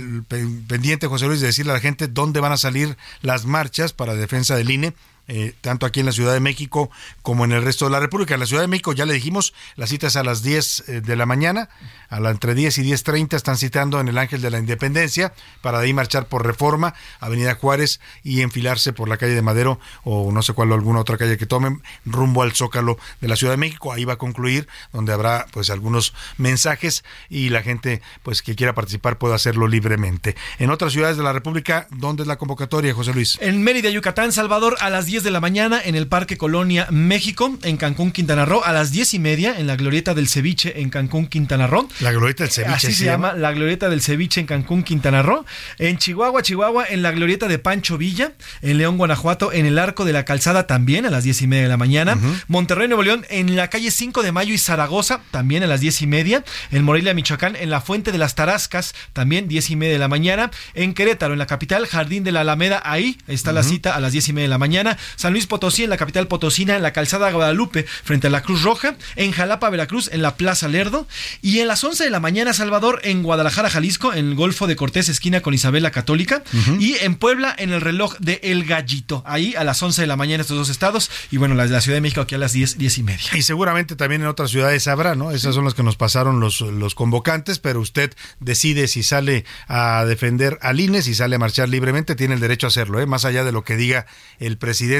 [0.69, 4.15] pendiente José Luis, de decirle a la gente dónde van a salir las marchas para
[4.15, 4.95] defensa del INE
[5.28, 6.90] eh, tanto aquí en la Ciudad de México
[7.23, 8.35] como en el resto de la República.
[8.35, 11.01] En la Ciudad de México ya le dijimos, la cita es a las 10 eh,
[11.01, 11.69] de la mañana,
[12.09, 15.78] a la entre 10 y 10.30 están citando en el Ángel de la Independencia para
[15.78, 20.31] de ahí marchar por Reforma, Avenida Juárez y enfilarse por la calle de Madero o
[20.31, 23.55] no sé cuál o alguna otra calle que tomen rumbo al Zócalo de la Ciudad
[23.55, 23.93] de México.
[23.93, 28.74] Ahí va a concluir, donde habrá pues algunos mensajes y la gente pues que quiera
[28.74, 30.36] participar puede hacerlo libremente.
[30.59, 33.39] En otras ciudades de la República, ¿dónde es la convocatoria, José Luis?
[33.40, 37.59] En Mérida, Yucatán, Salvador, a las 10 de la mañana en el Parque Colonia México,
[37.62, 40.90] en Cancún, Quintana Roo, a las 10 y media en la Glorieta del Ceviche en
[40.90, 41.88] Cancún, Quintana Roo.
[42.01, 42.74] La Glorieta del Ceviche.
[42.74, 45.44] Así se, llama, la Glorieta del Ceviche en Cancún, Quintana Roo.
[45.78, 48.32] En Chihuahua, Chihuahua, en la Glorieta de Pancho Villa.
[48.62, 51.62] En León, Guanajuato, en el Arco de la Calzada también a las 10 y media
[51.64, 52.18] de la mañana.
[52.48, 56.02] Monterrey, Nuevo León, en la calle 5 de Mayo y Zaragoza también a las 10
[56.02, 56.44] y media.
[56.70, 60.09] En Morelia, Michoacán, en la Fuente de las Tarascas también 10 y media de la
[60.09, 60.51] mañana.
[60.74, 64.12] En Querétaro, en la capital, Jardín de la Alameda, ahí está la cita a las
[64.12, 64.98] 10 y media de la mañana.
[65.16, 68.62] San Luis Potosí, en la capital potosina, en la calzada Guadalupe, frente a la Cruz
[68.62, 68.97] Roja.
[69.16, 71.07] En Jalapa, Veracruz, en la Plaza Lerdo.
[71.41, 74.77] Y en las 11 de la mañana, Salvador, en Guadalajara, Jalisco, en el Golfo de
[74.77, 76.43] Cortés, esquina con Isabel Católica.
[76.81, 79.23] Y en Puebla, en el reloj de El Gallito.
[79.27, 81.11] Ahí a las 11 de la mañana, estos dos estados.
[81.31, 83.31] Y bueno, la, la Ciudad de México aquí a las 10, 10 y media.
[83.35, 85.31] Y seguramente también en otras ciudades habrá, ¿no?
[85.31, 90.05] Esas son las que nos pasaron los, los convocantes, pero usted decide si sale a
[90.05, 93.07] defender al INE, si sale a marchar libremente, tiene el derecho a hacerlo, ¿eh?
[93.07, 94.07] Más allá de lo que diga
[94.39, 94.95] el presidente,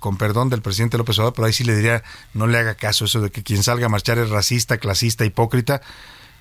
[0.00, 2.02] con perdón del presidente López Obrador, pero ahí sí le diría,
[2.34, 5.82] no le haga caso eso de que quien salga a marchar es racista, clasista, hipócrita,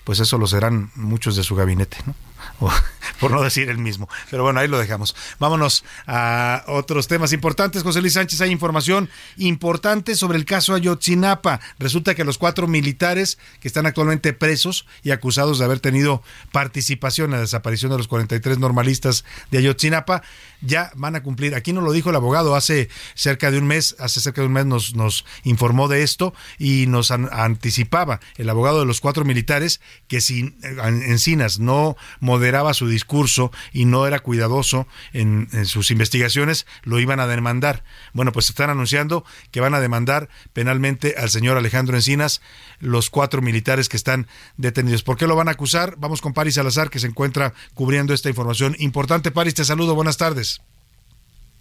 [0.03, 2.15] pues eso lo serán muchos de su gabinete, ¿no?
[3.19, 4.07] por no decir el mismo.
[4.30, 5.15] Pero bueno, ahí lo dejamos.
[5.39, 7.84] Vámonos a otros temas importantes.
[7.84, 11.59] José Luis Sánchez, hay información importante sobre el caso Ayotzinapa.
[11.80, 17.31] Resulta que los cuatro militares que están actualmente presos y acusados de haber tenido participación
[17.31, 20.23] en la desaparición de los 43 normalistas de Ayotzinapa
[20.61, 21.55] ya van a cumplir.
[21.55, 24.53] Aquí no lo dijo el abogado hace cerca de un mes, hace cerca de un
[24.53, 29.81] mes nos, nos informó de esto y nos anticipaba el abogado de los cuatro militares
[30.07, 36.99] que si Encinas no moderaba su discurso y no era cuidadoso en, sus investigaciones, lo
[36.99, 37.84] iban a demandar.
[38.13, 42.41] Bueno, pues están anunciando que van a demandar penalmente al señor Alejandro Encinas
[42.80, 44.28] los cuatro militares que están
[44.58, 45.04] detenidos.
[45.04, 45.95] ¿Por qué lo van a acusar?
[45.98, 49.32] Vamos con Paris Salazar, que se encuentra cubriendo esta información importante.
[49.32, 49.95] Paris, te saludo.
[49.95, 50.62] Buenas tardes.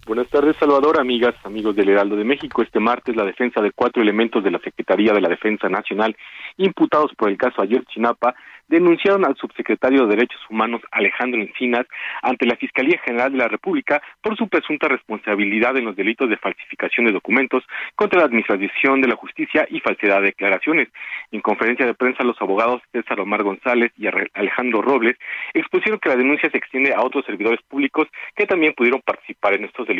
[0.06, 2.62] Buenas tardes, Salvador, amigas, amigos del Heraldo de México.
[2.62, 6.16] Este martes, la defensa de cuatro elementos de la Secretaría de la Defensa Nacional
[6.58, 8.36] imputados por el caso Ayotzinapa
[8.68, 11.86] denunciaron al subsecretario de Derechos Humanos Alejandro Encinas
[12.22, 16.36] ante la Fiscalía General de la República por su presunta responsabilidad en los delitos de
[16.36, 17.64] falsificación de documentos
[17.96, 20.88] contra la Administración de la Justicia y falsedad de declaraciones.
[21.32, 25.16] En conferencia de prensa, los abogados César Omar González y Alejandro Robles
[25.52, 29.64] expusieron que la denuncia se extiende a otros servidores públicos que también pudieron participar en
[29.64, 29.95] estos delitos.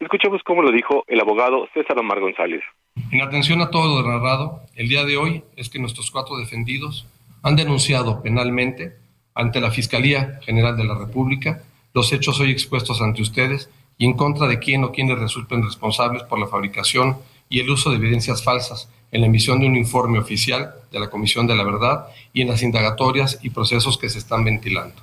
[0.00, 2.62] Escuchemos cómo lo dijo el abogado César Omar González.
[3.10, 7.06] En atención a todo lo narrado, el día de hoy es que nuestros cuatro defendidos
[7.42, 8.92] han denunciado penalmente
[9.34, 11.62] ante la Fiscalía General de la República
[11.94, 16.22] los hechos hoy expuestos ante ustedes y en contra de quién o quienes resulten responsables
[16.22, 20.18] por la fabricación y el uso de evidencias falsas en la emisión de un informe
[20.18, 24.18] oficial de la Comisión de la Verdad y en las indagatorias y procesos que se
[24.18, 24.96] están ventilando.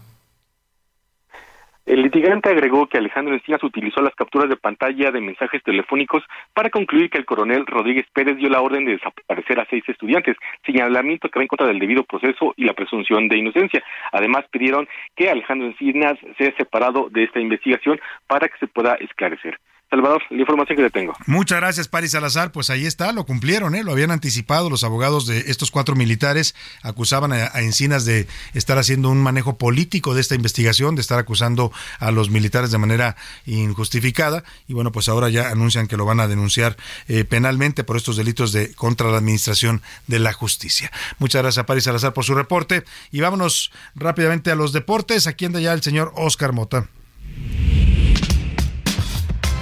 [1.90, 6.22] El litigante agregó que Alejandro Encinas utilizó las capturas de pantalla de mensajes telefónicos
[6.54, 10.38] para concluir que el coronel Rodríguez Pérez dio la orden de desaparecer a seis estudiantes,
[10.64, 13.84] señalamiento que va en contra del debido proceso y la presunción de inocencia.
[14.12, 19.58] Además, pidieron que Alejandro Encinas sea separado de esta investigación para que se pueda esclarecer.
[19.90, 21.14] Salvador, la información que le tengo.
[21.26, 22.52] Muchas gracias, Paris Salazar.
[22.52, 23.84] Pues ahí está, lo cumplieron, ¿eh?
[23.84, 24.70] lo habían anticipado.
[24.70, 30.14] Los abogados de estos cuatro militares acusaban a, Encinas de estar haciendo un manejo político
[30.14, 33.16] de esta investigación, de estar acusando a los militares de manera
[33.48, 34.44] injustificada.
[34.68, 38.16] Y bueno, pues ahora ya anuncian que lo van a denunciar eh, penalmente por estos
[38.16, 40.92] delitos de contra la administración de la justicia.
[41.18, 42.84] Muchas gracias, Paris Salazar, por su reporte.
[43.12, 45.26] Y vámonos rápidamente a los deportes.
[45.26, 46.88] Aquí anda ya el señor Oscar Mota.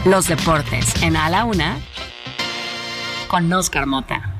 [0.10, 1.80] Los deportes en A la Una
[3.28, 4.34] con Oscar Mota.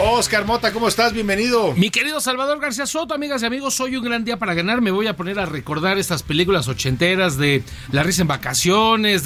[0.00, 1.12] Oscar Mota, ¿cómo estás?
[1.12, 1.74] Bienvenido.
[1.74, 4.80] Mi querido Salvador García Soto, amigas y amigos, hoy un gran día para ganar.
[4.80, 9.24] Me voy a poner a recordar estas películas ochenteras de La risa en vacaciones,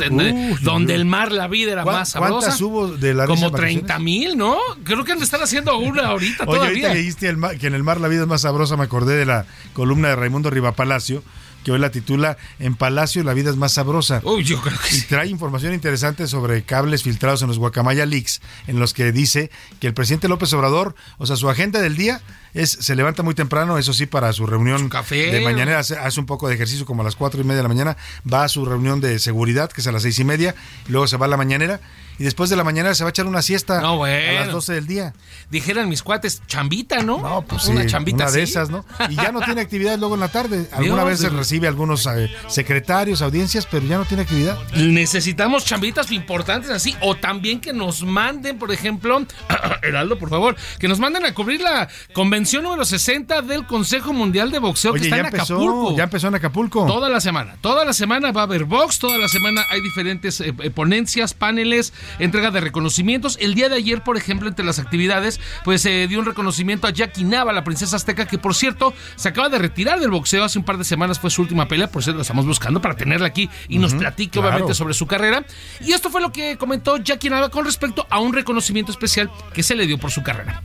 [0.62, 2.38] donde el mar, la vida era más sabrosa.
[2.38, 4.56] ¿Cuántas hubo de La risa Como 30 mil, ¿no?
[4.82, 6.88] Creo que han de estar haciendo una ahorita Oye, todavía.
[6.88, 9.46] ahorita leíste que en el mar la vida es más sabrosa, me acordé de la
[9.72, 11.22] columna de Raimundo Rivapalacio
[11.66, 14.22] que hoy la titula En Palacio la vida es más sabrosa.
[14.44, 18.78] yo creo que y trae información interesante sobre cables filtrados en los Guacamaya Leaks, en
[18.78, 22.20] los que dice que el presidente López Obrador, o sea, su agenda del día
[22.54, 26.26] es, se levanta muy temprano, eso sí, para su reunión de mañana, hace, hace, un
[26.26, 27.96] poco de ejercicio como a las cuatro y media de la mañana,
[28.32, 30.54] va a su reunión de seguridad, que es a las seis y media,
[30.88, 31.80] y luego se va a la mañanera,
[32.18, 34.86] y después de la mañana se va a echar una siesta a las 12 del
[34.86, 35.14] día.
[35.50, 37.18] Dijeran mis cuates, chambita, ¿no?
[37.18, 38.84] No, pues una chambita una de esas, ¿no?
[39.08, 40.68] Y ya no tiene actividad luego en la tarde.
[40.72, 44.58] Alguna vez se recibe algunos eh, secretarios, audiencias, pero ya no tiene actividad.
[44.74, 49.24] Necesitamos chambitas importantes así, o también que nos manden, por ejemplo,
[49.82, 54.50] Heraldo, por favor, que nos manden a cubrir la convención número 60 del Consejo Mundial
[54.50, 55.96] de Boxeo que está en empezó, Acapulco.
[55.96, 56.86] Ya empezó en Acapulco.
[56.86, 60.40] Toda la semana, toda la semana va a haber box, toda la semana hay diferentes
[60.40, 63.38] eh, ponencias, paneles, entrega de reconocimientos.
[63.40, 66.90] El día de ayer, por ejemplo, entre las actividades, pues se dio un reconocimiento a
[66.90, 70.44] Jackie Nava, la princesa azteca, que por cierto se acaba de retirar del boxeo.
[70.44, 72.96] Hace un par de semanas fue su última pelea, por eso lo estamos buscando para
[72.96, 75.44] tenerla aquí y nos platique obviamente sobre su carrera.
[75.80, 79.62] Y esto fue lo que comentó Jackie Nava con respecto a un reconocimiento especial que
[79.62, 80.62] se le dio por su carrera.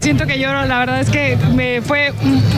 [0.00, 2.12] Siento que yo, la verdad es que me fue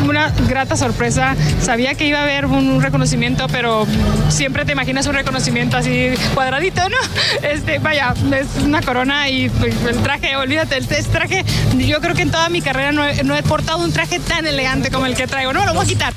[0.05, 1.37] una grata sorpresa.
[1.61, 3.87] Sabía que iba a haber un reconocimiento, pero
[4.29, 6.97] siempre te imaginas un reconocimiento así cuadradito, ¿no?
[7.43, 11.45] Este, vaya, es una corona y pues, el traje, olvídate, el traje,
[11.79, 14.47] yo creo que en toda mi carrera no he, no he portado un traje tan
[14.47, 15.53] elegante como el que traigo.
[15.53, 16.13] No, lo voy a quitar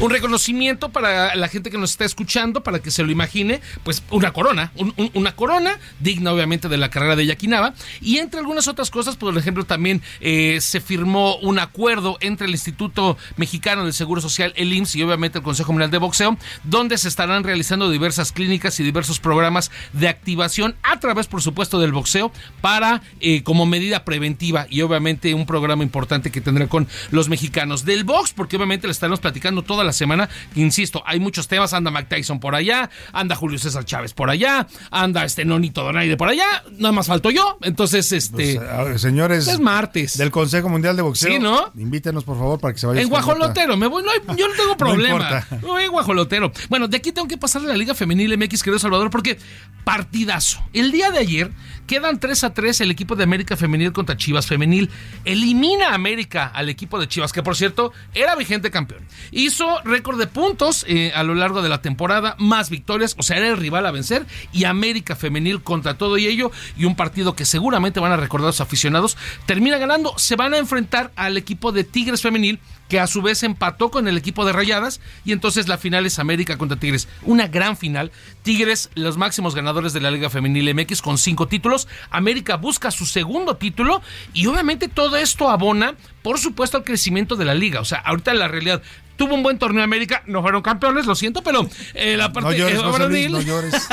[0.00, 4.04] un reconocimiento para la gente que nos está escuchando, para que se lo imagine, pues
[4.10, 4.70] una corona,
[5.14, 7.74] una corona digna obviamente de la carrera de Yaquinaba.
[8.00, 12.52] Y entre algunas otras cosas, por ejemplo, también eh, se firmó un acuerdo entre el
[12.52, 16.96] Instituto Mexicano del Seguro Social, el IMSS, y obviamente el Consejo Mundial de Boxeo, donde
[16.96, 21.92] se estarán realizando diversas clínicas y diversos programas de activación a través, por supuesto, del
[21.92, 22.30] boxeo
[22.60, 27.84] para eh, como medida preventiva y obviamente un programa importante que tendrá con los mexicanos
[27.84, 30.28] del box, porque obviamente le estaremos platicando toda la semana.
[30.54, 31.72] Insisto, hay muchos temas.
[31.72, 36.16] Anda Mike Tyson por allá, anda Julio César Chávez por allá, anda este Nonito Donaire
[36.16, 36.46] por allá.
[36.78, 37.58] Nada más falto yo.
[37.62, 38.60] Entonces, este.
[38.60, 39.48] Pues, señores.
[39.48, 40.16] Es martes.
[40.18, 41.30] Del Consejo Mundial de Boxeo.
[41.32, 41.72] Sí, ¿no?
[41.76, 43.02] Invítenos, por favor, para que se vayan.
[43.02, 43.76] En Guajolotero.
[43.76, 45.46] Me voy, no yo no tengo problema.
[45.62, 46.52] no voy en Guajolotero.
[46.68, 49.38] Bueno, de aquí tengo que pasarle a la Liga Femenil MX, querido Salvador, porque
[49.84, 50.62] partidazo.
[50.72, 51.50] El día de ayer
[51.88, 54.90] quedan 3 a 3 el equipo de América Femenil contra Chivas Femenil.
[55.24, 59.02] Elimina a América al equipo de Chivas, que por cierto era vigente campeón.
[59.32, 63.38] Hizo récord de puntos eh, a lo largo de la temporada, más victorias, o sea,
[63.38, 64.26] era el rival a vencer.
[64.52, 68.48] Y América Femenil contra todo y ello, y un partido que seguramente van a recordar
[68.48, 69.16] los aficionados,
[69.46, 70.12] termina ganando.
[70.18, 74.08] Se van a enfrentar al equipo de Tigres Femenil que a su vez empató con
[74.08, 77.08] el equipo de Rayadas y entonces la final es América contra Tigres.
[77.22, 78.10] Una gran final.
[78.42, 81.88] Tigres, los máximos ganadores de la Liga Femenil MX con cinco títulos.
[82.10, 84.02] América busca su segundo título
[84.32, 85.94] y obviamente todo esto abona,
[86.28, 87.80] por supuesto, al crecimiento de la liga.
[87.80, 88.82] O sea, ahorita la realidad,
[89.16, 92.54] tuvo un buen torneo América, no fueron campeones, lo siento, pero eh, la parte no
[92.54, 92.78] llores,
[93.16, 93.88] eh, no llores.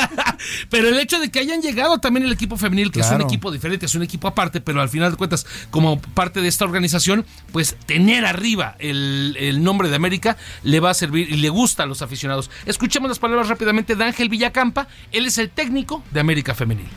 [0.70, 3.52] pero el hecho de que hayan llegado también el equipo femenil, que es un equipo
[3.52, 7.26] diferente, es un equipo aparte, pero al final de cuentas, como parte de esta organización,
[7.54, 11.84] pues tener arriba el, el nombre de América le va a servir y le gusta
[11.84, 12.52] a los aficionados.
[12.66, 16.90] Escuchemos las palabras rápidamente de Ángel Villacampa, él es el técnico de América Femenil.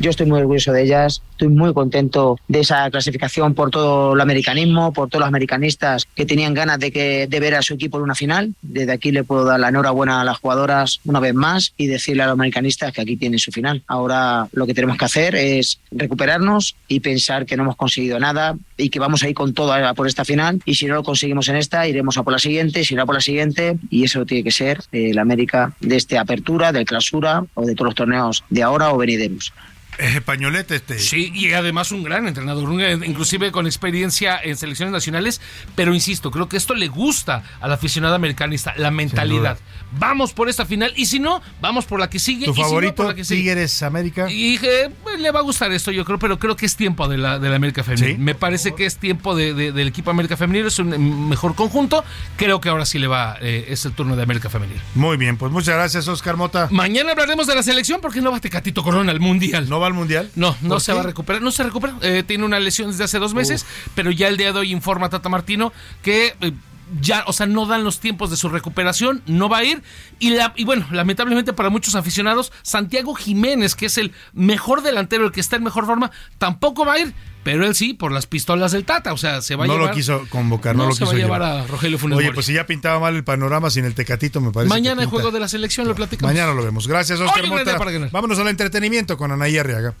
[0.00, 4.20] Yo estoy muy orgulloso de ellas, estoy muy contento de esa clasificación por todo el
[4.20, 7.96] americanismo, por todos los americanistas que tenían ganas de, que, de ver a su equipo
[7.96, 8.54] en una final.
[8.62, 12.22] Desde aquí le puedo dar la enhorabuena a las jugadoras una vez más y decirle
[12.22, 13.82] a los americanistas que aquí tienen su final.
[13.88, 18.56] Ahora lo que tenemos que hacer es recuperarnos y pensar que no hemos conseguido nada
[18.76, 21.02] y que vamos a ir con todo a por esta final y si no lo
[21.02, 24.24] conseguimos en esta iremos a por la siguiente, si no por la siguiente y eso
[24.24, 27.94] tiene que ser eh, la América de esta apertura, del clausura o de todos los
[27.96, 29.52] torneos de ahora o venideros.
[29.98, 30.98] Es españolete este.
[30.98, 32.68] Sí, y además un gran entrenador,
[33.04, 35.40] inclusive con experiencia en selecciones nacionales,
[35.74, 39.58] pero insisto, creo que esto le gusta al aficionado americanista, la mentalidad.
[39.92, 42.44] Vamos por esta final y si no, vamos por la que sigue.
[42.46, 43.42] ¿Tu y si no, favorito, por la que sigue.
[43.42, 44.30] Tigres América?
[44.30, 47.18] Y dije, le va a gustar esto, yo creo, pero creo que es tiempo de
[47.18, 48.16] la, de la América Femenil.
[48.16, 48.18] ¿Sí?
[48.22, 51.54] Me parece que es tiempo de- de- del equipo América Femenil, es un mm, mejor
[51.54, 52.04] conjunto.
[52.36, 54.80] Creo que ahora sí le va, eh, es el turno de América Femenil.
[54.94, 56.68] Muy bien, pues muchas gracias, Oscar Mota.
[56.70, 59.68] Mañana hablaremos de la selección porque no va Tecatito Corona al Mundial.
[59.68, 60.30] ¿No va al Mundial?
[60.34, 60.94] No, no ¿Por se qué?
[60.96, 61.42] va a recuperar.
[61.42, 61.94] No se recupera.
[62.02, 65.08] Eh, tiene una lesión desde hace dos meses, pero ya el día de hoy informa
[65.08, 65.72] Tata Martino
[66.02, 66.52] que eh,
[67.00, 69.82] ya, o sea, no dan los tiempos de su recuperación, no va a ir.
[70.18, 75.26] Y, la, y bueno, lamentablemente para muchos aficionados, Santiago Jiménez, que es el mejor delantero,
[75.26, 77.14] el que está en mejor forma, tampoco va a ir.
[77.44, 79.12] Pero él sí, por las pistolas del Tata.
[79.12, 79.88] O sea, se va a no llevar.
[79.88, 81.60] lo quiso convocar, no, lo se quiso va a llevar llevar.
[81.64, 82.34] a Rogelio Funes Oye, Mori.
[82.34, 84.68] pues si ya pintaba mal el panorama sin el Tecatito, me parece.
[84.68, 86.34] Mañana el juego de la selección lo platicamos.
[86.34, 86.86] Mañana lo vemos.
[86.88, 87.78] Gracias, Oscar Mota.
[87.78, 88.10] para ganar.
[88.10, 89.94] Vámonos al entretenimiento con Anaí Arriaga.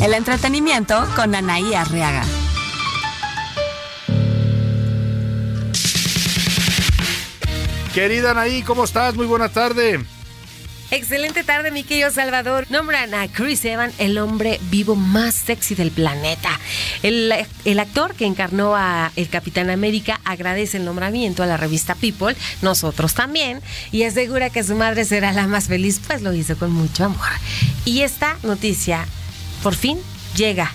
[0.00, 2.24] El entretenimiento con Anaí Arriaga.
[7.96, 9.14] Querida Anaí, ¿cómo estás?
[9.14, 10.04] Muy buena tarde.
[10.90, 12.66] Excelente tarde, mi querido Salvador.
[12.68, 16.60] Nombran a Chris Evans el hombre vivo más sexy del planeta.
[17.02, 17.32] El,
[17.64, 22.36] el actor que encarnó a el Capitán América agradece el nombramiento a la revista People,
[22.60, 23.62] nosotros también,
[23.92, 27.30] y asegura que su madre será la más feliz, pues lo hizo con mucho amor.
[27.86, 29.06] Y esta noticia,
[29.62, 29.98] por fin,
[30.36, 30.70] llega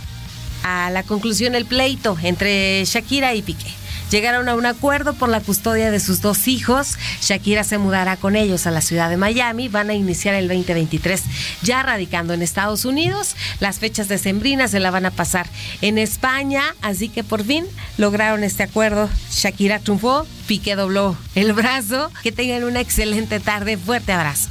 [0.64, 3.81] a la conclusión el pleito entre Shakira y Piqué.
[4.12, 6.98] Llegaron a un acuerdo por la custodia de sus dos hijos.
[7.22, 9.70] Shakira se mudará con ellos a la ciudad de Miami.
[9.70, 11.24] Van a iniciar el 2023
[11.62, 13.38] ya radicando en Estados Unidos.
[13.62, 15.48] Las fechas decembrinas se la van a pasar
[15.82, 16.76] en España.
[16.82, 17.66] Así que por fin
[17.98, 19.10] lograron este acuerdo.
[19.32, 22.12] Shakira triunfó, Piqué dobló el brazo.
[22.22, 23.78] Que tengan una excelente tarde.
[23.78, 24.50] Fuerte abrazo.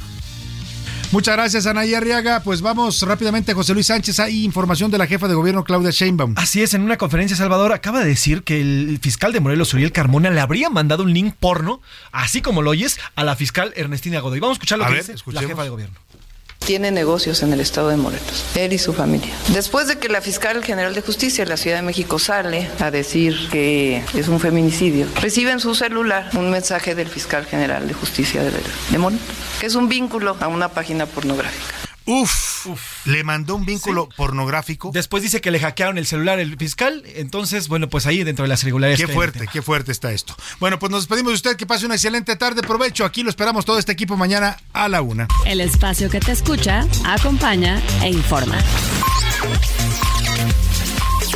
[1.11, 2.39] Muchas gracias, Anaí Arriaga.
[2.41, 4.21] Pues vamos rápidamente, José Luis Sánchez.
[4.21, 6.35] Hay información de la jefa de gobierno, Claudia Sheinbaum.
[6.37, 9.91] Así es, en una conferencia, Salvador acaba de decir que el fiscal de Morelos, Uriel
[9.91, 11.81] Carmona, le habría mandado un link porno,
[12.13, 14.39] así como lo oyes, a la fiscal Ernestina Godoy.
[14.39, 15.95] Vamos a escuchar lo A que ver, dice la jefa de gobierno.
[16.65, 19.33] Tiene negocios en el estado de Morelos, él y su familia.
[19.49, 22.91] Después de que la fiscal general de justicia de la Ciudad de México sale a
[22.91, 27.93] decir que es un feminicidio, recibe en su celular un mensaje del fiscal general de
[27.93, 29.23] justicia de, Morelos,
[29.59, 31.90] que es un vínculo a una página pornográfica.
[32.05, 32.67] Uf,
[33.05, 34.91] le mandó un vínculo pornográfico.
[34.93, 38.49] Después dice que le hackearon el celular el fiscal, entonces, bueno, pues ahí dentro de
[38.49, 39.05] las irregularidades.
[39.05, 40.35] Qué fuerte, qué fuerte está esto.
[40.59, 41.57] Bueno, pues nos despedimos de usted.
[41.57, 42.61] Que pase una excelente tarde.
[42.61, 43.05] Provecho.
[43.05, 45.27] Aquí lo esperamos todo este equipo mañana a la una.
[45.45, 48.57] El espacio que te escucha, acompaña e informa.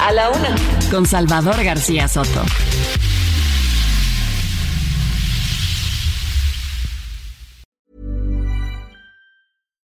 [0.01, 0.55] A la una.
[0.89, 2.43] Con Salvador García Soto.